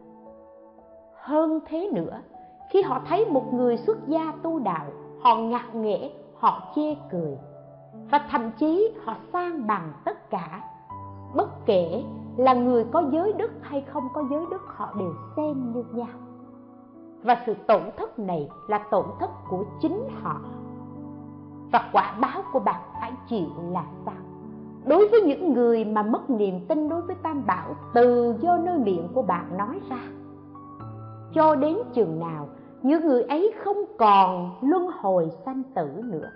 Hơn 1.15 1.59
thế 1.65 1.89
nữa, 1.93 2.21
khi 2.69 2.81
họ 2.81 3.01
thấy 3.07 3.25
một 3.25 3.53
người 3.53 3.77
xuất 3.77 4.07
gia 4.07 4.33
tu 4.43 4.59
đạo, 4.59 4.85
họ 5.21 5.35
ngạo 5.35 5.73
nghễ, 5.73 6.09
họ 6.35 6.73
chê 6.75 6.95
cười. 7.11 7.37
Và 8.11 8.27
thậm 8.31 8.51
chí 8.51 8.93
họ 9.03 9.15
sang 9.33 9.67
bằng 9.67 9.93
tất 10.05 10.29
cả, 10.29 10.69
bất 11.35 11.65
kể 11.65 12.03
là 12.37 12.53
người 12.53 12.85
có 12.91 13.03
giới 13.11 13.33
đức 13.33 13.51
hay 13.61 13.81
không 13.81 14.03
có 14.13 14.23
giới 14.29 14.45
đức, 14.51 14.61
họ 14.65 14.93
đều 14.99 15.13
xem 15.35 15.73
như 15.73 15.83
nhau. 15.93 16.07
Và 17.23 17.37
sự 17.45 17.53
tổn 17.67 17.81
thất 17.97 18.19
này 18.19 18.49
là 18.67 18.77
tổn 18.91 19.05
thất 19.19 19.29
của 19.49 19.63
chính 19.81 20.09
họ. 20.21 20.41
Và 21.71 21.89
quả 21.93 22.17
báo 22.21 22.41
của 22.51 22.59
bạn 22.59 22.81
phải 22.99 23.11
chịu 23.27 23.49
là 23.71 23.85
sao? 24.05 24.15
Đối 24.85 25.07
với 25.07 25.21
những 25.21 25.53
người 25.53 25.85
mà 25.85 26.03
mất 26.03 26.29
niềm 26.29 26.59
tin 26.67 26.89
đối 26.89 27.01
với 27.01 27.15
tam 27.15 27.45
bảo, 27.45 27.75
từ 27.93 28.35
do 28.39 28.57
nơi 28.57 28.79
miệng 28.79 29.07
của 29.13 29.21
bạn 29.21 29.57
nói 29.57 29.79
ra, 29.89 29.99
cho 31.33 31.55
đến 31.55 31.77
chừng 31.93 32.19
nào 32.19 32.47
những 32.83 33.07
người 33.07 33.23
ấy 33.23 33.53
không 33.63 33.77
còn 33.97 34.51
luân 34.61 34.87
hồi 35.01 35.31
sanh 35.45 35.63
tử 35.75 36.01
nữa, 36.03 36.29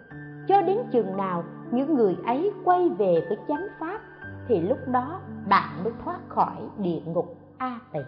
cho 0.47 0.62
đến 0.62 0.78
chừng 0.91 1.18
nào 1.18 1.43
những 1.72 1.95
người 1.95 2.18
ấy 2.26 2.52
quay 2.66 2.89
về 2.89 3.26
với 3.30 3.38
chánh 3.47 3.68
pháp 3.80 4.02
thì 4.50 4.62
lúc 4.62 4.78
đó 4.88 5.20
bạn 5.50 5.84
mới 5.84 5.93
thoát 6.04 6.20
khỏi 6.30 6.58
địa 6.78 7.02
ngục 7.06 7.38
a 7.58 7.80
tỳ. 7.93 8.00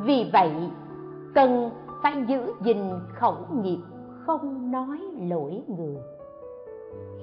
Vì 0.00 0.30
vậy, 0.32 0.70
cần 1.34 1.70
phải 2.02 2.24
giữ 2.26 2.54
gìn 2.60 2.90
khẩu 3.14 3.36
nghiệp, 3.62 3.78
không 4.26 4.70
nói 4.70 4.98
lỗi 5.20 5.62
người. 5.68 5.96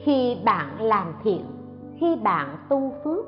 Khi 0.03 0.37
bạn 0.45 0.81
làm 0.81 1.13
thiện, 1.23 1.45
khi 1.99 2.15
bạn 2.15 2.57
tu 2.69 2.93
phước, 3.03 3.25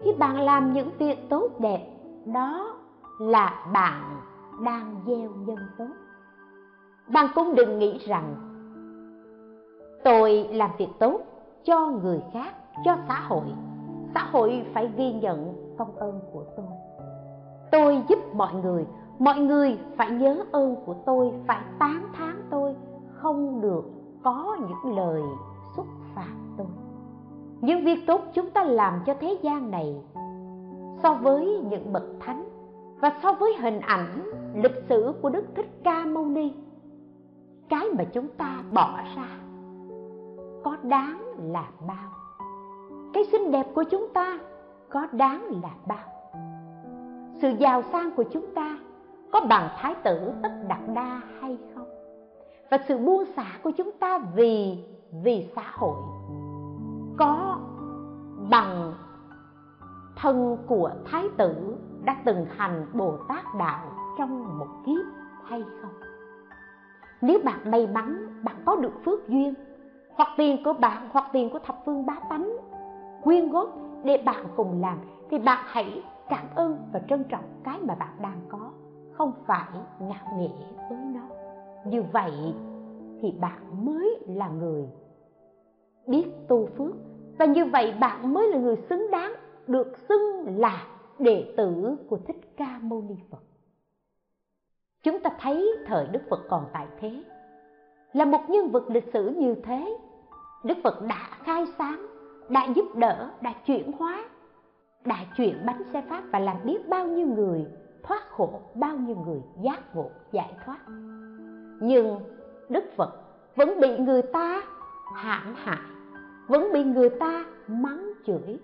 khi 0.00 0.12
bạn 0.12 0.40
làm 0.40 0.72
những 0.72 0.90
việc 0.98 1.28
tốt 1.28 1.48
đẹp, 1.58 1.86
đó 2.26 2.76
là 3.20 3.66
bạn 3.72 4.20
đang 4.64 5.02
gieo 5.06 5.30
nhân 5.30 5.58
tốt. 5.78 5.90
Bạn 7.12 7.26
cũng 7.34 7.54
đừng 7.54 7.78
nghĩ 7.78 7.98
rằng, 7.98 8.34
tôi 10.04 10.48
làm 10.50 10.70
việc 10.78 10.90
tốt 10.98 11.20
cho 11.64 11.86
người 11.86 12.22
khác, 12.32 12.54
cho 12.84 12.96
xã 13.08 13.20
hội 13.20 13.44
xã 14.14 14.24
hội 14.32 14.66
phải 14.74 14.90
ghi 14.96 15.12
nhận 15.12 15.54
công 15.78 15.96
ơn 15.96 16.20
của 16.32 16.44
tôi. 16.56 16.66
Tôi 17.70 18.02
giúp 18.08 18.18
mọi 18.34 18.54
người 18.54 18.86
mọi 19.18 19.40
người 19.40 19.78
phải 19.96 20.10
nhớ 20.10 20.44
ơn 20.52 20.76
của 20.86 20.94
tôi, 21.06 21.32
phải 21.46 21.62
tán 21.78 22.08
thán 22.12 22.36
tôi. 22.50 22.74
Không 23.12 23.60
được 23.60 23.84
có 24.22 24.56
những 24.60 24.96
lời 24.96 25.22
xúc 25.76 25.86
phạm 26.14 26.54
tôi. 26.56 26.66
Những 27.60 27.84
việc 27.84 27.98
tốt 28.06 28.20
chúng 28.34 28.50
ta 28.50 28.64
làm 28.64 29.00
cho 29.06 29.14
thế 29.20 29.38
gian 29.42 29.70
này, 29.70 29.96
so 31.02 31.14
với 31.14 31.60
những 31.70 31.92
bậc 31.92 32.04
thánh 32.20 32.48
và 33.00 33.12
so 33.22 33.32
với 33.32 33.54
hình 33.60 33.80
ảnh 33.80 34.30
lịch 34.54 34.84
sử 34.88 35.14
của 35.22 35.30
đức 35.30 35.44
thích 35.54 35.80
ca 35.84 36.04
mâu 36.04 36.26
ni, 36.26 36.52
cái 37.68 37.84
mà 37.98 38.04
chúng 38.04 38.28
ta 38.28 38.62
bỏ 38.72 39.00
ra 39.16 39.28
có 40.64 40.76
đáng 40.82 41.22
là 41.52 41.68
bao? 41.86 42.17
Cái 43.12 43.24
xinh 43.32 43.50
đẹp 43.50 43.66
của 43.74 43.82
chúng 43.82 44.08
ta 44.14 44.38
có 44.88 45.06
đáng 45.12 45.42
là 45.62 45.70
bao? 45.86 46.08
Sự 47.42 47.50
giàu 47.58 47.82
sang 47.92 48.10
của 48.10 48.22
chúng 48.22 48.54
ta 48.54 48.78
có 49.32 49.40
bằng 49.40 49.68
thái 49.76 49.94
tử 49.94 50.32
tất 50.42 50.50
đặt 50.68 50.80
đa 50.94 51.20
hay 51.40 51.58
không? 51.74 51.88
Và 52.70 52.78
sự 52.88 52.98
buông 52.98 53.24
xả 53.36 53.58
của 53.62 53.70
chúng 53.70 53.90
ta 53.92 54.18
vì 54.34 54.84
vì 55.22 55.48
xã 55.56 55.64
hội 55.72 55.96
có 57.18 57.58
bằng 58.50 58.94
thân 60.16 60.58
của 60.66 60.90
thái 61.04 61.24
tử 61.36 61.76
đã 62.04 62.16
từng 62.24 62.46
hành 62.56 62.86
bồ 62.92 63.16
tát 63.28 63.44
đạo 63.58 63.84
trong 64.18 64.58
một 64.58 64.68
kiếp 64.86 65.04
hay 65.44 65.64
không? 65.82 65.92
Nếu 67.20 67.38
bạn 67.44 67.70
may 67.70 67.86
mắn, 67.86 68.40
bạn 68.44 68.56
có 68.66 68.76
được 68.76 68.92
phước 69.04 69.28
duyên, 69.28 69.54
hoặc 70.14 70.28
tiền 70.36 70.64
của 70.64 70.72
bạn, 70.72 71.08
hoặc 71.12 71.24
tiền 71.32 71.50
của 71.50 71.58
thập 71.58 71.76
phương 71.86 72.06
bá 72.06 72.14
tánh 72.30 72.56
quyên 73.22 73.48
góp 73.48 73.68
để 74.04 74.22
bạn 74.26 74.46
cùng 74.56 74.80
làm, 74.80 74.98
thì 75.30 75.38
bạn 75.38 75.64
hãy 75.66 76.02
cảm 76.28 76.46
ơn 76.54 76.78
và 76.92 77.00
trân 77.08 77.24
trọng 77.24 77.44
cái 77.64 77.78
mà 77.80 77.94
bạn 77.94 78.16
đang 78.22 78.40
có, 78.48 78.70
không 79.12 79.32
phải 79.46 79.68
ngạo 80.00 80.38
nghễ 80.38 80.50
với 80.90 80.98
nó. 81.14 81.36
Như 81.84 82.02
vậy 82.12 82.32
thì 83.20 83.30
bạn 83.40 83.86
mới 83.86 84.18
là 84.26 84.48
người 84.48 84.88
biết 86.06 86.24
tu 86.48 86.66
phước, 86.66 86.94
và 87.38 87.44
như 87.44 87.64
vậy 87.64 87.94
bạn 88.00 88.34
mới 88.34 88.48
là 88.48 88.58
người 88.58 88.76
xứng 88.76 89.10
đáng, 89.10 89.32
được 89.66 89.98
xưng 90.08 90.58
là 90.58 90.86
đệ 91.18 91.54
tử 91.56 91.96
của 92.08 92.18
thích 92.26 92.56
ca 92.56 92.78
mâu 92.82 93.02
ni 93.02 93.14
phật. 93.30 93.42
Chúng 95.02 95.20
ta 95.20 95.30
thấy 95.40 95.70
thời 95.86 96.06
đức 96.06 96.22
phật 96.30 96.40
còn 96.48 96.66
tại 96.72 96.86
thế, 97.00 97.22
là 98.12 98.24
một 98.24 98.40
nhân 98.48 98.68
vật 98.68 98.84
lịch 98.88 99.10
sử 99.12 99.28
như 99.28 99.54
thế. 99.54 99.98
Đức 100.64 100.78
phật 100.84 101.02
đã 101.08 101.28
khai 101.44 101.64
sáng 101.78 102.06
đã 102.48 102.66
giúp 102.76 102.96
đỡ, 102.96 103.30
đã 103.40 103.52
chuyển 103.66 103.92
hóa, 103.92 104.24
đã 105.04 105.16
chuyển 105.36 105.66
bánh 105.66 105.82
xe 105.92 106.02
pháp 106.08 106.22
và 106.32 106.38
làm 106.38 106.56
biết 106.64 106.88
bao 106.88 107.06
nhiêu 107.06 107.26
người 107.26 107.66
thoát 108.02 108.22
khổ, 108.30 108.60
bao 108.74 108.96
nhiêu 108.96 109.16
người 109.26 109.42
giác 109.62 109.96
ngộ, 109.96 110.10
giải 110.32 110.52
thoát. 110.64 110.78
Nhưng 111.80 112.20
đức 112.68 112.84
phật 112.96 113.10
vẫn 113.56 113.80
bị 113.80 113.98
người 113.98 114.22
ta 114.22 114.62
hãm 115.14 115.54
hại, 115.56 115.78
vẫn 116.48 116.72
bị 116.72 116.84
người 116.84 117.10
ta 117.10 117.44
mắng 117.68 118.12
chửi. 118.26 118.58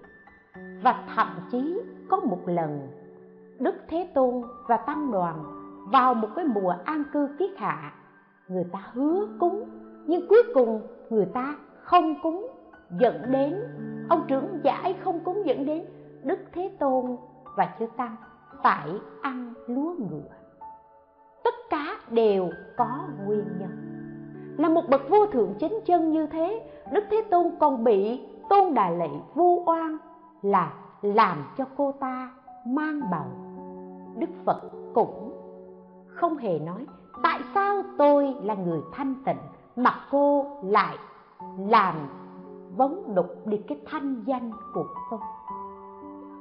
Và 0.82 1.04
thậm 1.14 1.28
chí 1.50 1.80
có 2.08 2.20
một 2.20 2.40
lần 2.46 2.88
đức 3.58 3.74
thế 3.88 4.10
tôn 4.14 4.42
và 4.68 4.76
tăng 4.76 5.10
đoàn 5.10 5.44
vào 5.92 6.14
một 6.14 6.28
cái 6.36 6.44
mùa 6.44 6.74
an 6.84 7.02
cư 7.12 7.28
kiết 7.38 7.50
hạ, 7.56 7.92
người 8.48 8.64
ta 8.72 8.78
hứa 8.92 9.26
cúng, 9.40 9.68
nhưng 10.06 10.28
cuối 10.28 10.42
cùng 10.54 10.82
người 11.10 11.26
ta 11.26 11.54
không 11.82 12.14
cúng 12.22 12.53
dẫn 12.98 13.32
đến, 13.32 13.54
ông 14.08 14.24
trưởng 14.28 14.60
giải 14.62 14.96
không 15.04 15.20
cúng 15.20 15.42
dẫn 15.46 15.66
đến 15.66 15.84
đức 16.22 16.38
thế 16.52 16.70
tôn 16.78 17.16
và 17.56 17.74
chư 17.78 17.86
tăng 17.96 18.16
phải 18.62 18.90
ăn 19.22 19.54
lúa 19.66 19.94
ngựa. 19.98 20.30
Tất 21.44 21.54
cả 21.70 21.96
đều 22.10 22.50
có 22.76 22.98
nguyên 23.26 23.44
nhân. 23.58 23.70
Là 24.58 24.68
một 24.68 24.82
bậc 24.88 25.08
vô 25.08 25.26
thượng 25.26 25.54
chánh 25.60 25.78
chân 25.84 26.12
như 26.12 26.26
thế, 26.26 26.70
đức 26.92 27.04
thế 27.10 27.24
tôn 27.30 27.50
còn 27.60 27.84
bị 27.84 28.26
tôn 28.50 28.74
đà 28.74 28.90
lệ 28.90 29.08
vu 29.34 29.64
oan 29.66 29.98
là 30.42 30.72
làm 31.02 31.44
cho 31.56 31.64
cô 31.76 31.92
ta 31.92 32.30
mang 32.66 33.00
bầu. 33.10 33.26
Đức 34.16 34.30
phật 34.44 34.60
cũng 34.94 35.32
không 36.06 36.36
hề 36.36 36.58
nói, 36.58 36.86
tại 37.22 37.40
sao 37.54 37.82
tôi 37.98 38.34
là 38.42 38.54
người 38.54 38.80
thanh 38.92 39.14
tịnh 39.24 39.38
mà 39.76 39.94
cô 40.10 40.46
lại 40.62 40.96
làm 41.58 41.94
vấn 42.76 43.14
đục 43.14 43.46
đi 43.46 43.56
cái 43.56 43.78
thanh 43.86 44.24
danh 44.26 44.52
của 44.74 44.86
tôi. 45.10 45.20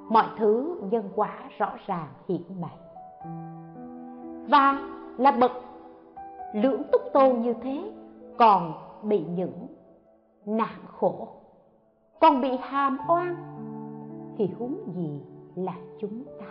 Mọi 0.09 0.25
thứ 0.37 0.81
nhân 0.91 1.09
quả 1.15 1.33
rõ 1.57 1.69
ràng 1.85 2.07
hiển 2.27 2.41
bày 2.61 2.77
và 4.49 4.89
là 5.17 5.31
bậc 5.31 5.51
lưỡng 6.53 6.81
túc 6.91 7.01
tôn 7.13 7.41
như 7.41 7.53
thế 7.53 7.91
còn 8.37 8.73
bị 9.03 9.25
những 9.35 9.67
nạn 10.45 10.79
khổ, 10.99 11.27
còn 12.21 12.41
bị 12.41 12.57
hàm 12.61 12.97
oan, 13.07 13.35
thì 14.37 14.49
huống 14.59 14.75
gì 14.95 15.21
là 15.55 15.75
chúng 15.99 16.23
ta? 16.39 16.45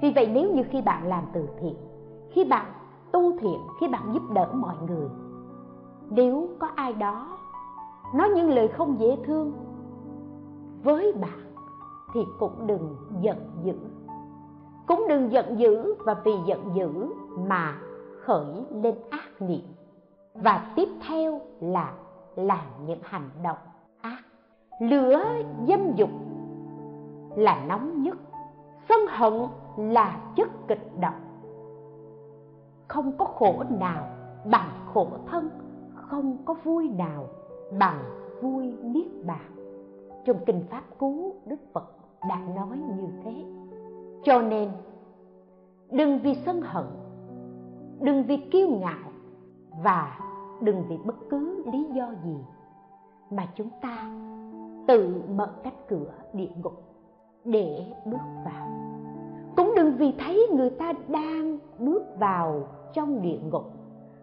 Vì 0.00 0.12
vậy 0.14 0.30
nếu 0.32 0.54
như 0.54 0.62
khi 0.70 0.82
bạn 0.82 1.06
làm 1.06 1.24
từ 1.32 1.48
thiện, 1.60 1.76
khi 2.30 2.44
bạn 2.44 2.66
tu 3.12 3.38
thiện, 3.38 3.60
khi 3.80 3.88
bạn 3.88 4.12
giúp 4.12 4.22
đỡ 4.34 4.48
mọi 4.52 4.76
người, 4.88 5.08
nếu 6.10 6.48
có 6.58 6.68
ai 6.74 6.92
đó 6.92 7.35
nói 8.14 8.28
những 8.28 8.50
lời 8.50 8.68
không 8.68 9.00
dễ 9.00 9.16
thương. 9.24 9.52
Với 10.82 11.12
bạn 11.12 11.54
thì 12.14 12.20
cũng 12.38 12.66
đừng 12.66 12.96
giận 13.20 13.36
dữ. 13.62 13.74
Cũng 14.86 15.06
đừng 15.08 15.32
giận 15.32 15.58
dữ 15.58 15.94
và 16.04 16.14
vì 16.24 16.32
giận 16.46 16.70
dữ 16.74 17.12
mà 17.48 17.78
khởi 18.20 18.64
lên 18.70 18.94
ác 19.10 19.42
niệm. 19.42 19.62
Và 20.34 20.72
tiếp 20.76 20.88
theo 21.08 21.40
là 21.60 21.92
làm 22.36 22.66
những 22.86 23.00
hành 23.02 23.30
động 23.42 23.58
ác. 24.00 24.22
Lửa 24.80 25.24
dâm 25.68 25.92
dục 25.96 26.10
là 27.36 27.64
nóng 27.68 28.02
nhất. 28.02 28.16
Sân 28.88 28.98
hận 29.08 29.32
là 29.76 30.20
chất 30.36 30.48
kịch 30.68 30.90
độc. 31.00 31.14
Không 32.88 33.12
có 33.18 33.24
khổ 33.24 33.64
nào 33.80 34.08
bằng 34.50 34.70
khổ 34.94 35.08
thân, 35.26 35.50
không 35.94 36.36
có 36.44 36.54
vui 36.64 36.88
nào 36.88 37.24
bằng 37.78 38.04
vui 38.42 38.74
niết 38.82 39.06
bàn. 39.26 39.56
Trong 40.24 40.36
kinh 40.46 40.62
pháp 40.70 40.82
cú, 40.98 41.34
đức 41.46 41.60
phật 41.72 41.90
đã 42.28 42.40
nói 42.56 42.78
như 42.96 43.08
thế. 43.24 43.44
Cho 44.24 44.42
nên, 44.42 44.70
đừng 45.90 46.18
vì 46.18 46.34
sân 46.34 46.60
hận, 46.62 46.84
đừng 48.00 48.22
vì 48.22 48.36
kiêu 48.36 48.68
ngạo 48.68 49.10
và 49.82 50.18
đừng 50.60 50.82
vì 50.88 50.96
bất 51.04 51.16
cứ 51.30 51.64
lý 51.72 51.84
do 51.84 52.10
gì 52.24 52.36
mà 53.30 53.46
chúng 53.54 53.68
ta 53.82 54.10
tự 54.88 55.22
mở 55.28 55.50
cánh 55.64 55.84
cửa 55.88 56.12
địa 56.32 56.50
ngục 56.62 56.82
để 57.44 57.92
bước 58.04 58.26
vào. 58.44 58.68
Cũng 59.56 59.72
đừng 59.76 59.96
vì 59.96 60.14
thấy 60.18 60.48
người 60.52 60.70
ta 60.70 60.92
đang 61.08 61.58
bước 61.78 62.02
vào 62.18 62.68
trong 62.92 63.22
địa 63.22 63.38
ngục, 63.50 63.64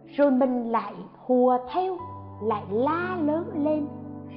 rồi 0.06 0.30
mình 0.30 0.72
lại 0.72 0.94
hùa 1.26 1.58
theo 1.72 1.96
lại 2.42 2.64
la 2.70 3.16
lớn 3.22 3.64
lên, 3.64 3.86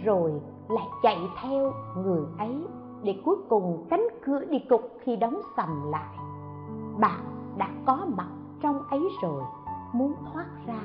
rồi 0.03 0.41
lại 0.69 0.87
chạy 1.03 1.17
theo 1.41 1.73
người 1.97 2.21
ấy 2.37 2.55
để 3.03 3.21
cuối 3.25 3.35
cùng 3.49 3.85
cánh 3.89 4.07
cửa 4.25 4.45
đi 4.45 4.59
cục 4.59 4.81
khi 4.99 5.15
đóng 5.15 5.41
sầm 5.57 5.91
lại. 5.91 6.17
Bạn 6.99 7.19
đã 7.57 7.69
có 7.85 8.05
mặt 8.17 8.29
trong 8.61 8.83
ấy 8.89 9.01
rồi, 9.21 9.43
muốn 9.93 10.13
thoát 10.33 10.45
ra, 10.67 10.81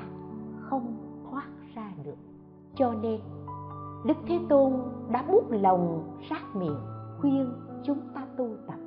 không 0.69 0.95
thoát 1.31 1.47
ra 1.75 1.91
được. 2.03 2.15
Cho 2.75 2.93
nên, 3.01 3.19
đức 4.05 4.17
thế 4.27 4.39
tôn 4.49 4.73
đã 5.09 5.23
buốt 5.31 5.43
lòng 5.49 6.03
sát 6.29 6.55
miệng 6.55 6.79
khuyên 7.21 7.53
chúng 7.83 7.99
ta 8.15 8.21
tu 8.37 8.49
tập. 8.67 8.79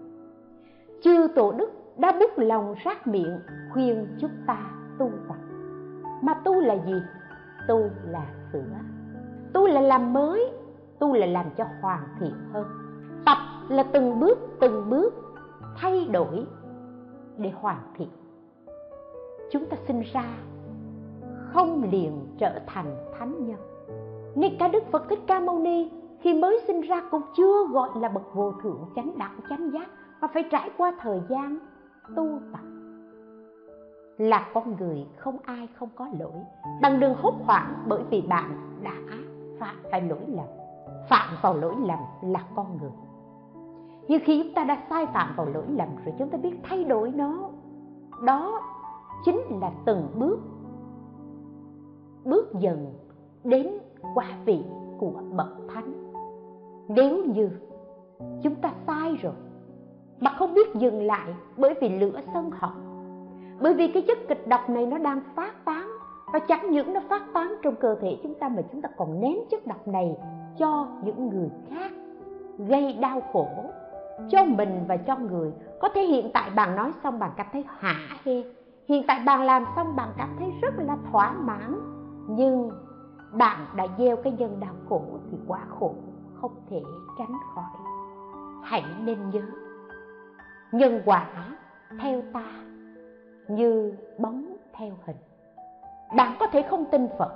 Chư 1.02 1.28
tổ 1.36 1.52
đức 1.52 1.70
đã 1.98 2.12
buốt 2.20 2.30
lòng 2.36 2.74
sát 2.84 3.06
miệng 3.06 3.38
khuyên 3.72 4.06
chúng 4.20 4.30
ta 4.46 4.70
tu 4.98 5.10
tập. 5.28 5.36
Mà 6.22 6.34
tu 6.34 6.60
là 6.60 6.74
gì? 6.86 6.94
Tu 7.68 7.90
là 8.04 8.26
sửa. 8.52 8.74
Tu 9.52 9.66
là 9.66 9.80
làm 9.80 10.12
mới, 10.12 10.52
tu 10.98 11.12
là 11.12 11.26
làm 11.26 11.46
cho 11.56 11.64
hoàn 11.80 12.02
thiện 12.20 12.34
hơn. 12.52 12.66
Tập 13.26 13.38
là 13.68 13.82
từng 13.82 14.20
bước 14.20 14.38
từng 14.60 14.90
bước 14.90 15.14
thay 15.76 16.08
đổi 16.12 16.46
để 17.36 17.52
hoàn 17.60 17.78
thiện. 17.96 18.08
Chúng 19.50 19.66
ta 19.66 19.76
sinh 19.88 20.02
ra 20.12 20.24
không 21.52 21.88
liền 21.90 22.26
trở 22.38 22.60
thành 22.66 22.96
thánh 23.18 23.46
nhân. 23.46 23.58
Ngay 24.34 24.56
cả 24.58 24.68
đức 24.68 24.82
phật 24.90 25.08
thích 25.08 25.18
ca 25.26 25.40
mâu 25.40 25.58
ni 25.58 25.90
khi 26.20 26.34
mới 26.34 26.60
sinh 26.66 26.80
ra 26.80 27.02
cũng 27.10 27.22
chưa 27.36 27.66
gọi 27.66 27.88
là 28.00 28.08
bậc 28.08 28.34
vô 28.34 28.52
thượng 28.62 28.90
chánh 28.96 29.18
đẳng, 29.18 29.40
chánh 29.48 29.70
giác, 29.72 29.88
mà 30.20 30.28
phải 30.34 30.44
trải 30.50 30.70
qua 30.78 30.92
thời 31.00 31.20
gian 31.28 31.58
tu 32.16 32.40
tập 32.52 32.60
là 34.18 34.50
con 34.54 34.76
người 34.76 35.06
không 35.16 35.36
ai 35.44 35.68
không 35.74 35.88
có 35.94 36.08
lỗi. 36.18 36.40
Bằng 36.82 37.00
đừng 37.00 37.14
hốt 37.14 37.34
hoảng 37.44 37.84
bởi 37.86 38.02
vì 38.10 38.22
bạn 38.22 38.80
đã 38.82 38.96
phạm 39.58 39.76
phải 39.90 40.00
lỗi 40.02 40.24
lầm. 40.26 40.46
Phạm 41.08 41.36
vào 41.42 41.54
lỗi 41.54 41.74
lầm 41.86 41.98
là 42.22 42.44
con 42.54 42.78
người. 42.80 42.90
Nhưng 44.08 44.20
khi 44.24 44.42
chúng 44.42 44.54
ta 44.54 44.64
đã 44.64 44.78
sai 44.90 45.06
phạm 45.06 45.36
vào 45.36 45.46
lỗi 45.46 45.64
lầm 45.68 45.88
rồi 46.04 46.14
chúng 46.18 46.28
ta 46.28 46.38
biết 46.38 46.60
thay 46.62 46.84
đổi 46.84 47.10
nó. 47.10 47.50
Đó 48.24 48.60
chính 49.24 49.40
là 49.60 49.72
từng 49.84 50.08
bước 50.14 50.38
bước 52.24 52.52
dần 52.58 52.92
đến 53.44 53.70
quả 54.14 54.26
vị 54.44 54.64
của 54.98 55.12
bậc 55.32 55.48
thánh. 55.74 56.12
Nếu 56.88 57.24
như 57.24 57.50
chúng 58.42 58.54
ta 58.54 58.72
sai 58.86 59.16
rồi 59.22 59.34
mà 60.20 60.30
không 60.38 60.54
biết 60.54 60.74
dừng 60.74 61.02
lại 61.02 61.34
bởi 61.56 61.74
vì 61.80 61.88
lửa 61.88 62.20
sân 62.34 62.50
hận 62.50 62.85
bởi 63.60 63.74
vì 63.74 63.88
cái 63.88 64.04
chất 64.08 64.18
kịch 64.28 64.48
độc 64.48 64.70
này 64.70 64.86
nó 64.86 64.98
đang 64.98 65.20
phát 65.34 65.64
tán, 65.64 65.88
và 66.32 66.38
chẳng 66.38 66.70
những 66.70 66.92
nó 66.94 67.00
phát 67.08 67.22
tán 67.34 67.54
trong 67.62 67.76
cơ 67.76 67.96
thể 68.00 68.18
chúng 68.22 68.34
ta 68.34 68.48
mà 68.48 68.62
chúng 68.72 68.82
ta 68.82 68.88
còn 68.96 69.20
ném 69.20 69.36
chất 69.50 69.66
độc 69.66 69.88
này 69.88 70.16
cho 70.58 70.88
những 71.02 71.28
người 71.28 71.50
khác, 71.70 71.92
gây 72.58 72.92
đau 72.92 73.20
khổ 73.32 73.48
cho 74.30 74.44
mình 74.44 74.84
và 74.88 74.96
cho 74.96 75.16
người. 75.16 75.52
Có 75.80 75.88
thể 75.88 76.02
hiện 76.02 76.30
tại 76.34 76.50
bạn 76.50 76.76
nói 76.76 76.92
xong 77.02 77.18
bạn 77.18 77.30
cảm 77.36 77.46
thấy 77.52 77.64
hả 77.78 77.94
hê 78.24 78.44
hiện 78.88 79.04
tại 79.08 79.20
bạn 79.26 79.42
làm 79.42 79.64
xong 79.76 79.96
bạn 79.96 80.08
cảm 80.18 80.36
thấy 80.38 80.48
rất 80.62 80.74
là 80.78 80.96
thỏa 81.12 81.32
mãn. 81.32 81.74
Nhưng 82.28 82.70
bạn 83.32 83.66
đã 83.76 83.86
gieo 83.98 84.16
cái 84.16 84.32
nhân 84.38 84.60
đau 84.60 84.74
khổ 84.88 85.02
thì 85.30 85.38
quá 85.48 85.60
khổ 85.78 85.94
không 86.40 86.54
thể 86.70 86.82
tránh 87.18 87.32
khỏi. 87.54 87.64
Hãy 88.62 88.84
nên 89.04 89.30
nhớ, 89.30 89.42
nhân 90.72 91.00
quả 91.04 91.26
theo 92.00 92.22
ta 92.32 92.44
như 93.48 93.92
bóng 94.18 94.56
theo 94.72 94.92
hình. 95.04 95.16
Bạn 96.16 96.36
có 96.40 96.46
thể 96.46 96.62
không 96.62 96.84
tin 96.90 97.08
phật. 97.18 97.32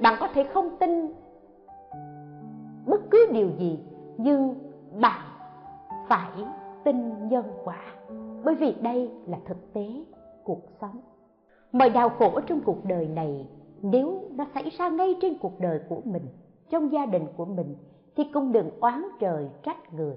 Bạn 0.00 0.16
có 0.20 0.28
thể 0.34 0.44
không 0.44 0.76
tin 0.80 1.08
bất 2.86 3.00
cứ 3.10 3.26
điều 3.32 3.48
gì, 3.58 3.78
nhưng 4.16 4.54
bạn 5.00 5.20
phải 6.08 6.30
tin 6.84 7.28
nhân 7.28 7.44
quả. 7.64 7.80
Bởi 8.44 8.54
vì 8.54 8.72
đây 8.80 9.10
là 9.26 9.38
thực 9.44 9.72
tế 9.72 9.86
cuộc 10.44 10.62
sống. 10.80 11.00
Mọi 11.72 11.90
đau 11.90 12.08
khổ 12.08 12.40
trong 12.46 12.60
cuộc 12.60 12.84
đời 12.84 13.08
này, 13.08 13.48
nếu 13.82 14.22
nó 14.30 14.44
xảy 14.54 14.70
ra 14.78 14.88
ngay 14.88 15.16
trên 15.22 15.38
cuộc 15.38 15.60
đời 15.60 15.80
của 15.88 16.00
mình, 16.04 16.26
trong 16.70 16.92
gia 16.92 17.06
đình 17.06 17.26
của 17.36 17.44
mình, 17.44 17.76
thì 18.16 18.24
cũng 18.34 18.52
đừng 18.52 18.70
oán 18.80 19.04
trời 19.20 19.48
trách 19.62 19.94
người. 19.94 20.16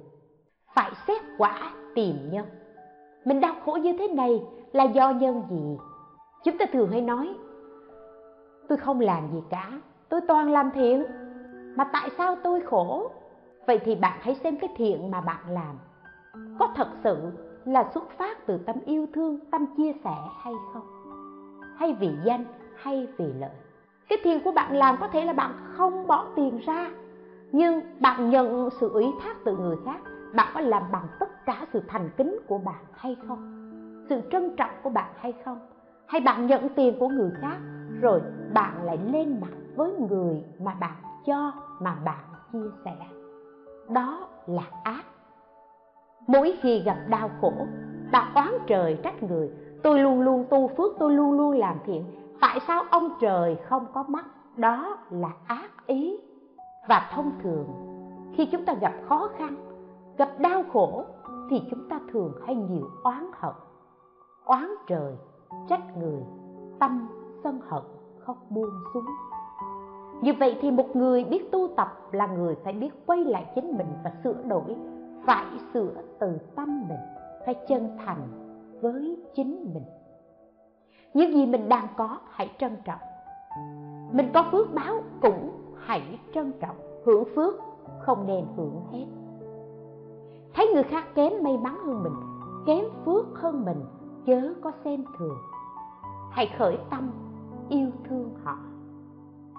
Phải 0.75 0.91
xét 1.07 1.21
quả 1.37 1.73
tìm 1.95 2.15
nhân. 2.31 2.45
Mình 3.25 3.39
đau 3.39 3.53
khổ 3.65 3.71
như 3.71 3.97
thế 3.99 4.07
này 4.07 4.43
là 4.75 4.83
do 4.83 5.09
nhân 5.09 5.43
gì 5.49 5.77
chúng 6.43 6.57
ta 6.57 6.65
thường 6.73 6.91
hay 6.91 7.01
nói, 7.01 7.35
tôi 8.67 8.77
không 8.77 8.99
làm 8.99 9.31
gì 9.31 9.43
cả, 9.49 9.71
tôi 10.09 10.21
toàn 10.27 10.51
làm 10.51 10.71
thiện, 10.71 11.05
mà 11.75 11.83
tại 11.93 12.09
sao 12.17 12.35
tôi 12.43 12.61
khổ? 12.61 13.11
Vậy 13.67 13.79
thì 13.85 13.95
bạn 13.95 14.19
hãy 14.21 14.35
xem 14.35 14.57
cái 14.57 14.69
thiện 14.75 15.11
mà 15.11 15.21
bạn 15.21 15.49
làm, 15.49 15.75
có 16.59 16.69
thật 16.75 16.87
sự 17.03 17.17
là 17.65 17.89
xuất 17.93 18.09
phát 18.17 18.45
từ 18.47 18.57
tâm 18.57 18.75
yêu 18.85 19.07
thương, 19.13 19.39
tâm 19.51 19.65
chia 19.77 19.91
sẻ 20.03 20.15
hay 20.41 20.53
không? 20.73 20.83
Hay 21.77 21.93
vì 21.93 22.09
danh, 22.25 22.45
hay 22.75 23.07
vì 23.17 23.33
lợi? 23.39 23.55
Cái 24.09 24.17
thiện 24.23 24.43
của 24.43 24.51
bạn 24.51 24.75
làm 24.75 24.97
có 24.99 25.07
thể 25.07 25.25
là 25.25 25.33
bạn 25.33 25.51
không 25.73 26.07
bỏ 26.07 26.25
tiền 26.35 26.59
ra, 26.65 26.89
nhưng 27.51 27.81
bạn 27.99 28.29
nhận 28.29 28.69
sự 28.79 28.89
ủy 28.89 29.05
thác 29.23 29.37
từ 29.45 29.57
người 29.57 29.77
khác, 29.85 29.97
bạn 30.33 30.47
có 30.53 30.61
làm 30.61 30.83
bằng 30.91 31.07
tất 31.19 31.45
cả 31.45 31.65
sự 31.73 31.81
thành 31.87 32.09
kính 32.17 32.39
của 32.47 32.57
bạn 32.57 32.83
hay 32.91 33.17
không? 33.27 33.54
Sự 34.09 34.21
trân 34.31 34.55
trọng 34.55 34.69
của 34.83 34.89
bạn 34.89 35.13
hay 35.17 35.33
không? 35.45 35.59
Hay 36.07 36.21
bạn 36.21 36.47
nhận 36.47 36.69
tiền 36.75 36.99
của 36.99 37.07
người 37.07 37.31
khác, 37.41 37.57
rồi 38.01 38.21
bạn 38.53 38.83
lại 38.83 38.97
lên 38.97 39.41
mặt 39.41 39.51
với 39.75 39.91
người 40.09 40.43
mà 40.59 40.75
bạn 40.79 40.95
cho, 41.25 41.51
mà 41.79 41.95
bạn 42.05 42.23
chia 42.53 42.69
sẻ? 42.85 42.95
Đó 43.89 44.27
là 44.45 44.63
ác. 44.83 45.03
Mỗi 46.27 46.57
khi 46.61 46.79
gặp 46.79 46.97
đau 47.09 47.29
khổ, 47.41 47.53
bạn 48.11 48.33
oán 48.35 48.51
trời 48.67 48.97
trách 49.03 49.23
người. 49.23 49.49
Tôi 49.83 49.99
luôn 49.99 50.21
luôn 50.21 50.45
tu 50.49 50.67
phước, 50.67 50.91
tôi 50.99 51.13
luôn 51.13 51.31
luôn 51.31 51.51
làm 51.51 51.77
thiện. 51.85 52.05
Tại 52.41 52.59
sao 52.67 52.83
ông 52.89 53.09
trời 53.21 53.57
không 53.69 53.85
có 53.93 54.03
mắt? 54.07 54.25
Đó 54.57 54.97
là 55.09 55.31
ác 55.47 55.87
ý. 55.87 56.17
Và 56.87 57.09
thông 57.13 57.31
thường, 57.43 57.67
khi 58.33 58.45
chúng 58.45 58.65
ta 58.65 58.73
gặp 58.73 58.93
khó 59.09 59.29
khăn, 59.37 59.55
gặp 60.17 60.29
đau 60.39 60.63
khổ, 60.73 61.03
thì 61.49 61.61
chúng 61.69 61.89
ta 61.89 61.99
thường 62.11 62.33
hay 62.45 62.55
nhiều 62.55 62.89
oán 63.03 63.25
hận 63.33 63.53
oán 64.45 64.75
trời, 64.87 65.13
trách 65.69 65.97
người, 65.97 66.21
tâm 66.79 67.07
sân 67.43 67.59
hận 67.67 67.83
không 68.19 68.37
buông 68.49 68.69
xuống. 68.93 69.05
Như 70.21 70.33
vậy 70.39 70.57
thì 70.61 70.71
một 70.71 70.95
người 70.95 71.23
biết 71.23 71.51
tu 71.51 71.67
tập 71.77 71.87
là 72.11 72.27
người 72.27 72.55
phải 72.63 72.73
biết 72.73 72.89
quay 73.05 73.23
lại 73.23 73.51
chính 73.55 73.77
mình 73.77 73.87
và 74.03 74.11
sửa 74.23 74.33
đổi, 74.33 74.75
phải 75.25 75.45
sửa 75.73 75.91
từ 76.19 76.37
tâm 76.55 76.87
mình, 76.89 76.99
phải 77.45 77.55
chân 77.67 77.97
thành 78.05 78.27
với 78.81 79.17
chính 79.35 79.73
mình. 79.73 79.83
Những 81.13 81.33
gì 81.33 81.45
mình 81.45 81.69
đang 81.69 81.87
có, 81.97 82.17
hãy 82.29 82.51
trân 82.59 82.75
trọng. 82.85 82.99
Mình 84.11 84.29
có 84.33 84.45
phước 84.51 84.73
báo 84.73 84.95
cũng 85.21 85.51
hãy 85.77 86.19
trân 86.33 86.51
trọng. 86.59 86.75
Hưởng 87.05 87.23
phước 87.35 87.53
không 87.99 88.27
nên 88.27 88.45
hưởng 88.55 88.81
hết. 88.91 89.05
Thấy 90.53 90.67
người 90.73 90.83
khác 90.83 91.05
kém 91.15 91.33
may 91.43 91.57
mắn 91.57 91.77
hơn 91.85 92.03
mình, 92.03 92.13
kém 92.65 92.85
phước 93.05 93.25
hơn 93.35 93.65
mình 93.65 93.77
chớ 94.25 94.53
có 94.63 94.71
xem 94.83 95.03
thường. 95.17 95.37
Hãy 96.31 96.49
khởi 96.57 96.77
tâm 96.89 97.11
yêu 97.69 97.89
thương 98.09 98.35
họ. 98.43 98.57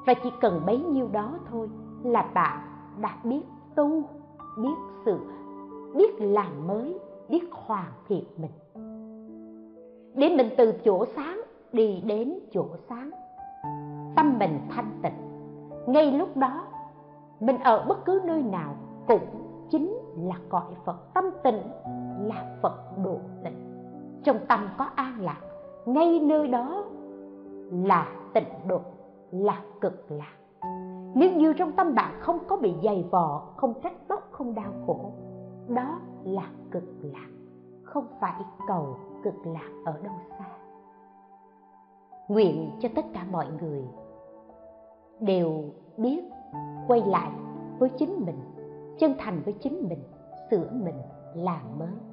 Và 0.07 0.15
chỉ 0.23 0.31
cần 0.41 0.63
bấy 0.67 0.79
nhiêu 0.79 1.09
đó 1.13 1.39
thôi 1.51 1.71
là 2.03 2.31
bạn 2.35 2.61
đã 3.01 3.17
biết 3.25 3.43
tu 3.75 4.03
biết 4.63 4.77
sự, 5.05 5.19
biết 5.95 6.21
làm 6.21 6.67
mới 6.67 6.99
biết 7.29 7.45
hoàn 7.53 7.93
thiện 8.09 8.25
mình. 8.37 8.51
Để 10.15 10.29
mình 10.37 10.49
từ 10.59 10.73
chỗ 10.85 11.05
sáng 11.17 11.41
đi 11.73 12.03
đến 12.07 12.39
chỗ 12.53 12.67
sáng 12.89 13.11
tâm 14.17 14.39
mình 14.39 14.61
thanh 14.71 14.99
tịnh. 15.03 15.13
Ngay 15.87 16.13
lúc 16.13 16.37
đó 16.37 16.67
mình 17.41 17.59
ở 17.59 17.85
bất 17.89 18.05
cứ 18.05 18.21
nơi 18.25 18.43
nào 18.43 18.75
cũng 19.07 19.27
chính 19.71 19.99
là 20.17 20.35
cõi 20.49 20.75
phật. 20.85 21.15
Tâm 21.15 21.25
tịnh 21.45 21.63
là 22.19 22.57
phật 22.63 22.99
độ 23.05 23.19
tịnh 23.45 23.66
trong 24.27 24.47
tâm 24.49 24.69
có 24.79 24.85
an 24.95 25.21
lạc, 25.21 25.41
ngay 25.87 26.21
nơi 26.21 26.49
đó 26.49 26.85
là 27.71 28.09
tịnh 28.35 28.69
độ, 28.69 28.81
là 29.31 29.63
cực 29.81 30.11
lạc. 30.11 30.35
Nếu 31.15 31.33
như 31.33 31.53
trong 31.53 31.73
tâm 31.73 31.95
bạn 31.95 32.15
không 32.21 32.39
có 32.49 32.57
bị 32.57 32.75
dày 32.85 33.05
vò, 33.11 33.53
không 33.57 33.75
trách 33.83 33.93
móc, 34.09 34.29
không 34.31 34.55
đau 34.55 34.73
khổ, 34.87 35.13
đó 35.69 35.99
là 36.25 36.51
cực 36.71 36.85
lạc, 37.03 37.29
không 37.83 38.07
phải 38.21 38.43
cầu 38.69 38.97
cực 39.23 39.35
lạc 39.45 39.71
ở 39.85 40.01
đâu 40.03 40.15
xa. 40.39 40.47
Nguyện 42.29 42.71
cho 42.81 42.89
tất 42.95 43.05
cả 43.15 43.27
mọi 43.31 43.47
người 43.61 43.85
đều 45.21 45.65
biết 45.97 46.25
quay 46.87 47.03
lại 47.07 47.31
với 47.79 47.89
chính 47.89 48.25
mình, 48.27 48.39
chân 48.99 49.15
thành 49.19 49.43
với 49.45 49.53
chính 49.53 49.89
mình, 49.89 50.01
sửa 50.51 50.71
mình 50.73 50.97
làm 51.35 51.79
mới 51.79 52.06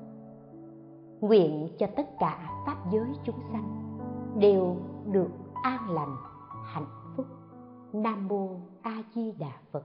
nguyện 1.24 1.68
cho 1.80 1.88
tất 1.96 2.20
cả 2.20 2.64
pháp 2.66 2.78
giới 2.92 3.08
chúng 3.24 3.40
sanh 3.52 3.98
đều 4.40 4.78
được 5.12 5.30
an 5.64 5.90
lành, 5.90 6.16
hạnh 6.66 6.88
phúc. 7.16 7.26
Nam 7.94 8.28
mô 8.28 8.50
a 8.82 9.04
di 9.16 9.32
đà 9.32 9.52
phật. 9.72 9.84